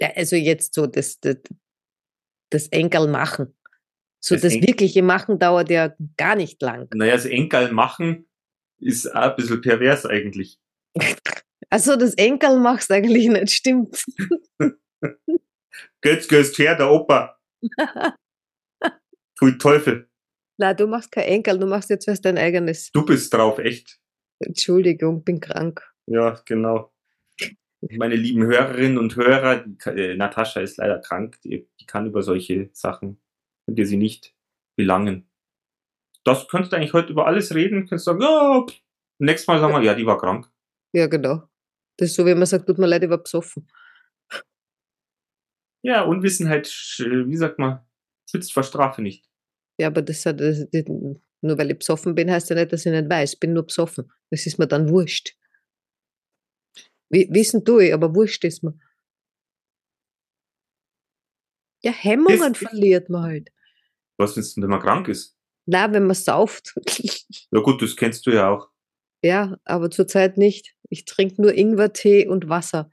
Ja, 0.00 0.12
also 0.14 0.36
jetzt 0.36 0.74
so 0.74 0.86
das, 0.86 1.18
das, 1.20 1.38
das 2.50 2.68
Enkel 2.68 3.08
machen. 3.08 3.54
So 4.20 4.34
Das 4.34 4.42
das, 4.42 4.54
wirkliche 4.54 5.02
Machen 5.02 5.38
dauert 5.38 5.70
ja 5.70 5.94
gar 6.16 6.36
nicht 6.36 6.60
lang. 6.62 6.88
Naja, 6.94 7.14
das 7.14 7.24
Enkel 7.26 7.72
machen 7.72 8.28
ist 8.80 9.12
auch 9.14 9.30
ein 9.30 9.36
bisschen 9.36 9.60
pervers 9.60 10.06
eigentlich. 10.06 10.58
Also 11.70 11.96
das 11.96 12.14
Enkel 12.14 12.60
machst 12.60 12.90
eigentlich 12.90 13.28
nicht, 13.28 13.50
stimmt. 13.50 14.02
Götz, 16.00 16.26
götz, 16.26 16.58
her, 16.58 16.76
der 16.76 16.90
Opa. 16.90 17.38
Pfui 19.36 19.58
Teufel. 19.58 20.07
Na, 20.58 20.74
du 20.74 20.88
machst 20.88 21.12
kein 21.12 21.24
Enkel, 21.24 21.58
du 21.58 21.66
machst 21.66 21.88
jetzt 21.88 22.08
was 22.08 22.20
dein 22.20 22.36
eigenes. 22.36 22.90
Du 22.90 23.04
bist 23.04 23.32
drauf, 23.32 23.58
echt. 23.58 24.00
Entschuldigung, 24.40 25.22
bin 25.22 25.40
krank. 25.40 25.82
Ja, 26.06 26.40
genau. 26.44 26.92
Meine 27.80 28.16
lieben 28.16 28.42
Hörerinnen 28.44 28.98
und 28.98 29.14
Hörer, 29.14 29.64
die, 29.64 29.88
äh, 29.90 30.16
Natascha 30.16 30.60
ist 30.60 30.78
leider 30.78 30.98
krank, 30.98 31.40
die, 31.42 31.68
die 31.80 31.86
kann 31.86 32.06
über 32.06 32.22
solche 32.22 32.70
Sachen, 32.72 33.20
könnt 33.66 33.78
ihr 33.78 33.86
sie 33.86 33.96
nicht 33.96 34.34
belangen. 34.76 35.30
Das 36.24 36.48
könntest 36.48 36.72
du 36.72 36.76
eigentlich 36.76 36.92
heute 36.92 37.12
über 37.12 37.26
alles 37.26 37.54
reden, 37.54 37.86
könntest 37.86 38.06
sagen, 38.06 38.20
ja, 38.20 38.64
pff. 38.68 38.80
nächstes 39.18 39.46
Mal 39.46 39.60
sagen 39.60 39.72
wir, 39.74 39.82
ja, 39.82 39.94
die 39.94 40.06
war 40.06 40.18
krank. 40.18 40.50
Ja, 40.92 41.06
genau. 41.06 41.48
Das 41.96 42.10
ist 42.10 42.16
so, 42.16 42.26
wie 42.26 42.34
man 42.34 42.46
sagt, 42.46 42.66
tut 42.66 42.78
mir 42.78 42.86
leid, 42.86 43.04
ich 43.04 43.10
war 43.10 43.18
besoffen. 43.18 43.70
Ja, 45.82 46.02
Unwissenheit, 46.02 46.66
wie 46.66 47.36
sagt 47.36 47.60
man, 47.60 47.86
schützt 48.28 48.52
vor 48.52 48.64
Strafe 48.64 49.02
nicht. 49.02 49.27
Ja, 49.78 49.86
aber 49.88 50.02
das, 50.02 50.26
hat- 50.26 50.40
das, 50.40 50.66
das 50.70 50.84
nur 50.86 51.56
weil 51.56 51.70
ich 51.70 51.78
besoffen 51.78 52.14
bin, 52.14 52.30
heißt 52.30 52.50
ja 52.50 52.56
nicht, 52.56 52.72
dass 52.72 52.84
ich 52.84 52.92
nicht 52.92 53.08
weiß. 53.08 53.34
Ich 53.34 53.40
bin 53.40 53.52
nur 53.52 53.64
besoffen. 53.64 54.10
Das 54.30 54.44
ist 54.46 54.58
mir 54.58 54.66
dann 54.66 54.88
wurscht. 54.88 55.36
Wi- 57.10 57.28
Wissen 57.30 57.64
tue 57.64 57.86
ich, 57.86 57.94
aber 57.94 58.14
wurscht 58.14 58.44
ist 58.44 58.62
mir. 58.64 58.74
Ja, 61.82 61.92
Hemmungen 61.92 62.52
Das- 62.54 62.58
verliert 62.58 63.08
man 63.08 63.22
halt. 63.22 63.52
Was 64.16 64.36
wenn 64.36 64.68
man 64.68 64.80
krank 64.80 65.06
ist? 65.08 65.36
Na, 65.66 65.92
wenn 65.92 66.06
man 66.06 66.16
sauft. 66.16 66.74
Ja 67.52 67.60
gut, 67.60 67.80
das 67.80 67.94
kennst 67.96 68.26
du 68.26 68.30
ja 68.32 68.50
auch. 68.50 68.68
ja, 69.22 69.56
aber 69.64 69.90
zurzeit 69.90 70.36
nicht. 70.38 70.74
Ich 70.90 71.04
trinke 71.04 71.40
nur 71.40 71.54
Ingwertee 71.54 72.26
und 72.26 72.48
Wasser. 72.48 72.90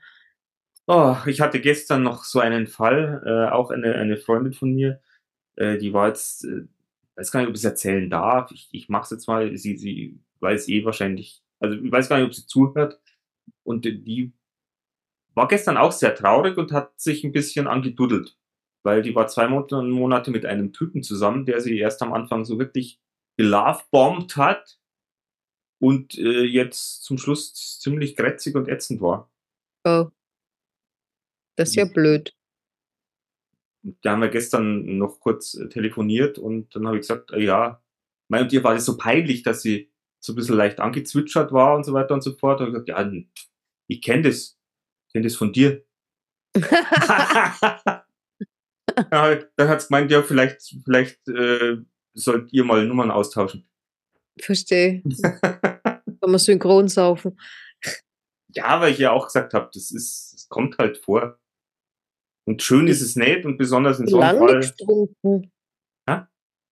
Oh, 0.88 1.16
ich 1.26 1.42
hatte 1.42 1.60
gestern 1.60 2.04
noch 2.04 2.24
so 2.24 2.40
einen 2.40 2.68
Fall, 2.68 3.22
äh, 3.26 3.52
auch 3.52 3.72
eine, 3.72 3.96
eine 3.96 4.18
Freundin 4.18 4.54
von 4.54 4.74
mir, 4.74 5.02
äh, 5.56 5.78
die 5.78 5.94
war 5.94 6.08
jetzt, 6.10 6.46
äh, 6.46 6.68
weiß 7.16 7.32
gar 7.32 7.40
nicht, 7.40 7.50
ob 7.50 7.56
ich 7.56 7.62
es 7.62 7.66
erzählen 7.66 8.10
darf. 8.10 8.52
Ich, 8.52 8.70
ich 8.72 8.90
mache 8.90 9.04
es 9.04 9.12
jetzt 9.12 9.28
mal, 9.28 9.56
sie, 9.58 9.78
sie 9.78 10.20
weiß 10.40 10.68
eh 10.70 10.86
wahrscheinlich, 10.86 11.44
also 11.60 11.76
ich 11.76 11.92
weiß 11.92 12.10
gar 12.10 12.18
nicht, 12.18 12.28
ob 12.28 12.34
sie 12.34 12.48
zuhört. 12.48 13.00
Und 13.64 13.86
die 13.86 14.34
war 15.34 15.48
gestern 15.48 15.78
auch 15.78 15.92
sehr 15.92 16.16
traurig 16.16 16.58
und 16.58 16.72
hat 16.72 17.00
sich 17.00 17.24
ein 17.24 17.32
bisschen 17.32 17.68
angeduddelt, 17.68 18.38
weil 18.84 19.02
die 19.02 19.16
war 19.16 19.28
zwei 19.28 19.48
Monate, 19.48 19.82
Monate 19.82 20.32
mit 20.32 20.46
einem 20.46 20.74
Typen 20.74 21.04
zusammen, 21.04 21.46
der 21.46 21.62
sie 21.62 21.78
erst 21.78 22.02
am 22.02 22.14
Anfang 22.14 22.46
so 22.46 22.58
wirklich 22.60 23.00
gelovebombt 23.38 24.38
hat 24.38 24.80
und 25.80 26.18
äh, 26.18 26.44
jetzt 26.44 27.04
zum 27.04 27.18
Schluss 27.18 27.80
ziemlich 27.80 28.16
grätzig 28.16 28.56
und 28.56 28.68
ätzend 28.68 29.02
war. 29.02 29.30
Oh. 29.84 30.10
Das 31.58 31.70
ist 31.70 31.76
ja 31.76 31.86
blöd. 31.86 32.35
Da 34.02 34.12
haben 34.12 34.22
wir 34.22 34.30
gestern 34.30 34.98
noch 34.98 35.20
kurz 35.20 35.54
äh, 35.56 35.70
telefoniert 35.70 36.38
und 36.38 36.76
dann 36.76 36.88
habe 36.88 36.98
ich 36.98 37.02
gesagt, 37.02 37.32
äh, 37.32 37.44
ja, 37.44 37.82
mein 38.28 38.44
und 38.44 38.54
ihr 38.54 38.64
war 38.64 38.74
das 38.74 38.86
so 38.86 38.98
peinlich, 38.98 39.44
dass 39.44 39.62
sie 39.62 39.92
so 40.20 40.34
ein 40.34 40.36
bisschen 40.36 40.56
leicht 40.56 40.80
angezwitschert 40.80 41.52
war 41.52 41.76
und 41.76 41.84
so 41.84 41.94
weiter 41.94 42.16
und 42.16 42.22
so 42.22 42.34
fort. 42.34 42.60
Und 42.60 42.68
ich 42.68 42.74
gesagt, 42.74 42.90
ja, 42.90 43.12
ich 43.88 44.02
kenne 44.02 44.24
das, 44.24 44.58
ich 45.08 45.14
kenne 45.14 45.26
das 45.26 45.36
von 45.36 45.54
dir. 45.54 45.86
dann 49.10 49.70
hat's 49.70 49.88
gemeint, 49.88 50.12
ja, 50.12 50.24
vielleicht, 50.24 50.74
vielleicht 50.84 51.28
äh, 51.28 51.78
sollt 52.14 52.52
ihr 52.54 52.64
mal 52.64 52.86
Nummern 52.86 53.12
austauschen. 53.12 53.68
Verstehe. 54.40 55.04
Kann 55.42 56.02
man 56.22 56.40
synchron 56.40 56.88
saufen. 56.88 57.40
Ja, 58.50 58.80
weil 58.82 58.94
ich 58.94 59.00
ja 59.00 59.12
auch 59.12 59.26
gesagt 59.26 59.54
habe, 59.54 59.70
das 59.74 59.92
ist, 59.92 60.34
das 60.34 60.50
kommt 60.50 60.78
halt 60.78 60.98
vor. 60.98 61.40
Und 62.48 62.62
schön 62.62 62.88
ist 62.88 63.02
es 63.02 63.16
nicht 63.16 63.46
und 63.46 63.58
besonders 63.58 64.00
in 64.00 64.08
so 64.08 64.20
einem 64.20 64.40
Fall. 64.40 64.60
nichts 64.60 64.78
getrunken. 64.78 65.52
Hä? 66.08 66.22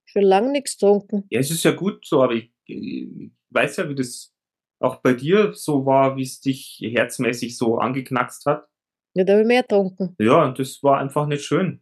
Schon 0.06 0.22
lang 0.22 0.52
nichts 0.52 0.78
getrunken. 0.78 1.26
Ja, 1.30 1.40
es 1.40 1.50
ist 1.50 1.64
ja 1.64 1.72
gut 1.72 2.06
so, 2.06 2.22
aber 2.22 2.34
ich, 2.34 2.54
ich 2.66 3.32
weiß 3.50 3.78
ja, 3.78 3.90
wie 3.90 3.96
das 3.96 4.34
auch 4.80 4.98
bei 4.98 5.14
dir 5.14 5.54
so 5.54 5.86
war, 5.86 6.16
wie 6.16 6.24
es 6.24 6.42
dich 6.42 6.80
herzmäßig 6.84 7.58
so 7.58 7.78
angeknackst 7.78 8.46
hat. 8.46 8.68
Ja, 9.16 9.24
da 9.24 9.34
habe 9.34 9.42
ich 9.42 9.48
mehr 9.48 9.62
getrunken. 9.64 10.16
Ja, 10.20 10.44
und 10.46 10.60
das 10.60 10.84
war 10.84 11.00
einfach 11.00 11.26
nicht 11.26 11.44
schön. 11.44 11.82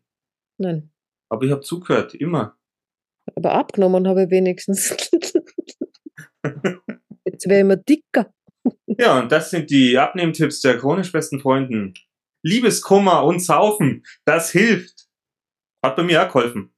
Nein. 0.57 0.91
Aber 1.29 1.45
ich 1.45 1.51
habe 1.51 1.61
zugehört, 1.61 2.13
immer. 2.13 2.57
Aber 3.35 3.53
abgenommen 3.53 4.07
habe 4.07 4.23
ich 4.23 4.29
wenigstens. 4.29 4.89
Jetzt 7.25 7.47
wäre 7.47 7.59
ich 7.59 7.61
immer 7.61 7.77
dicker. 7.77 8.33
Ja, 8.85 9.19
und 9.19 9.31
das 9.31 9.49
sind 9.49 9.69
die 9.71 9.97
Abnehmtipps 9.97 10.61
der 10.61 10.77
chronisch 10.77 11.11
besten 11.11 11.39
Freunden. 11.39 11.93
Liebeskummer 12.43 13.23
und 13.23 13.39
Saufen, 13.39 14.05
das 14.25 14.51
hilft. 14.51 15.07
Hat 15.83 15.95
bei 15.95 16.03
mir 16.03 16.21
auch 16.23 16.27
geholfen. 16.31 16.73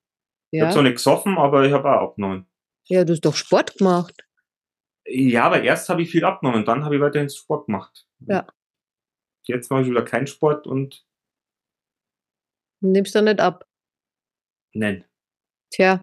Ich 0.51 0.59
habe 0.61 0.70
Ja. 0.70 0.74
zwar 0.74 0.84
nicht 0.84 0.95
gesoffen, 0.95 1.38
aber 1.38 1.66
ich 1.66 1.74
habe 1.74 1.89
auch 1.89 2.09
abgenommen. 2.09 2.47
ja, 2.86 3.03
du 3.05 3.14
hast 3.14 3.22
doch 3.26 3.36
Sport 3.36 3.78
gemacht. 3.78 4.26
Ja, 5.05 5.45
aber 5.45 5.61
erst 5.64 5.89
habe 5.89 6.01
ich 6.01 6.11
viel 6.11 6.24
abgenommen, 6.26 6.64
dann 6.66 6.86
habe 6.86 6.95
ich 6.95 7.01
weiterhin 7.01 7.30
Sport 7.30 7.66
gemacht. 7.68 8.07
Ja. 8.20 8.47
Jetzt 9.45 9.70
mache 9.72 9.82
ich 9.82 9.89
wieder 9.89 10.03
keinen 10.05 10.28
Sport 10.28 10.68
und 10.68 11.05
Nimmst 12.82 13.16
du 13.16 13.22
nicht 13.22 13.39
ab. 13.39 13.66
nein. 14.74 15.05
Tja, 15.72 16.01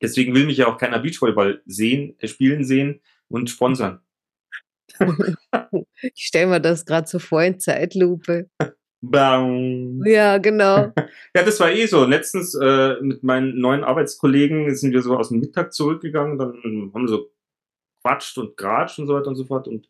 Deswegen 0.00 0.32
will 0.34 0.46
mich 0.46 0.56
ja 0.58 0.68
auch 0.68 0.78
keiner 0.78 1.00
Beachvolleyball 1.00 1.60
sehen, 1.66 2.16
äh, 2.20 2.28
spielen 2.28 2.64
sehen 2.64 3.02
und 3.28 3.50
sponsern. 3.50 4.00
ich 6.02 6.26
stelle 6.26 6.46
mir 6.48 6.60
das 6.60 6.84
gerade 6.84 7.06
so 7.06 7.18
vor 7.18 7.42
in 7.42 7.58
Zeitlupe. 7.58 8.48
Bam. 9.00 10.02
Ja, 10.04 10.38
genau. 10.38 10.92
Ja, 11.34 11.42
das 11.44 11.60
war 11.60 11.70
eh 11.70 11.86
so. 11.86 12.04
Letztens 12.04 12.54
äh, 12.54 12.96
mit 13.00 13.22
meinen 13.22 13.58
neuen 13.60 13.84
Arbeitskollegen 13.84 14.74
sind 14.74 14.92
wir 14.92 15.02
so 15.02 15.16
aus 15.16 15.28
dem 15.28 15.40
Mittag 15.40 15.72
zurückgegangen, 15.72 16.38
dann 16.38 16.54
haben 16.92 17.02
wir 17.02 17.08
so 17.08 17.30
quatscht 18.02 18.38
und 18.38 18.56
gratscht 18.56 18.98
und 18.98 19.06
so 19.06 19.14
weiter 19.14 19.28
und 19.28 19.36
so 19.36 19.44
fort. 19.44 19.68
Und 19.68 19.88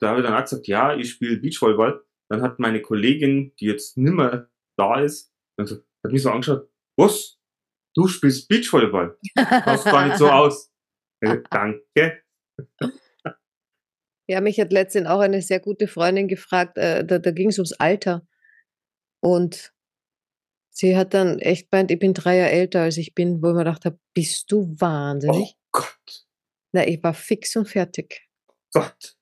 da 0.00 0.10
habe 0.10 0.20
ich 0.20 0.26
dann 0.26 0.34
auch 0.34 0.42
gesagt, 0.42 0.66
ja, 0.66 0.96
ich 0.96 1.10
spiele 1.10 1.36
Beachvolleyball. 1.36 2.02
Dann 2.30 2.42
hat 2.42 2.58
meine 2.58 2.80
Kollegin, 2.80 3.54
die 3.56 3.66
jetzt 3.66 3.96
nimmer 3.96 4.48
da 4.78 5.00
ist, 5.00 5.32
hat 5.58 5.82
mich 6.04 6.22
so 6.22 6.30
angeschaut, 6.30 6.68
was? 6.96 7.38
Du 7.94 8.06
spielst 8.06 8.48
Beachvolleyball? 8.48 9.18
Das 9.34 9.84
gar 9.84 10.06
nicht 10.06 10.18
so 10.18 10.30
aus. 10.30 10.72
Äh, 11.20 11.38
danke. 11.50 12.22
Ja, 14.28 14.42
mich 14.42 14.60
hat 14.60 14.72
letztens 14.72 15.08
auch 15.08 15.20
eine 15.20 15.40
sehr 15.40 15.58
gute 15.58 15.88
Freundin 15.88 16.28
gefragt, 16.28 16.76
äh, 16.76 17.04
da, 17.04 17.18
da 17.18 17.30
ging 17.30 17.48
es 17.48 17.58
ums 17.58 17.72
Alter. 17.72 18.26
Und 19.20 19.72
sie 20.70 20.96
hat 20.96 21.14
dann 21.14 21.38
echt 21.38 21.70
gemeint, 21.70 21.90
ich 21.90 21.98
bin 21.98 22.12
drei 22.12 22.36
Jahre 22.36 22.50
älter 22.50 22.82
als 22.82 22.98
ich 22.98 23.14
bin, 23.14 23.42
wo 23.42 23.48
ich 23.48 23.54
mir 23.54 23.60
gedacht 23.60 23.86
habe, 23.86 23.98
bist 24.14 24.52
du 24.52 24.60
Oh 24.60 24.80
wahnsinnig? 24.80 25.54
Gott, 25.72 26.26
Na, 26.72 26.86
ich 26.86 27.02
war 27.02 27.14
fix 27.14 27.56
und 27.56 27.68
fertig. 27.68 28.28
Gott. 28.72 29.16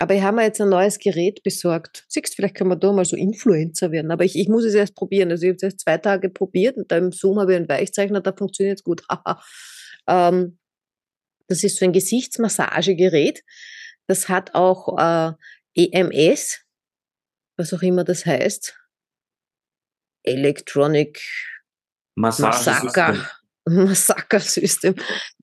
Aber 0.00 0.14
ich 0.14 0.22
habe 0.22 0.36
mir 0.36 0.42
jetzt 0.42 0.60
ein 0.60 0.68
neues 0.68 0.98
Gerät 0.98 1.44
besorgt. 1.44 2.04
Siehst, 2.08 2.34
vielleicht 2.34 2.56
können 2.56 2.70
wir 2.70 2.76
da 2.76 2.92
mal 2.92 3.04
so 3.04 3.16
Influencer 3.16 3.92
werden. 3.92 4.10
Aber 4.10 4.24
ich, 4.24 4.36
ich 4.36 4.48
muss 4.48 4.64
es 4.64 4.74
erst 4.74 4.96
probieren. 4.96 5.30
Also 5.30 5.44
ich 5.44 5.50
habe 5.50 5.56
es 5.56 5.62
erst 5.62 5.80
zwei 5.80 5.98
Tage 5.98 6.30
probiert 6.30 6.76
und 6.76 6.90
da 6.90 6.96
im 6.98 7.12
Zoom 7.12 7.38
habe 7.38 7.52
ich 7.52 7.56
einen 7.56 7.68
Weichzeichner, 7.68 8.20
da 8.20 8.32
funktioniert 8.32 8.78
es 8.78 8.84
gut. 8.84 9.02
Ähm, 10.06 10.58
das 11.48 11.64
ist 11.64 11.78
so 11.78 11.86
ein 11.86 11.94
Gesichtsmassagegerät. 11.94 13.42
Das 14.06 14.28
hat 14.28 14.54
auch 14.54 14.98
äh, 14.98 15.32
EMS, 15.74 16.60
was 17.56 17.72
auch 17.72 17.82
immer 17.82 18.04
das 18.04 18.26
heißt. 18.26 18.78
Electronic. 20.24 21.20
Massaker. 22.16 23.30
Massaker-System. 23.68 24.94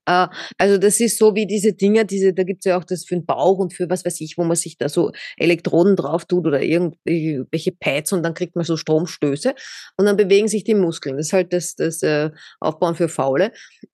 Äh, 0.06 0.28
also 0.58 0.78
das 0.78 1.00
ist 1.00 1.18
so 1.18 1.36
wie 1.36 1.46
diese 1.46 1.74
Dinger, 1.74 2.04
diese, 2.04 2.34
da 2.34 2.44
gibt's 2.44 2.66
ja 2.66 2.78
auch 2.78 2.84
das 2.84 3.06
für 3.06 3.16
den 3.16 3.26
Bauch 3.26 3.58
und 3.58 3.74
für 3.74 3.90
was 3.90 4.06
weiß 4.06 4.22
ich, 4.22 4.38
wo 4.38 4.44
man 4.44 4.56
sich 4.56 4.78
da 4.78 4.90
so 4.90 5.12
Elektroden 5.38 5.96
drauf 5.96 6.26
tut 6.26 6.46
oder 6.46 6.62
irgendwelche 6.62 7.72
Pads 7.72 8.14
und 8.14 8.24
dann 8.24 8.34
kriegt 8.34 8.56
man 8.56 8.66
so 8.66 8.78
Stromstöße 8.78 9.56
und 9.98 10.06
dann 10.06 10.18
bewegen 10.18 10.48
sich 10.48 10.64
die 10.64 10.76
Muskeln. 10.76 11.18
Das 11.18 11.28
ist 11.28 11.34
halt 11.34 11.54
das, 11.54 11.76
das 11.76 12.04
äh, 12.04 12.32
Aufbauen 12.60 12.96
für 12.96 13.10
Faule. 13.10 13.52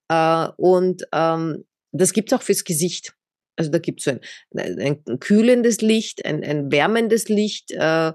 Äh, 0.10 0.48
und 0.58 1.04
ähm, 1.14 1.66
das 1.92 2.14
gibt's 2.14 2.34
auch 2.34 2.42
fürs 2.42 2.64
Gesicht. 2.64 3.17
Also 3.58 3.72
da 3.72 3.80
gibt's 3.80 4.06
so 4.06 4.12
ein, 4.12 4.22
ein, 4.56 5.04
ein 5.08 5.20
kühlendes 5.20 5.82
Licht, 5.82 6.26
ein, 6.26 6.44
ein 6.44 6.72
wärmendes 6.72 7.28
Licht 7.28 7.72
äh, 7.72 8.14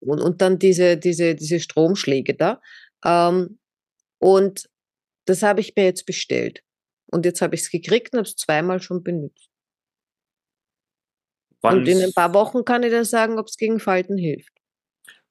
und, 0.00 0.20
und 0.20 0.40
dann 0.40 0.58
diese, 0.58 0.96
diese, 0.96 1.34
diese 1.34 1.60
Stromschläge 1.60 2.34
da. 2.34 2.60
Ähm, 3.04 3.58
und 4.18 4.70
das 5.26 5.42
habe 5.42 5.60
ich 5.60 5.74
mir 5.76 5.84
jetzt 5.84 6.06
bestellt. 6.06 6.62
Und 7.10 7.26
jetzt 7.26 7.42
habe 7.42 7.54
ich 7.54 7.62
es 7.62 7.70
gekriegt 7.70 8.12
und 8.12 8.18
habe 8.18 8.28
es 8.28 8.36
zweimal 8.36 8.80
schon 8.80 9.02
benutzt. 9.02 9.48
Wann 11.60 11.78
und 11.78 11.88
in 11.88 12.02
ein 12.02 12.12
paar 12.12 12.34
Wochen 12.34 12.64
kann 12.64 12.82
ich 12.82 12.92
dann 12.92 13.04
sagen, 13.04 13.38
ob 13.38 13.46
es 13.46 13.56
gegen 13.56 13.80
Falten 13.80 14.16
hilft. 14.16 14.52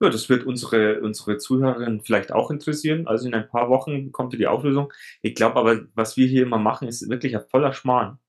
Ja, 0.02 0.10
das 0.10 0.28
wird 0.30 0.46
unsere, 0.46 1.00
unsere 1.02 1.38
Zuhörerinnen 1.38 2.02
vielleicht 2.02 2.32
auch 2.32 2.52
interessieren. 2.52 3.08
Also 3.08 3.28
in 3.28 3.34
ein 3.34 3.48
paar 3.48 3.70
Wochen 3.70 4.12
kommt 4.12 4.34
die 4.34 4.48
Auflösung. 4.48 4.92
Ich 5.22 5.36
glaube 5.36 5.56
aber, 5.56 5.86
was 5.94 6.18
wir 6.18 6.28
hier 6.28 6.44
immer 6.44 6.58
machen, 6.58 6.88
ist 6.88 7.08
wirklich 7.10 7.36
ein 7.38 7.48
voller 7.50 7.72
Schmarrn. 7.72 8.20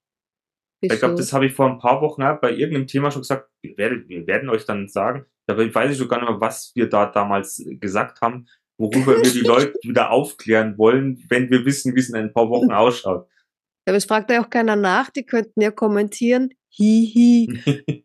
Ich 0.93 0.99
glaube, 0.99 1.14
Wieso? 1.14 1.22
das 1.22 1.32
habe 1.32 1.47
ich 1.47 1.53
vor 1.53 1.70
ein 1.70 1.78
paar 1.78 2.01
Wochen 2.03 2.22
bei 2.41 2.53
irgendeinem 2.53 2.87
Thema 2.87 3.11
schon 3.11 3.22
gesagt. 3.22 3.49
Wir 3.62 3.76
werden, 3.76 4.09
wir 4.09 4.26
werden 4.26 4.49
euch 4.49 4.64
dann 4.64 4.89
sagen, 4.89 5.26
dabei 5.47 5.74
weiß 5.74 5.93
ich 5.93 5.99
schon 5.99 6.09
gar 6.09 6.20
nicht 6.20 6.28
mehr, 6.28 6.41
was 6.41 6.72
wir 6.74 6.89
da 6.89 7.07
damals 7.07 7.64
gesagt 7.80 8.20
haben, 8.20 8.47
worüber 8.78 9.16
wir 9.16 9.30
die 9.30 9.41
Leute 9.47 9.74
wieder 9.82 10.11
aufklären 10.11 10.76
wollen, 10.78 11.24
wenn 11.28 11.51
wir 11.51 11.64
wissen, 11.64 11.95
wie 11.95 12.01
es 12.01 12.09
in 12.09 12.16
ein 12.16 12.32
paar 12.32 12.49
Wochen 12.51 12.72
ausschaut. 12.72 13.28
Aber 13.87 13.97
es 13.97 14.07
fragt 14.07 14.30
ja 14.30 14.43
auch 14.43 14.51
keiner 14.51 14.76
nach, 14.76 15.11
die 15.11 15.24
könnten 15.24 15.61
ja 15.61 15.70
kommentieren. 15.70 16.55
Hihi. 16.70 17.61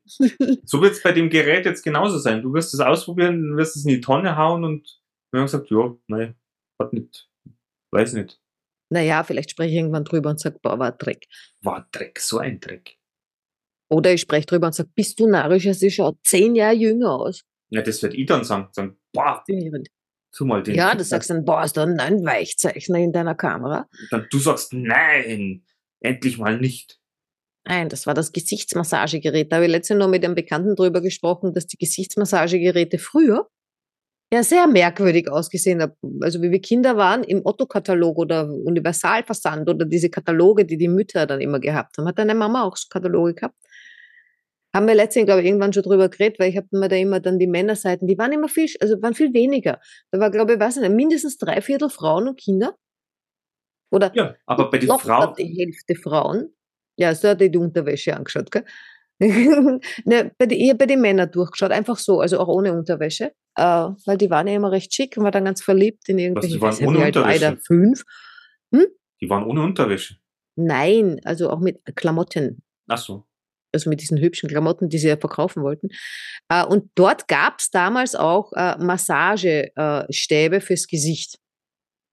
So 0.65 0.81
wird 0.81 0.93
es 0.93 1.03
bei 1.03 1.11
dem 1.11 1.29
Gerät 1.29 1.65
jetzt 1.65 1.83
genauso 1.83 2.17
sein. 2.17 2.41
Du 2.41 2.53
wirst 2.53 2.73
es 2.73 2.79
ausprobieren, 2.79 3.49
du 3.49 3.57
wirst 3.57 3.75
es 3.75 3.85
in 3.85 3.91
die 3.91 4.01
Tonne 4.01 4.37
hauen 4.37 4.63
und 4.63 4.99
wir 5.31 5.39
haben 5.39 5.45
gesagt, 5.45 5.69
ja, 5.69 5.95
nein, 6.07 6.35
hat 6.81 6.93
nicht, 6.93 7.29
weiß 7.91 8.13
nicht. 8.13 8.41
Naja, 8.89 9.23
vielleicht 9.23 9.51
spreche 9.51 9.71
ich 9.71 9.77
irgendwann 9.77 10.03
drüber 10.03 10.29
und 10.29 10.39
sage, 10.39 10.59
boah, 10.61 10.79
war 10.79 10.91
Dreck. 10.91 11.25
War 11.61 11.87
Dreck, 11.91 12.19
so 12.19 12.39
ein 12.39 12.59
Dreck. 12.59 12.97
Oder 13.89 14.13
ich 14.13 14.21
spreche 14.21 14.45
drüber 14.45 14.67
und 14.67 14.73
sage, 14.73 14.89
bist 14.93 15.19
du 15.19 15.27
narrisch, 15.27 15.67
sie 15.71 15.91
schaut 15.91 16.17
zehn 16.23 16.55
Jahre 16.55 16.75
jünger 16.75 17.13
aus. 17.13 17.43
Ja, 17.69 17.81
das 17.81 18.01
wird 18.01 18.13
ich 18.13 18.25
dann 18.25 18.43
sagen. 18.43 18.69
sagen 18.71 18.97
boah, 19.13 19.43
tu 20.31 20.45
mal 20.45 20.63
den. 20.63 20.75
Ja, 20.75 20.95
du 20.95 21.03
sagst 21.03 21.29
dann, 21.29 21.45
boah, 21.45 21.63
ist 21.63 21.77
da 21.77 21.83
ein 21.83 22.25
Weichzeichner 22.25 22.99
in 22.99 23.11
deiner 23.11 23.35
Kamera? 23.35 23.87
Dann 24.11 24.27
du 24.29 24.39
sagst, 24.39 24.73
nein, 24.73 25.63
endlich 25.99 26.37
mal 26.37 26.59
nicht. 26.59 26.99
Nein, 27.65 27.89
das 27.89 28.07
war 28.07 28.13
das 28.13 28.31
Gesichtsmassagegerät. 28.31 29.51
Da 29.51 29.57
habe 29.57 29.65
ich 29.65 29.71
letztens 29.71 29.99
noch 29.99 30.07
mit 30.07 30.23
einem 30.23 30.35
Bekannten 30.35 30.75
drüber 30.75 31.01
gesprochen, 31.01 31.53
dass 31.53 31.67
die 31.67 31.77
Gesichtsmassagegeräte 31.77 32.97
früher 32.97 33.49
ja 34.31 34.43
sehr 34.43 34.67
merkwürdig 34.67 35.29
ausgesehen 35.29 35.81
haben. 35.81 35.93
Also 36.21 36.41
wie 36.41 36.51
wir 36.51 36.61
Kinder 36.61 36.97
waren, 36.97 37.23
im 37.23 37.41
Otto-Katalog 37.43 38.17
oder 38.17 38.47
Universalversand 38.49 39.69
oder 39.69 39.85
diese 39.85 40.09
Kataloge, 40.09 40.65
die 40.65 40.77
die 40.77 40.87
Mütter 40.87 41.25
dann 41.25 41.41
immer 41.41 41.59
gehabt 41.59 41.97
haben. 41.97 42.07
Hat 42.07 42.19
deine 42.19 42.35
Mama 42.35 42.63
auch 42.63 42.77
so 42.77 42.87
Kataloge 42.89 43.33
gehabt? 43.33 43.55
Haben 44.73 44.87
wir 44.87 44.93
letztens, 44.93 45.25
glaube 45.25 45.41
ich, 45.41 45.47
irgendwann 45.47 45.73
schon 45.73 45.81
drüber 45.81 46.09
geredet, 46.09 46.39
weil 46.39 46.51
ich 46.51 46.57
habe 46.57 46.67
mir 46.71 46.89
da 46.89 46.95
immer 46.95 47.19
dann 47.19 47.39
die 47.39 47.47
Männerseiten, 47.47 48.07
die 48.07 48.19
waren 48.19 48.31
immer 48.31 48.49
viel, 48.49 48.69
also 48.79 49.01
waren 49.01 49.15
viel 49.15 49.33
weniger. 49.33 49.79
Da 50.11 50.19
war, 50.19 50.29
glaube 50.29 50.53
ich, 50.53 50.59
weiß 50.59 50.77
ich 50.77 50.83
nicht, 50.83 50.93
mindestens 50.93 51.39
drei 51.39 51.59
Viertel 51.61 51.89
Frauen 51.89 52.27
und 52.27 52.39
Kinder. 52.39 52.75
Oder 53.91 54.11
Ja, 54.13 54.35
aber 54.45 54.69
bei 54.69 54.77
den 54.77 54.89
Frauen, 54.89 55.33
die 55.39 55.57
Hälfte 55.57 55.95
Frauen. 55.95 56.53
Ja, 56.97 57.15
so 57.15 57.29
hat 57.29 57.41
die 57.41 57.49
die 57.49 57.57
Unterwäsche 57.57 58.15
angeschaut, 58.15 58.51
gell? 58.51 58.63
ne, 60.05 60.31
bei 60.37 60.45
die, 60.45 60.65
eher 60.65 60.75
bei 60.75 60.85
den 60.85 61.01
Männern 61.01 61.29
durchgeschaut, 61.31 61.71
einfach 61.71 61.97
so, 61.97 62.21
also 62.21 62.39
auch 62.39 62.47
ohne 62.47 62.73
Unterwäsche. 62.73 63.33
Äh, 63.55 63.63
weil 64.05 64.17
die 64.17 64.29
waren 64.29 64.47
ja 64.47 64.55
immer 64.55 64.71
recht 64.71 64.93
schick 64.93 65.17
und 65.17 65.23
war 65.23 65.31
dann 65.31 65.45
ganz 65.45 65.61
verliebt 65.61 66.07
in 66.07 66.19
irgendwelche. 66.19 66.55
die 66.55 66.61
waren 66.61 66.85
ohne 66.85 66.99
wie 66.99 67.03
alt 67.03 67.15
war 67.15 67.33
ich 67.33 67.41
da? 67.41 67.49
Unterwäsche? 67.49 67.65
Fünf? 67.67 68.03
die 69.21 69.29
waren 69.29 69.43
ohne 69.43 69.61
Unterwäsche. 69.63 70.15
Nein, 70.55 71.19
also 71.23 71.49
auch 71.49 71.59
mit 71.59 71.79
Klamotten. 71.95 72.61
Ach 72.87 72.97
so. 72.97 73.25
Also 73.71 73.89
mit 73.89 74.01
diesen 74.01 74.17
hübschen 74.17 74.49
Klamotten, 74.49 74.89
die 74.89 74.97
sie 74.97 75.09
ja 75.09 75.17
verkaufen 75.17 75.63
wollten. 75.63 75.89
Äh, 76.49 76.65
und 76.65 76.89
dort 76.95 77.27
gab 77.27 77.59
es 77.59 77.69
damals 77.69 78.15
auch 78.15 78.51
äh, 78.53 78.77
Massagestäbe 78.77 80.55
äh, 80.55 80.61
fürs 80.61 80.87
Gesicht. 80.87 81.37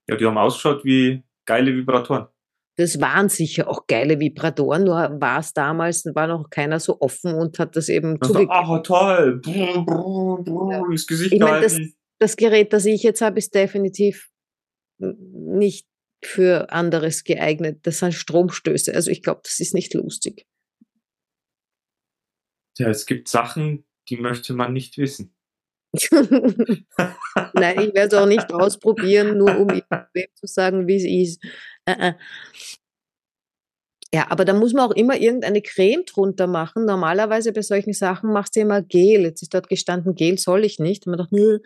Ja, 0.07 0.15
die 0.15 0.25
haben 0.25 0.37
ausgeschaut 0.37 0.85
wie 0.85 1.23
geile 1.45 1.73
Vibratoren. 1.73 2.27
Das 2.77 3.01
waren 3.01 3.27
sicher 3.27 3.67
auch 3.67 3.87
geile 3.87 4.19
Vibratoren, 4.19 4.83
nur 4.83 4.95
war 5.19 5.39
es 5.39 5.51
damals, 5.53 6.05
war 6.13 6.27
noch 6.27 6.49
keiner 6.51 6.79
so 6.79 7.01
offen 7.01 7.33
und 7.33 7.57
hat 7.57 7.75
das 7.75 7.89
eben 7.89 8.17
Also, 8.21 8.33
zugegeben. 8.33 8.51
ah, 8.51 8.79
toll. 8.79 9.41
Brr, 9.41 9.83
brr, 9.83 10.43
brr, 10.43 10.91
ins 10.91 11.07
Gesicht 11.07 11.33
Ich 11.33 11.39
meine, 11.39 11.61
das, 11.61 11.79
das 12.19 12.35
Gerät, 12.35 12.73
das 12.73 12.85
ich 12.85 13.01
jetzt 13.01 13.21
habe, 13.21 13.39
ist 13.39 13.55
definitiv 13.55 14.29
nicht 14.99 15.87
für 16.23 16.71
anderes 16.71 17.23
geeignet. 17.23 17.79
Das 17.83 17.99
sind 17.99 18.13
Stromstöße. 18.13 18.93
Also 18.93 19.09
ich 19.09 19.23
glaube, 19.23 19.41
das 19.43 19.59
ist 19.59 19.73
nicht 19.73 19.93
lustig. 19.93 20.45
Ja, 22.77 22.89
es 22.89 23.07
gibt 23.07 23.27
Sachen, 23.27 23.85
die 24.09 24.17
möchte 24.17 24.53
man 24.53 24.73
nicht 24.73 24.97
wissen. 24.97 25.33
Nein, 26.11 27.79
ich 27.79 27.93
werde 27.95 28.07
es 28.07 28.13
auch 28.13 28.27
nicht 28.27 28.53
ausprobieren, 28.53 29.37
nur 29.37 29.57
um 29.57 29.69
wem 29.69 30.27
zu 30.35 30.45
sagen, 30.45 30.87
wie 30.87 30.95
es 30.95 31.29
ist. 31.29 31.43
Äh, 31.87 32.09
äh. 32.09 32.13
Ja, 34.13 34.27
aber 34.29 34.45
da 34.45 34.53
muss 34.53 34.73
man 34.73 34.89
auch 34.89 34.95
immer 34.95 35.17
irgendeine 35.19 35.61
Creme 35.61 36.03
drunter 36.05 36.47
machen. 36.47 36.85
Normalerweise 36.85 37.51
bei 37.51 37.61
solchen 37.61 37.93
Sachen 37.93 38.31
machst 38.31 38.55
du 38.55 38.61
immer 38.61 38.81
Gel. 38.81 39.23
Jetzt 39.23 39.41
ist 39.41 39.53
dort 39.53 39.67
gestanden, 39.67 40.15
Gel 40.15 40.37
soll 40.37 40.63
ich 40.63 40.79
nicht. 40.79 41.05
Und 41.05 41.11
man 41.11 41.19
dachte, 41.19 41.35
nö, 41.35 41.59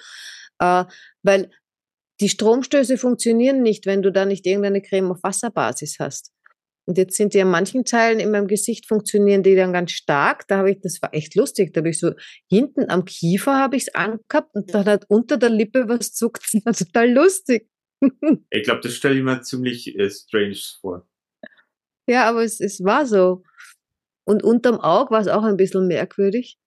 äh, 0.59 0.85
weil 1.23 1.51
die 2.19 2.29
Stromstöße 2.29 2.97
funktionieren 2.97 3.61
nicht, 3.61 3.85
wenn 3.85 4.01
du 4.01 4.11
da 4.11 4.25
nicht 4.25 4.45
irgendeine 4.45 4.81
Creme 4.81 5.11
auf 5.11 5.23
Wasserbasis 5.23 5.97
hast. 5.99 6.31
Und 6.87 6.97
jetzt 6.97 7.15
sind 7.15 7.33
die 7.33 7.41
an 7.41 7.49
manchen 7.49 7.85
Teilen 7.85 8.19
in 8.19 8.31
meinem 8.31 8.47
Gesicht 8.47 8.87
funktionieren 8.87 9.43
die 9.43 9.55
dann 9.55 9.71
ganz 9.71 9.91
stark. 9.91 10.47
Da 10.47 10.57
habe 10.57 10.71
ich, 10.71 10.79
das 10.81 11.01
war 11.01 11.13
echt 11.13 11.35
lustig. 11.35 11.73
Da 11.73 11.79
habe 11.79 11.89
ich 11.89 11.99
so 11.99 12.13
hinten 12.49 12.89
am 12.89 13.05
Kiefer 13.05 13.55
habe 13.55 13.75
ich 13.75 13.83
es 13.83 13.95
angehabt 13.95 14.55
und 14.55 14.73
dann 14.73 14.85
hat 14.85 15.05
unter 15.07 15.37
der 15.37 15.49
Lippe 15.49 15.87
was 15.87 16.13
zuckt. 16.13 16.43
Das 16.53 16.65
war 16.65 16.73
total 16.73 17.11
lustig. 17.11 17.69
Ich 18.49 18.63
glaube, 18.63 18.81
das 18.81 18.93
stelle 18.95 19.15
ich 19.17 19.23
mir 19.23 19.41
ziemlich 19.41 19.97
äh, 19.97 20.09
strange 20.09 20.57
vor. 20.81 21.07
Ja, 22.07 22.27
aber 22.27 22.43
es, 22.43 22.59
es 22.59 22.83
war 22.83 23.05
so. 23.05 23.43
Und 24.25 24.43
unterm 24.43 24.79
Auge 24.79 25.11
war 25.11 25.21
es 25.21 25.27
auch 25.27 25.43
ein 25.43 25.57
bisschen 25.57 25.87
merkwürdig. 25.87 26.57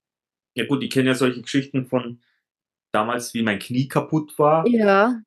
Ja 0.56 0.66
gut, 0.66 0.82
ich 0.82 0.90
kenne 0.90 1.08
ja 1.08 1.14
solche 1.14 1.42
Geschichten 1.42 1.86
von 1.86 2.20
damals, 2.92 3.34
wie 3.34 3.42
mein 3.42 3.58
Knie 3.58 3.88
kaputt 3.88 4.38
war. 4.38 4.66
Ja. 4.68 5.20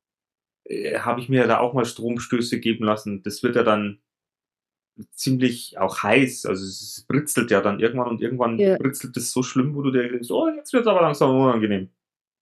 Äh, 0.64 1.00
habe 1.00 1.20
ich 1.20 1.30
mir 1.30 1.46
da 1.48 1.60
auch 1.60 1.74
mal 1.74 1.86
Stromstöße 1.86 2.60
geben 2.60 2.86
lassen. 2.86 3.24
Das 3.24 3.44
wird 3.44 3.56
ja 3.56 3.64
dann 3.64 4.02
ziemlich 5.12 5.78
auch 5.78 6.02
heiß. 6.04 6.46
Also 6.46 6.64
es 6.64 7.06
britzelt 7.08 7.52
ja 7.52 7.62
dann 7.62 7.80
irgendwann 7.80 8.08
und 8.08 8.22
irgendwann 8.22 8.58
Ja. 8.58 8.78
britzelt 8.78 9.16
es 9.18 9.32
so 9.32 9.44
schlimm, 9.44 9.76
wo 9.76 9.82
du 9.82 9.92
dir 9.92 10.10
denkst, 10.10 10.32
oh, 10.32 10.48
jetzt 10.56 10.74
wird 10.74 10.84
es 10.84 10.88
aber 10.88 11.02
langsam 11.02 11.36
unangenehm. 11.36 11.90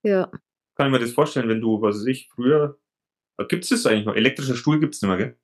Ja. 0.04 0.32
Kann 0.76 0.88
ich 0.88 0.92
mir 0.92 1.00
das 1.00 1.12
vorstellen, 1.14 1.50
wenn 1.50 1.62
du, 1.62 1.82
was 1.82 1.98
weiß 1.98 2.06
ich, 2.06 2.30
früher. 2.30 2.78
Gibt 3.50 3.64
es 3.64 3.70
das 3.70 3.86
eigentlich 3.86 4.06
noch? 4.06 4.16
Elektrischer 4.16 4.56
Stuhl 4.56 4.80
gibt 4.80 4.96
es 4.96 5.02
nicht 5.02 5.10
mehr, 5.10 5.18
gell? 5.18 5.40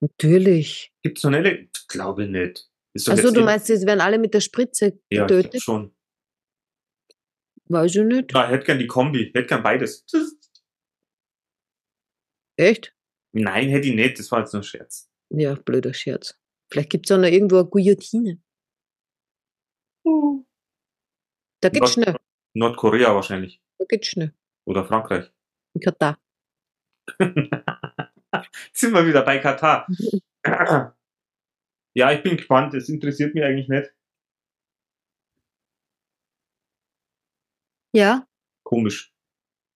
Natürlich. 0.00 0.92
Gibt 1.02 1.18
es 1.18 1.24
noch 1.24 1.32
eine 1.32 1.68
Glaube 1.88 2.26
nicht. 2.28 2.70
Also 2.94 3.12
jetzt 3.12 3.36
du 3.36 3.40
eh- 3.40 3.44
meinst, 3.44 3.68
jetzt 3.68 3.86
werden 3.86 4.00
alle 4.00 4.18
mit 4.18 4.34
der 4.34 4.40
Spritze 4.40 4.86
ja, 5.10 5.24
ich 5.24 5.28
getötet? 5.28 5.50
glaub 5.52 5.62
schon. 5.62 5.96
Weiß 7.68 7.94
ich 7.96 8.02
nicht. 8.04 8.32
Ja, 8.32 8.44
ich 8.46 8.50
hätte 8.52 8.64
gern 8.66 8.78
die 8.78 8.86
Kombi, 8.86 9.30
hätte 9.34 9.46
gern 9.46 9.62
beides. 9.62 10.04
Echt? 12.58 12.94
Nein, 13.32 13.68
hätte 13.68 13.88
ich 13.88 13.94
nicht, 13.94 14.18
das 14.18 14.30
war 14.30 14.40
jetzt 14.40 14.52
nur 14.52 14.60
ein 14.60 14.64
Scherz. 14.64 15.10
Ja, 15.30 15.54
blöder 15.54 15.92
Scherz. 15.92 16.38
Vielleicht 16.70 16.90
gibt 16.90 17.06
es 17.06 17.12
auch 17.14 17.20
noch 17.20 17.28
irgendwo 17.28 17.58
eine 17.58 17.68
Guillotine. 17.68 18.42
Da 21.62 21.68
geht's 21.70 21.80
Nord- 21.80 21.90
schnell. 21.90 22.16
Nordkorea 22.54 23.14
wahrscheinlich. 23.14 23.60
Da 23.78 23.84
geht's 23.86 24.08
schnell. 24.08 24.34
Oder 24.66 24.84
Frankreich. 24.84 25.30
In 25.74 25.80
Katar. 25.80 26.18
Jetzt 27.18 28.80
sind 28.80 28.92
wir 28.92 29.06
wieder 29.06 29.22
bei 29.22 29.38
Katar. 29.38 29.86
ja, 31.94 32.12
ich 32.12 32.22
bin 32.22 32.36
gespannt, 32.36 32.74
das 32.74 32.88
interessiert 32.88 33.34
mich 33.34 33.44
eigentlich 33.44 33.68
nicht. 33.68 33.90
Ja, 37.94 38.26
Komisch. 38.64 39.12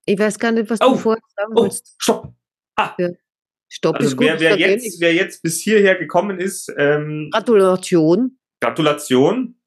ich 0.04 0.18
weiß 0.18 0.38
gar 0.38 0.52
nicht, 0.52 0.68
was 0.68 0.80
Oh, 0.82 0.92
du 0.92 0.98
vorher 0.98 1.22
sagen 1.36 1.52
Oh, 1.54 1.60
wolltest. 1.62 1.94
stopp! 2.02 2.34
Stopp 3.72 3.96
ist 4.00 4.04
Also 4.06 4.16
gut. 4.16 4.26
wer, 4.26 4.34
ist 4.34 4.40
wer, 4.40 4.58
eh 4.58 4.70
jetzt, 4.72 5.00
wer 5.00 5.14
jetzt 5.14 5.42
bis 5.42 5.60
hierher 5.62 5.94
gekommen 5.96 6.38
ist, 6.40 6.72
ähm, 6.76 7.30
Gratulation. 7.32 8.38
Gratulation. 8.60 9.60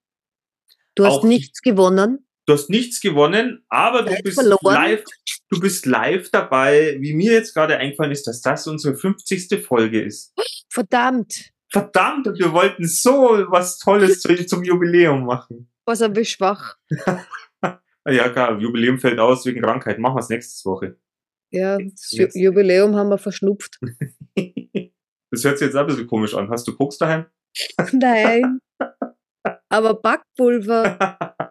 Du 0.96 1.06
hast 1.06 1.20
Auch- 1.20 1.24
nichts 1.24 1.62
gewonnen. 1.62 2.28
Du 2.46 2.54
hast 2.54 2.70
nichts 2.70 3.00
gewonnen, 3.00 3.64
aber 3.70 4.04
du 4.04 4.14
bist 4.22 4.36
verloren. 4.40 4.74
live, 4.74 5.04
du 5.50 5.60
bist 5.60 5.86
live 5.86 6.30
dabei, 6.30 6.98
wie 7.00 7.14
mir 7.14 7.32
jetzt 7.32 7.54
gerade 7.54 7.78
eingefallen 7.78 8.12
ist, 8.12 8.28
dass 8.28 8.42
das 8.42 8.68
unsere 8.68 8.96
50. 8.96 9.66
Folge 9.66 10.02
ist. 10.02 10.34
Verdammt. 10.70 11.52
Verdammt, 11.72 12.28
und 12.28 12.38
wir 12.38 12.52
wollten 12.52 12.86
so 12.86 13.46
was 13.48 13.80
Tolles 13.80 14.20
zu, 14.22 14.46
zum 14.46 14.64
Jubiläum 14.64 15.26
machen. 15.26 15.72
Was 15.86 16.02
ein 16.02 16.14
bisschen 16.14 16.38
schwach. 16.38 16.78
Ja, 18.06 18.28
klar, 18.28 18.60
Jubiläum 18.60 19.00
fällt 19.00 19.18
aus 19.18 19.46
wegen 19.46 19.62
Krankheit. 19.62 19.98
Machen 19.98 20.16
wir 20.16 20.20
es 20.20 20.28
nächste 20.28 20.70
Woche. 20.70 20.98
Ja, 21.52 21.78
das 21.78 22.12
Ju. 22.12 22.28
Jubiläum 22.34 22.96
haben 22.96 23.10
wir 23.10 23.18
verschnupft. 23.18 23.80
Das 25.32 25.44
hört 25.46 25.58
sich 25.58 25.66
jetzt 25.66 25.76
ein 25.76 25.88
bisschen 25.88 26.06
komisch 26.06 26.36
an. 26.36 26.48
Hast 26.52 26.68
du 26.68 26.76
Koks 26.76 27.00
daheim? 27.00 27.26
Nein. 27.92 28.60
Aber 29.68 29.96
Backpulver 29.96 31.36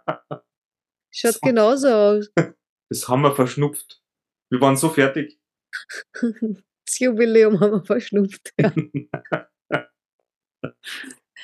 schaut 1.12 1.34
So. 1.34 1.40
genauso 1.42 1.88
aus. 1.88 2.32
Das 2.88 3.08
haben 3.08 3.22
wir 3.22 3.34
verschnupft. 3.34 4.02
Wir 4.50 4.60
waren 4.60 4.76
so 4.76 4.88
fertig. 4.90 5.38
Das 6.84 6.98
Jubiläum 6.98 7.58
haben 7.60 7.72
wir 7.72 7.84
verschnupft. 7.84 8.52
Ja. 8.58 8.72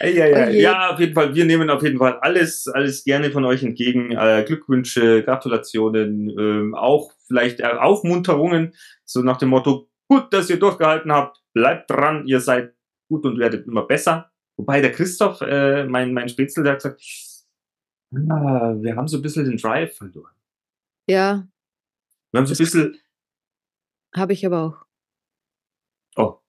Ey, 0.01 0.17
ja, 0.17 0.27
ja. 0.27 0.47
Oh 0.47 0.51
ja, 0.51 0.91
auf 0.91 1.01
jeden 1.01 1.15
Fall. 1.15 1.35
Wir 1.35 1.45
nehmen 1.45 1.71
auf 1.71 1.83
jeden 1.83 1.99
Fall 1.99 2.19
alles, 2.21 2.69
alles 2.69 3.03
gerne 3.05 3.31
von 3.31 3.45
euch 3.45 3.63
entgegen. 3.63 4.13
Äh, 4.13 4.45
Glückwünsche, 4.47 5.23
Gratulationen, 5.25 6.29
ähm, 6.39 6.75
auch 6.75 7.13
vielleicht 7.27 7.61
äh, 7.61 7.65
Aufmunterungen, 7.65 8.75
so 9.05 9.23
nach 9.23 9.39
dem 9.39 9.49
Motto, 9.49 9.89
gut, 10.09 10.33
dass 10.33 10.51
ihr 10.51 10.59
durchgehalten 10.59 11.11
habt, 11.13 11.43
bleibt 11.53 11.91
dran, 11.91 12.27
ihr 12.27 12.41
seid 12.41 12.75
gut 13.09 13.25
und 13.25 13.39
werdet 13.39 13.67
immer 13.67 13.87
besser. 13.87 14.31
Wobei 14.57 14.81
der 14.81 14.93
Christoph, 14.93 15.41
äh, 15.41 15.85
mein, 15.85 16.13
mein 16.13 16.29
Spätzle, 16.29 16.63
der 16.63 16.73
hat 16.75 16.83
gesagt, 16.83 17.01
ah, 18.13 18.75
wir 18.81 18.97
haben 18.97 19.09
so 19.09 19.19
ein 19.19 19.23
bisschen 19.23 19.45
den 19.45 19.57
Drive 19.57 19.97
verloren. 19.97 20.35
ja, 21.09 21.47
Wir 22.33 22.39
haben 22.39 22.47
so 22.47 22.55
ein 22.55 22.59
bisschen, 22.59 22.97
habe 24.15 24.33
ich 24.33 24.45
aber 24.47 24.63
auch. 24.63 24.87
oh. 26.17 26.41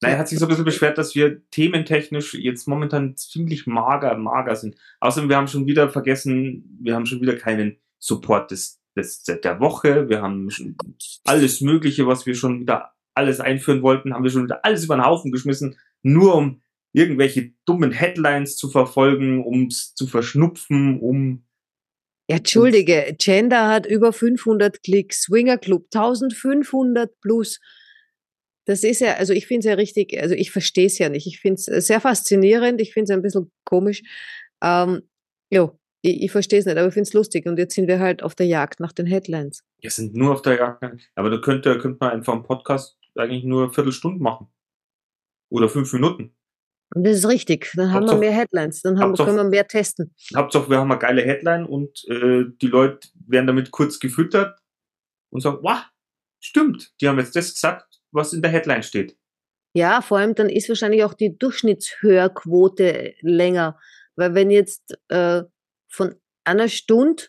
Na, 0.00 0.10
er 0.10 0.18
hat 0.18 0.28
sich 0.28 0.38
so 0.38 0.44
ein 0.44 0.48
bisschen 0.48 0.64
beschwert, 0.64 0.96
dass 0.96 1.14
wir 1.16 1.42
thementechnisch 1.50 2.34
jetzt 2.34 2.68
momentan 2.68 3.16
ziemlich 3.16 3.66
mager, 3.66 4.16
mager 4.16 4.54
sind. 4.54 4.76
Außerdem, 5.00 5.28
wir 5.28 5.36
haben 5.36 5.48
schon 5.48 5.66
wieder 5.66 5.88
vergessen, 5.90 6.78
wir 6.80 6.94
haben 6.94 7.06
schon 7.06 7.20
wieder 7.20 7.36
keinen 7.36 7.78
Support 7.98 8.52
des, 8.52 8.80
des, 8.96 9.24
der 9.24 9.58
Woche. 9.60 10.08
Wir 10.08 10.22
haben 10.22 10.48
alles 11.24 11.60
Mögliche, 11.60 12.06
was 12.06 12.26
wir 12.26 12.36
schon 12.36 12.60
wieder 12.60 12.92
alles 13.14 13.40
einführen 13.40 13.82
wollten, 13.82 14.14
haben 14.14 14.22
wir 14.22 14.30
schon 14.30 14.44
wieder 14.44 14.64
alles 14.64 14.84
über 14.84 14.94
den 14.94 15.04
Haufen 15.04 15.32
geschmissen, 15.32 15.76
nur 16.02 16.36
um 16.36 16.62
irgendwelche 16.98 17.52
dummen 17.64 17.92
Headlines 17.92 18.56
zu 18.56 18.68
verfolgen, 18.68 19.44
ums 19.46 19.94
zu 19.94 20.06
verschnupfen, 20.06 21.00
um 21.00 21.46
Ja, 22.28 22.36
Entschuldige, 22.36 23.14
Gender 23.18 23.68
hat 23.68 23.86
über 23.86 24.12
500 24.12 24.82
Klicks, 24.82 25.22
Swinger 25.22 25.58
Club 25.58 25.86
1500 25.94 27.20
plus. 27.20 27.60
Das 28.66 28.84
ist 28.84 29.00
ja, 29.00 29.14
also 29.14 29.32
ich 29.32 29.46
finde 29.46 29.60
es 29.60 29.64
ja 29.66 29.74
richtig, 29.74 30.20
also 30.20 30.34
ich 30.34 30.50
verstehe 30.50 30.86
es 30.86 30.98
ja 30.98 31.08
nicht. 31.08 31.26
Ich 31.26 31.40
finde 31.40 31.62
es 31.64 31.86
sehr 31.86 32.00
faszinierend, 32.00 32.80
ich 32.82 32.92
finde 32.92 33.04
es 33.12 33.16
ein 33.16 33.22
bisschen 33.22 33.50
komisch. 33.64 34.02
Ähm, 34.62 35.02
jo, 35.50 35.78
ich, 36.02 36.22
ich 36.24 36.30
verstehe 36.30 36.58
es 36.58 36.66
nicht, 36.66 36.76
aber 36.76 36.88
ich 36.88 36.94
finde 36.94 37.08
es 37.08 37.14
lustig. 37.14 37.46
Und 37.46 37.58
jetzt 37.58 37.74
sind 37.74 37.88
wir 37.88 37.98
halt 37.98 38.22
auf 38.22 38.34
der 38.34 38.46
Jagd 38.46 38.80
nach 38.80 38.92
den 38.92 39.06
Headlines. 39.06 39.64
wir 39.80 39.90
sind 39.90 40.14
nur 40.14 40.32
auf 40.32 40.42
der 40.42 40.56
Jagd. 40.56 41.10
Aber 41.14 41.30
da 41.30 41.38
könnte, 41.38 41.78
könnte 41.78 41.98
man 42.00 42.10
einfach 42.10 42.34
einen 42.34 42.42
Podcast 42.42 42.98
eigentlich 43.16 43.44
nur 43.44 43.64
eine 43.64 43.72
Viertelstunde 43.72 44.22
machen. 44.22 44.48
Oder 45.50 45.68
fünf 45.68 45.92
Minuten. 45.92 46.34
Und 46.94 47.04
das 47.04 47.18
ist 47.18 47.28
richtig. 47.28 47.70
Dann 47.74 47.92
haben 47.92 48.06
wir 48.06 48.12
Hauptsache- 48.12 48.20
mehr 48.20 48.32
Headlines, 48.32 48.82
dann 48.82 48.98
haben, 48.98 49.14
können 49.14 49.36
wir 49.36 49.44
mehr 49.44 49.66
testen. 49.66 50.14
Hauptsache, 50.34 50.70
wir 50.70 50.78
haben 50.78 50.90
eine 50.90 50.98
geile 50.98 51.22
Headline 51.22 51.66
und 51.66 52.02
äh, 52.08 52.44
die 52.62 52.66
Leute 52.66 53.08
werden 53.26 53.46
damit 53.46 53.70
kurz 53.70 53.98
gefüttert 53.98 54.58
und 55.30 55.40
sagen, 55.42 55.58
wow, 55.62 55.82
stimmt, 56.40 56.92
die 57.00 57.08
haben 57.08 57.18
jetzt 57.18 57.36
das 57.36 57.52
gesagt, 57.52 58.00
was 58.10 58.32
in 58.32 58.40
der 58.42 58.50
Headline 58.50 58.82
steht. 58.82 59.16
Ja, 59.74 60.00
vor 60.00 60.18
allem 60.18 60.34
dann 60.34 60.48
ist 60.48 60.68
wahrscheinlich 60.70 61.04
auch 61.04 61.12
die 61.14 61.36
Durchschnittshörquote 61.36 63.14
länger. 63.20 63.78
Weil 64.16 64.34
wenn 64.34 64.50
jetzt 64.50 64.98
äh, 65.08 65.42
von 65.88 66.14
einer 66.44 66.68
Stunde 66.68 67.24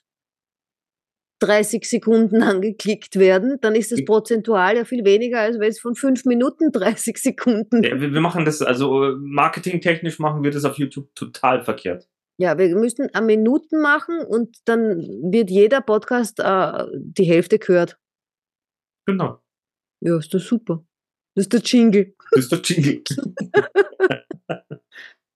30 1.40 1.86
Sekunden 1.86 2.44
angeklickt 2.44 3.18
werden, 3.18 3.58
dann 3.62 3.76
ist 3.76 3.92
das 3.92 4.00
Ich- 4.00 4.06
prozentual 4.06 4.76
ja 4.78 4.86
viel 4.86 5.06
weniger, 5.06 5.40
als 5.40 5.60
wenn 5.60 5.70
es 5.70 5.80
von 5.80 5.96
fünf 5.96 6.26
Minuten 6.26 6.72
30 6.74 7.18
Sekunden. 7.18 7.84
Ja, 7.84 8.00
wir, 8.00 8.14
wir 8.14 8.22
machen 8.22 8.46
das, 8.46 8.62
also 8.62 9.06
äh, 9.12 9.16
marketingtechnisch 9.20 10.20
machen 10.20 10.44
wir 10.44 10.52
das 10.52 10.66
auf 10.66 10.78
YouTube 10.78 11.14
total 11.16 11.64
verkehrt. 11.64 12.08
Ja, 12.38 12.58
wir 12.58 12.74
müssen 12.76 13.10
am 13.14 13.26
Minuten 13.26 13.82
machen 13.82 14.22
und 14.26 14.56
dann 14.66 14.98
wird 15.32 15.50
jeder 15.50 15.82
Podcast 15.82 16.40
äh, 16.40 16.86
die 16.96 17.26
Hälfte 17.26 17.60
gehört. 17.60 17.98
Genau. 19.06 19.42
Ja, 20.02 20.18
ist 20.18 20.34
das 20.34 20.46
super. 20.46 20.86
Das 21.36 21.46
ist 21.46 21.54
der 21.54 21.60
Jingle. 21.60 22.16
Das 22.32 22.46
ist 22.46 22.52
der 22.52 22.60
Jingle. 22.62 23.04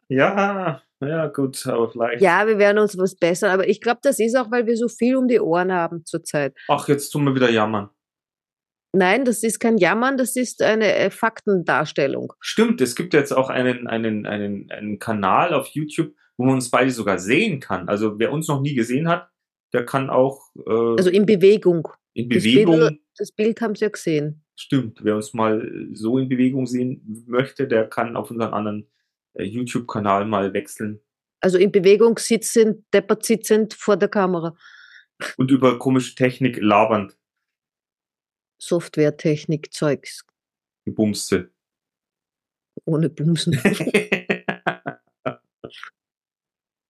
ja, 0.10 0.82
ja, 1.08 1.28
gut, 1.28 1.66
aber 1.68 1.90
vielleicht. 1.92 2.22
Ja, 2.22 2.48
wir 2.48 2.58
werden 2.58 2.78
uns 2.80 2.98
was 2.98 3.16
bessern, 3.16 3.52
aber 3.52 3.68
ich 3.68 3.82
glaube, 3.82 4.00
das 4.04 4.20
ist 4.20 4.36
auch, 4.36 4.52
weil 4.52 4.66
wir 4.68 4.76
so 4.78 4.88
viel 4.88 5.16
um 5.16 5.28
die 5.28 5.40
Ohren 5.40 5.72
haben 5.72 6.06
zurzeit. 6.06 6.56
Ach, 6.68 6.88
jetzt 6.88 7.10
tun 7.12 7.24
wir 7.26 7.36
wieder 7.36 7.50
jammern. 7.50 7.90
Nein, 8.96 9.26
das 9.26 9.42
ist 9.42 9.60
kein 9.60 9.78
Jammern, 9.80 10.18
das 10.18 10.36
ist 10.36 10.62
eine 10.62 10.94
äh, 10.96 11.10
Faktendarstellung. 11.10 12.34
Stimmt, 12.40 12.80
es 12.80 12.96
gibt 12.96 13.14
jetzt 13.16 13.32
auch 13.32 13.50
einen, 13.50 13.88
einen, 13.88 14.28
einen, 14.28 14.70
einen 14.72 15.00
Kanal 15.00 15.54
auf 15.54 15.68
YouTube, 15.70 16.14
wo 16.38 16.46
man 16.46 16.56
uns 16.56 16.70
beide 16.70 16.92
sogar 16.92 17.18
sehen 17.18 17.60
kann. 17.60 17.90
Also 17.90 18.20
wer 18.20 18.32
uns 18.32 18.48
noch 18.48 18.62
nie 18.62 18.76
gesehen 18.76 19.08
hat, 19.08 19.30
der 19.74 19.86
kann 19.86 20.12
auch 20.12 20.42
äh, 20.68 20.70
Also 20.98 21.10
in 21.10 21.26
Bewegung. 21.26 21.88
in 22.14 22.30
das 22.30 22.44
Bewegung, 22.44 22.80
Bild- 22.80 23.00
Das 23.18 23.32
Bild 23.32 23.62
haben 23.62 23.74
Sie 23.74 23.86
ja 23.86 23.90
gesehen. 23.90 24.44
stimmt, 24.56 25.00
wer 25.04 25.16
uns 25.16 25.34
mal 25.34 25.68
so 25.94 26.20
in 26.20 26.30
Bewegung 26.30 26.68
sehen 26.68 27.26
möchte, 27.28 27.68
der 27.68 27.88
kann 27.90 28.16
auf 28.16 28.30
unseren 28.30 28.54
anderen 28.54 28.88
YouTube-Kanal 29.38 30.26
mal 30.26 30.54
wechseln 30.54 31.02
Also 31.42 31.58
in 31.58 31.72
Bewegung 31.72 32.18
sitzend, 32.18 32.86
deppert 32.94 33.26
sitzend 33.26 33.74
vor 33.74 33.98
der 33.98 34.10
Kamera. 34.10 34.56
und 35.38 35.52
über 35.52 35.80
komische 35.80 36.16
Technik 36.16 36.58
labernd 36.62 37.18
Softwaretechnik, 38.60 39.74
Zeugs. 39.74 40.26
gebumste. 40.86 41.52
Ohne 42.86 43.10
Bumsen. 43.10 43.60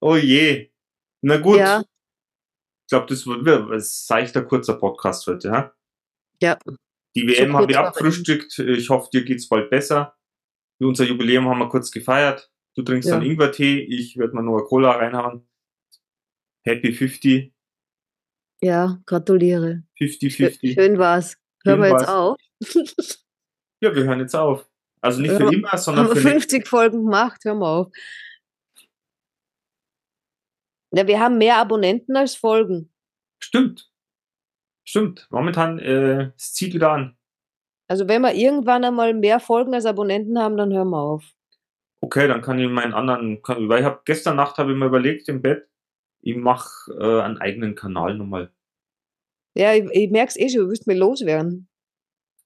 oh 0.02 0.16
je. 0.16 0.72
Na 1.22 1.38
gut. 1.38 1.58
Ja. 1.58 1.82
Ich 1.82 2.90
glaube, 2.90 3.08
das 3.08 3.26
wird 3.26 3.72
ein 3.72 3.80
seichter 3.80 4.44
kurzer 4.44 4.76
Podcast 4.76 5.26
heute, 5.28 5.48
ja? 5.48 5.74
Ja. 6.42 6.60
Die 7.16 7.28
WM 7.28 7.56
habe 7.56 7.72
ich 7.72 7.78
abfrühstückt. 7.78 8.60
Ich 8.60 8.90
hoffe, 8.90 9.10
dir 9.12 9.24
geht's 9.24 9.48
bald 9.48 9.70
besser. 9.70 10.16
Für 10.84 10.90
unser 10.90 11.06
Jubiläum 11.06 11.48
haben 11.48 11.60
wir 11.60 11.70
kurz 11.70 11.92
gefeiert. 11.92 12.52
Du 12.76 12.82
trinkst 12.82 13.08
Ja. 13.08 13.16
dann 13.16 13.26
Ingwertee, 13.26 13.80
ich 13.80 14.18
werde 14.18 14.34
mal 14.36 14.42
nur 14.42 14.68
Cola 14.68 14.92
reinhauen. 14.92 15.48
Happy 16.66 16.92
50, 16.92 17.54
Ja, 18.62 19.02
gratuliere. 19.06 19.84
50, 19.98 20.36
Schön, 20.36 20.48
50. 20.50 20.74
schön 20.74 20.98
war's. 20.98 21.38
Hören 21.64 21.80
wir 21.80 21.88
jetzt 21.88 22.10
auf. 22.10 22.38
Ja, 23.82 23.96
wir 23.96 24.04
hören 24.04 24.20
jetzt 24.20 24.36
auf. 24.36 24.70
Also 25.00 25.22
nicht 25.22 25.34
für 25.34 25.54
immer, 25.54 25.78
sondern 25.78 26.06
Haben 26.08 26.16
wir 26.16 26.22
für 26.22 26.28
nächstes 26.30 26.52
50 26.52 26.68
Folgen 26.68 27.06
gemacht, 27.06 27.46
hören 27.46 27.60
wir 27.60 27.68
auf. 27.68 27.92
Ja, 30.92 31.08
wir 31.08 31.20
haben 31.22 31.38
mehr 31.38 31.60
Abonnenten 31.60 32.18
als 32.18 32.36
Folgen. 32.36 32.92
Stimmt. 33.42 33.90
Stimmt. 34.86 35.28
Momentan, 35.32 35.80
äh, 35.80 36.32
es 36.38 36.54
zieht 36.54 36.74
wieder 36.74 36.92
an. 36.92 37.18
Also 37.88 38.08
wenn 38.08 38.22
wir 38.22 38.34
irgendwann 38.34 38.84
einmal 38.84 39.14
mehr 39.14 39.40
Folgen 39.40 39.74
als 39.74 39.86
Abonnenten 39.86 40.40
haben, 40.40 40.58
dann 40.58 40.74
hören 40.74 40.90
wir 40.90 41.02
auf. 41.02 41.24
Okay, 42.02 42.28
dann 42.28 42.42
kann 42.42 42.60
ich 42.60 42.70
meinen 42.70 42.94
anderen, 42.94 43.42
kann, 43.42 43.70
weil 43.70 43.80
ich 43.80 43.86
habe 43.86 44.02
gestern 44.06 44.36
Nacht 44.36 44.58
habe 44.58 44.72
ich 44.72 44.78
mir 44.78 44.88
überlegt 44.88 45.30
im 45.30 45.42
Bett, 45.42 45.68
ich 46.22 46.36
mache 46.36 46.94
äh, 47.00 47.22
einen 47.22 47.38
eigenen 47.38 47.76
Kanal 47.76 48.16
nochmal. 48.16 48.52
Ja, 49.56 49.74
ich, 49.74 49.86
ich 49.92 50.12
merk's 50.12 50.36
eh 50.38 50.50
schon, 50.50 50.62
du 50.62 50.70
willst 50.70 50.88
mir 50.88 50.96
loswerden. 50.96 51.68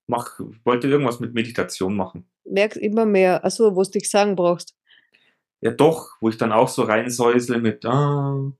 Mach, 0.07 0.39
wollte 0.63 0.87
irgendwas 0.87 1.19
mit 1.19 1.33
Meditation 1.33 1.95
machen. 1.95 2.29
Merk's 2.45 2.77
immer 2.77 3.05
mehr. 3.05 3.43
Achso, 3.43 3.75
wo 3.75 3.83
du 3.83 3.91
dich 3.91 4.09
sagen 4.09 4.35
brauchst. 4.35 4.75
Ja 5.61 5.71
doch, 5.71 6.11
wo 6.21 6.29
ich 6.29 6.37
dann 6.37 6.51
auch 6.51 6.69
so 6.69 6.83
reinsäusle 6.83 7.57
mit, 7.59 7.85
ah, 7.85 8.51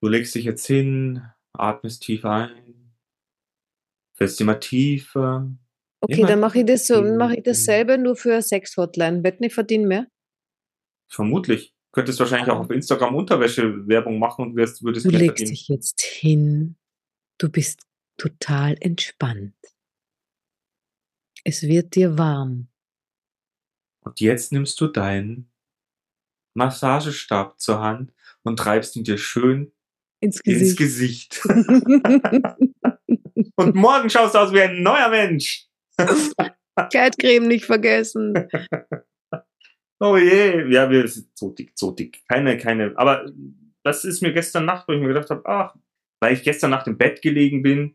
du 0.00 0.08
legst 0.08 0.34
dich 0.34 0.44
jetzt 0.44 0.66
hin, 0.66 1.22
atmest 1.52 2.02
tief 2.02 2.24
ein, 2.24 2.50
fällst 4.22 4.40
immer 4.40 4.60
tiefer. 4.60 5.50
Okay, 6.00 6.20
Immer 6.20 6.28
dann 6.28 6.40
mache 6.40 6.60
ich 6.60 6.66
das 6.66 6.86
so, 6.86 7.02
mache 7.02 7.36
ich 7.36 7.42
dasselbe 7.42 7.98
nur 7.98 8.16
für 8.16 8.32
eine 8.32 8.42
Sex-Hotline. 8.42 9.22
Wetten, 9.22 9.44
ich 9.44 9.54
verdiene 9.54 9.86
mehr? 9.86 10.06
Vermutlich. 11.08 11.74
Könntest 11.92 12.18
wahrscheinlich 12.20 12.50
auch 12.50 12.58
auf 12.60 12.70
Instagram 12.70 13.14
Unterwäsche-Werbung 13.14 14.18
machen 14.18 14.46
und 14.46 14.56
wirst, 14.56 14.82
würdest 14.82 15.06
Du 15.06 15.10
legst 15.10 15.26
verdienen. 15.26 15.50
dich 15.50 15.68
jetzt 15.68 16.00
hin. 16.00 16.76
Du 17.38 17.50
bist 17.50 17.82
total 18.16 18.76
entspannt. 18.80 19.54
Es 21.44 21.62
wird 21.62 21.94
dir 21.94 22.16
warm. 22.16 22.68
Und 24.00 24.20
jetzt 24.20 24.52
nimmst 24.52 24.80
du 24.80 24.88
deinen 24.88 25.50
Massagestab 26.54 27.60
zur 27.60 27.80
Hand 27.80 28.12
und 28.42 28.58
treibst 28.58 28.96
ihn 28.96 29.04
dir 29.04 29.18
schön 29.18 29.72
Ins 30.20 30.40
ins 30.40 30.76
Gesicht. 30.76 31.42
Und 33.56 33.74
morgen 33.74 34.10
schaust 34.10 34.34
du 34.34 34.38
aus 34.38 34.52
wie 34.52 34.60
ein 34.60 34.82
neuer 34.82 35.08
Mensch. 35.08 35.66
Kleidcreme 36.90 37.48
nicht 37.48 37.64
vergessen. 37.64 38.34
Oh 40.04 40.16
je, 40.16 40.68
ja, 40.68 40.90
wir 40.90 41.06
sind 41.06 41.28
so 41.38 41.50
dick, 41.50 41.74
so 41.76 41.92
dick. 41.92 42.24
Keine, 42.28 42.58
keine. 42.58 42.92
Aber 42.96 43.30
das 43.84 44.04
ist 44.04 44.20
mir 44.20 44.32
gestern 44.32 44.64
Nacht, 44.64 44.88
wo 44.88 44.92
ich 44.92 45.00
mir 45.00 45.06
gedacht 45.06 45.30
habe, 45.30 45.42
ach, 45.44 45.76
weil 46.20 46.34
ich 46.34 46.42
gestern 46.42 46.70
Nacht 46.70 46.88
im 46.88 46.98
Bett 46.98 47.22
gelegen 47.22 47.62
bin 47.62 47.94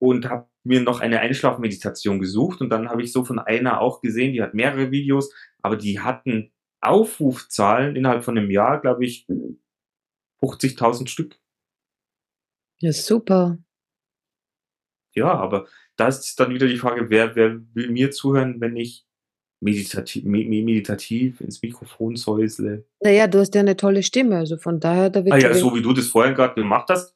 und 0.00 0.28
habe 0.28 0.48
mir 0.64 0.80
noch 0.80 0.98
eine 0.98 1.20
Einschlafmeditation 1.20 2.18
gesucht 2.18 2.60
und 2.60 2.70
dann 2.70 2.88
habe 2.88 3.02
ich 3.02 3.12
so 3.12 3.24
von 3.24 3.38
einer 3.38 3.80
auch 3.80 4.00
gesehen, 4.00 4.32
die 4.32 4.42
hat 4.42 4.54
mehrere 4.54 4.90
Videos, 4.90 5.32
aber 5.62 5.76
die 5.76 6.00
hatten 6.00 6.52
Aufrufzahlen 6.80 7.94
innerhalb 7.94 8.24
von 8.24 8.36
einem 8.36 8.50
Jahr, 8.50 8.80
glaube 8.80 9.04
ich, 9.04 9.28
50.000 10.42 11.08
Stück. 11.08 11.38
Ja, 12.80 12.92
super. 12.92 13.58
Ja, 15.14 15.32
aber 15.34 15.66
da 15.96 16.08
ist 16.08 16.38
dann 16.38 16.54
wieder 16.54 16.66
die 16.68 16.76
Frage, 16.78 17.10
wer, 17.10 17.34
wer 17.36 17.60
will 17.74 17.90
mir 17.90 18.10
zuhören, 18.10 18.60
wenn 18.60 18.76
ich 18.76 19.06
meditativ, 19.60 20.24
me- 20.24 20.44
me- 20.44 20.62
meditativ 20.62 21.40
ins 21.40 21.60
Mikrofon 21.62 22.16
säusle? 22.16 22.86
Naja, 23.02 23.26
du 23.26 23.38
hast 23.40 23.54
ja 23.54 23.60
eine 23.60 23.76
tolle 23.76 24.02
Stimme, 24.02 24.36
also 24.36 24.56
von 24.56 24.80
daher, 24.80 25.10
da 25.10 25.24
wird 25.24 25.34
Ah 25.34 25.38
ja, 25.38 25.52
so 25.54 25.74
wie 25.74 25.82
du 25.82 25.92
das 25.92 26.06
vorhin 26.06 26.34
gerade 26.34 26.54
gemacht 26.54 26.88
hast, 26.88 27.14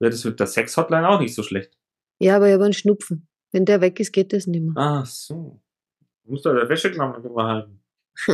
wäre 0.00 0.10
das 0.10 0.24
mit 0.24 0.38
der 0.40 0.46
Sex-Hotline 0.46 1.08
auch 1.08 1.20
nicht 1.20 1.34
so 1.34 1.42
schlecht. 1.42 1.76
ja, 2.20 2.36
aber 2.36 2.48
ich 2.48 2.54
habe 2.54 2.64
einen 2.64 2.72
Schnupfen. 2.74 3.28
Wenn 3.52 3.64
der 3.64 3.80
weg 3.80 3.98
ist, 4.00 4.12
geht 4.12 4.32
das 4.32 4.46
nicht 4.46 4.62
mehr. 4.62 4.74
Ach 4.76 5.06
so. 5.06 5.62
Du 6.24 6.32
musst 6.32 6.44
da 6.44 6.52
der 6.52 6.68
Wäscheklammer 6.68 7.20
drüber 7.20 7.44
halten. 7.46 7.80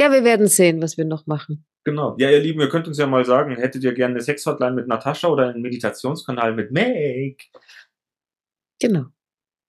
ja, 0.00 0.12
wir 0.12 0.24
werden 0.24 0.46
sehen, 0.46 0.80
was 0.80 0.96
wir 0.96 1.04
noch 1.04 1.26
machen. 1.26 1.66
Genau. 1.88 2.14
Ja, 2.18 2.30
ihr 2.30 2.40
Lieben, 2.40 2.60
ihr 2.60 2.68
könnt 2.68 2.86
uns 2.86 2.98
ja 2.98 3.06
mal 3.06 3.24
sagen, 3.24 3.56
hättet 3.56 3.82
ihr 3.82 3.94
gerne 3.94 4.16
eine 4.16 4.22
Sex-Hotline 4.22 4.74
mit 4.74 4.88
Natascha 4.88 5.26
oder 5.28 5.48
einen 5.48 5.62
Meditationskanal 5.62 6.52
mit 6.54 6.70
Meg? 6.70 7.50
Genau. 8.78 9.06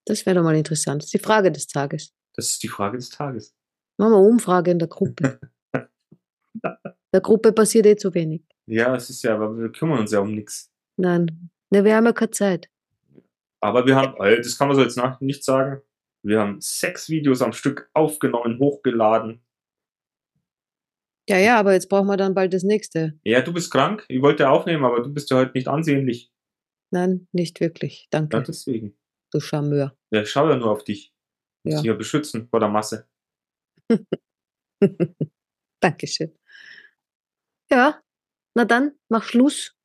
Das 0.06 0.26
wäre 0.26 0.36
doch 0.36 0.44
mal 0.44 0.58
interessant. 0.58 1.02
Das 1.02 1.06
ist 1.08 1.14
die 1.14 1.20
Frage 1.20 1.50
des 1.50 1.68
Tages. 1.68 2.14
Das 2.36 2.52
ist 2.52 2.62
die 2.62 2.68
Frage 2.68 2.98
des 2.98 3.10
Tages. 3.10 3.56
Machen 3.98 4.12
wir 4.12 4.18
eine 4.18 4.28
Umfrage 4.28 4.72
in 4.72 4.80
der 4.80 4.90
Gruppe. 4.90 5.40
der 6.54 7.22
Gruppe 7.22 7.54
passiert 7.54 7.86
eh 7.86 7.96
zu 7.96 8.14
wenig. 8.14 8.44
Ja, 8.68 8.94
es 8.94 9.10
ist 9.10 9.24
ja, 9.24 9.36
aber 9.36 9.58
wir 9.58 9.72
kümmern 9.72 10.00
uns 10.00 10.12
ja 10.12 10.20
um 10.20 10.36
nichts. 10.36 10.70
Nein. 10.98 11.50
Ne, 11.70 11.86
wir 11.86 11.96
haben 11.96 12.06
ja 12.06 12.12
keine 12.12 12.32
Zeit. 12.32 12.70
Aber 13.62 13.86
wir 13.86 13.96
haben, 13.96 14.22
äh, 14.22 14.36
das 14.36 14.58
kann 14.58 14.68
man 14.68 14.76
so 14.76 14.84
jetzt 14.84 14.98
nach, 14.98 15.22
nicht 15.22 15.46
sagen, 15.46 15.82
wir 16.22 16.42
haben 16.42 16.60
sechs 16.60 17.08
Videos 17.08 17.42
am 17.42 17.54
Stück 17.54 17.90
aufgenommen, 17.94 18.60
hochgeladen. 18.60 19.42
Ja, 21.30 21.38
ja, 21.38 21.60
aber 21.60 21.74
jetzt 21.74 21.90
brauchen 21.90 22.08
wir 22.08 22.18
dann 22.18 22.34
bald 22.34 22.54
das 22.54 22.64
nächste. 22.64 23.20
Ja, 23.24 23.42
du 23.42 23.54
bist 23.54 23.72
krank, 23.72 24.04
ich 24.10 24.22
wollte 24.22 24.50
aufnehmen, 24.50 24.84
aber 24.84 25.02
du 25.04 25.14
bist 25.14 25.30
ja 25.30 25.38
heute 25.38 25.52
nicht 25.54 25.68
ansehnlich. 25.68 26.32
Nein, 26.92 27.28
nicht 27.32 27.60
wirklich. 27.60 28.08
Ja, 28.12 28.22
Danke, 28.22 28.42
deswegen. 28.48 28.98
du 29.32 29.40
Charmeur. 29.40 29.96
Ja, 30.12 30.24
ich 30.24 30.30
schaue 30.32 30.50
ja 30.50 30.56
nur 30.58 30.72
auf 30.72 30.84
dich. 30.84 31.14
Muss 31.64 31.74
Ja. 31.76 31.82
dich 31.82 31.88
ja 31.88 31.94
beschützen 31.94 32.48
vor 32.50 32.60
der 32.60 32.70
Masse. 32.70 33.08
Dankeschön. 35.82 36.36
Ja, 37.72 38.02
na 38.56 38.66
dann, 38.66 38.94
mach 39.10 39.24
Schluss. 39.24 39.76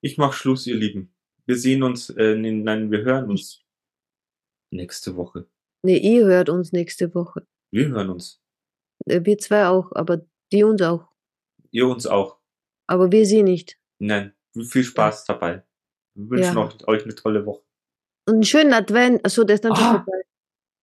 Ich 0.00 0.16
mach 0.16 0.32
Schluss, 0.32 0.66
ihr 0.66 0.76
Lieben. 0.76 1.14
Wir 1.46 1.56
sehen 1.56 1.82
uns, 1.82 2.10
äh, 2.10 2.34
nee, 2.34 2.52
nein, 2.52 2.90
wir 2.90 3.02
hören 3.02 3.28
uns 3.30 3.62
nächste 4.70 5.16
Woche. 5.16 5.48
Ne, 5.84 5.98
ihr 5.98 6.24
hört 6.26 6.48
uns 6.48 6.72
nächste 6.72 7.14
Woche. 7.14 7.46
Wir 7.70 7.88
hören 7.88 8.10
uns. 8.10 8.40
Äh, 9.06 9.20
Wir 9.24 9.38
zwei 9.38 9.66
auch, 9.66 9.92
aber 9.92 10.26
die 10.52 10.64
uns 10.64 10.82
auch. 10.82 11.08
Ihr 11.70 11.86
uns 11.86 12.06
auch. 12.06 12.38
Aber 12.86 13.12
wir 13.12 13.26
sie 13.26 13.42
nicht. 13.42 13.78
Nein, 13.98 14.34
viel 14.68 14.84
Spaß 14.84 15.24
dabei. 15.24 15.62
Wir 16.14 16.30
wünschen 16.30 16.56
Ja. 16.56 16.64
euch, 16.66 16.88
euch 16.88 17.04
eine 17.04 17.14
tolle 17.14 17.44
Woche. 17.46 17.62
Und 18.26 18.34
einen 18.34 18.42
schönen 18.44 18.72
Advent. 18.72 19.24
Achso, 19.24 19.44
der 19.44 19.54
ist 19.54 19.64
dann 19.64 19.72
Ah. 19.72 19.76
schon 19.76 19.86
vorbei. 20.04 20.22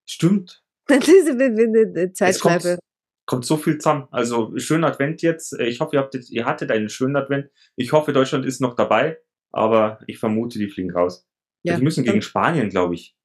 Stimmt. 0.07 0.61
Das 0.87 1.07
ist 1.07 1.29
eine, 1.29 2.13
Zeitschleife. 2.13 2.69
kommt, 2.69 2.79
kommt 3.25 3.45
so 3.45 3.57
viel 3.57 3.79
zusammen. 3.79 4.07
Also 4.11 4.55
schönen 4.57 4.83
Advent 4.83 5.23
jetzt. 5.23 5.53
Äh, 5.53 5.65
Ich 5.65 5.79
hoffe, 5.79 5.95
ihr, 5.95 5.99
habt 5.99 6.13
jetzt, 6.13 6.29
ihr 6.29 6.45
hattet 6.45 6.69
einen 6.69 6.89
schönen 6.89 7.15
Advent. 7.15 7.49
Ich 7.75 7.91
hoffe, 7.91 8.13
Deutschland 8.13 8.45
ist 8.45 8.61
noch 8.61 8.75
dabei, 8.75 9.17
aber 9.51 9.99
ich 10.05 10.19
vermute, 10.19 10.59
die 10.59 10.69
fliegen 10.69 10.91
raus. 10.91 11.27
Ja. 11.63 11.77
Die 11.77 11.83
müssen 11.83 12.03
gegen 12.03 12.21
Spanien, 12.21 12.69
glaube 12.69 12.93
ich. 12.93 13.15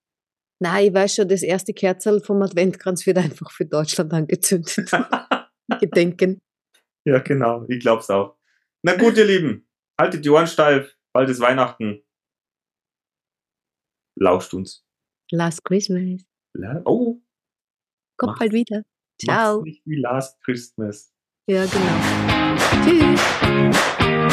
Nein, 0.62 0.86
ich 0.86 0.94
weiß 0.94 1.16
schon, 1.16 1.28
das 1.28 1.42
erste 1.42 1.74
Kerzel 1.74 2.20
vom 2.22 2.40
Adventkranz 2.40 3.04
wird 3.06 3.18
einfach 3.18 3.50
für 3.50 3.66
Deutschland 3.66 4.12
angezündet. 4.14 4.74
Gedenken. 5.78 6.40
ja, 7.04 7.18
genau. 7.20 7.64
Ich 7.68 7.80
glaube 7.80 8.00
es 8.02 8.10
auch. 8.10 8.36
Na 8.82 8.96
gut, 8.96 9.16
ihr 9.16 9.24
Lieben. 9.26 9.68
Haltet 10.00 10.24
die 10.24 10.30
Ohren 10.30 10.46
steif. 10.46 10.96
Bald 11.12 11.28
ist 11.28 11.40
Weihnachten. 11.40 12.02
Lauscht 14.18 14.54
uns. 14.54 14.84
Last 15.30 15.64
Christmas. 15.64 16.22
La- 16.54 16.82
Oh, 16.84 17.20
Kommt 18.16 18.30
Mach's- 18.32 18.38
bald 18.40 18.52
wieder. 18.52 18.82
Ciao. 19.20 19.62
nicht 19.62 19.82
wie 19.86 19.96
Last 20.00 20.40
Christmas. 20.42 21.12
Ja, 21.46 21.64
genau. 21.66 22.84
Tschüss. 22.84 24.30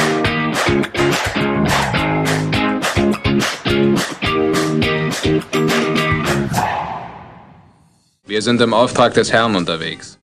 Wir 8.25 8.41
sind 8.41 8.61
im 8.61 8.73
Auftrag 8.73 9.13
des 9.13 9.31
Herrn 9.31 9.55
unterwegs. 9.55 10.19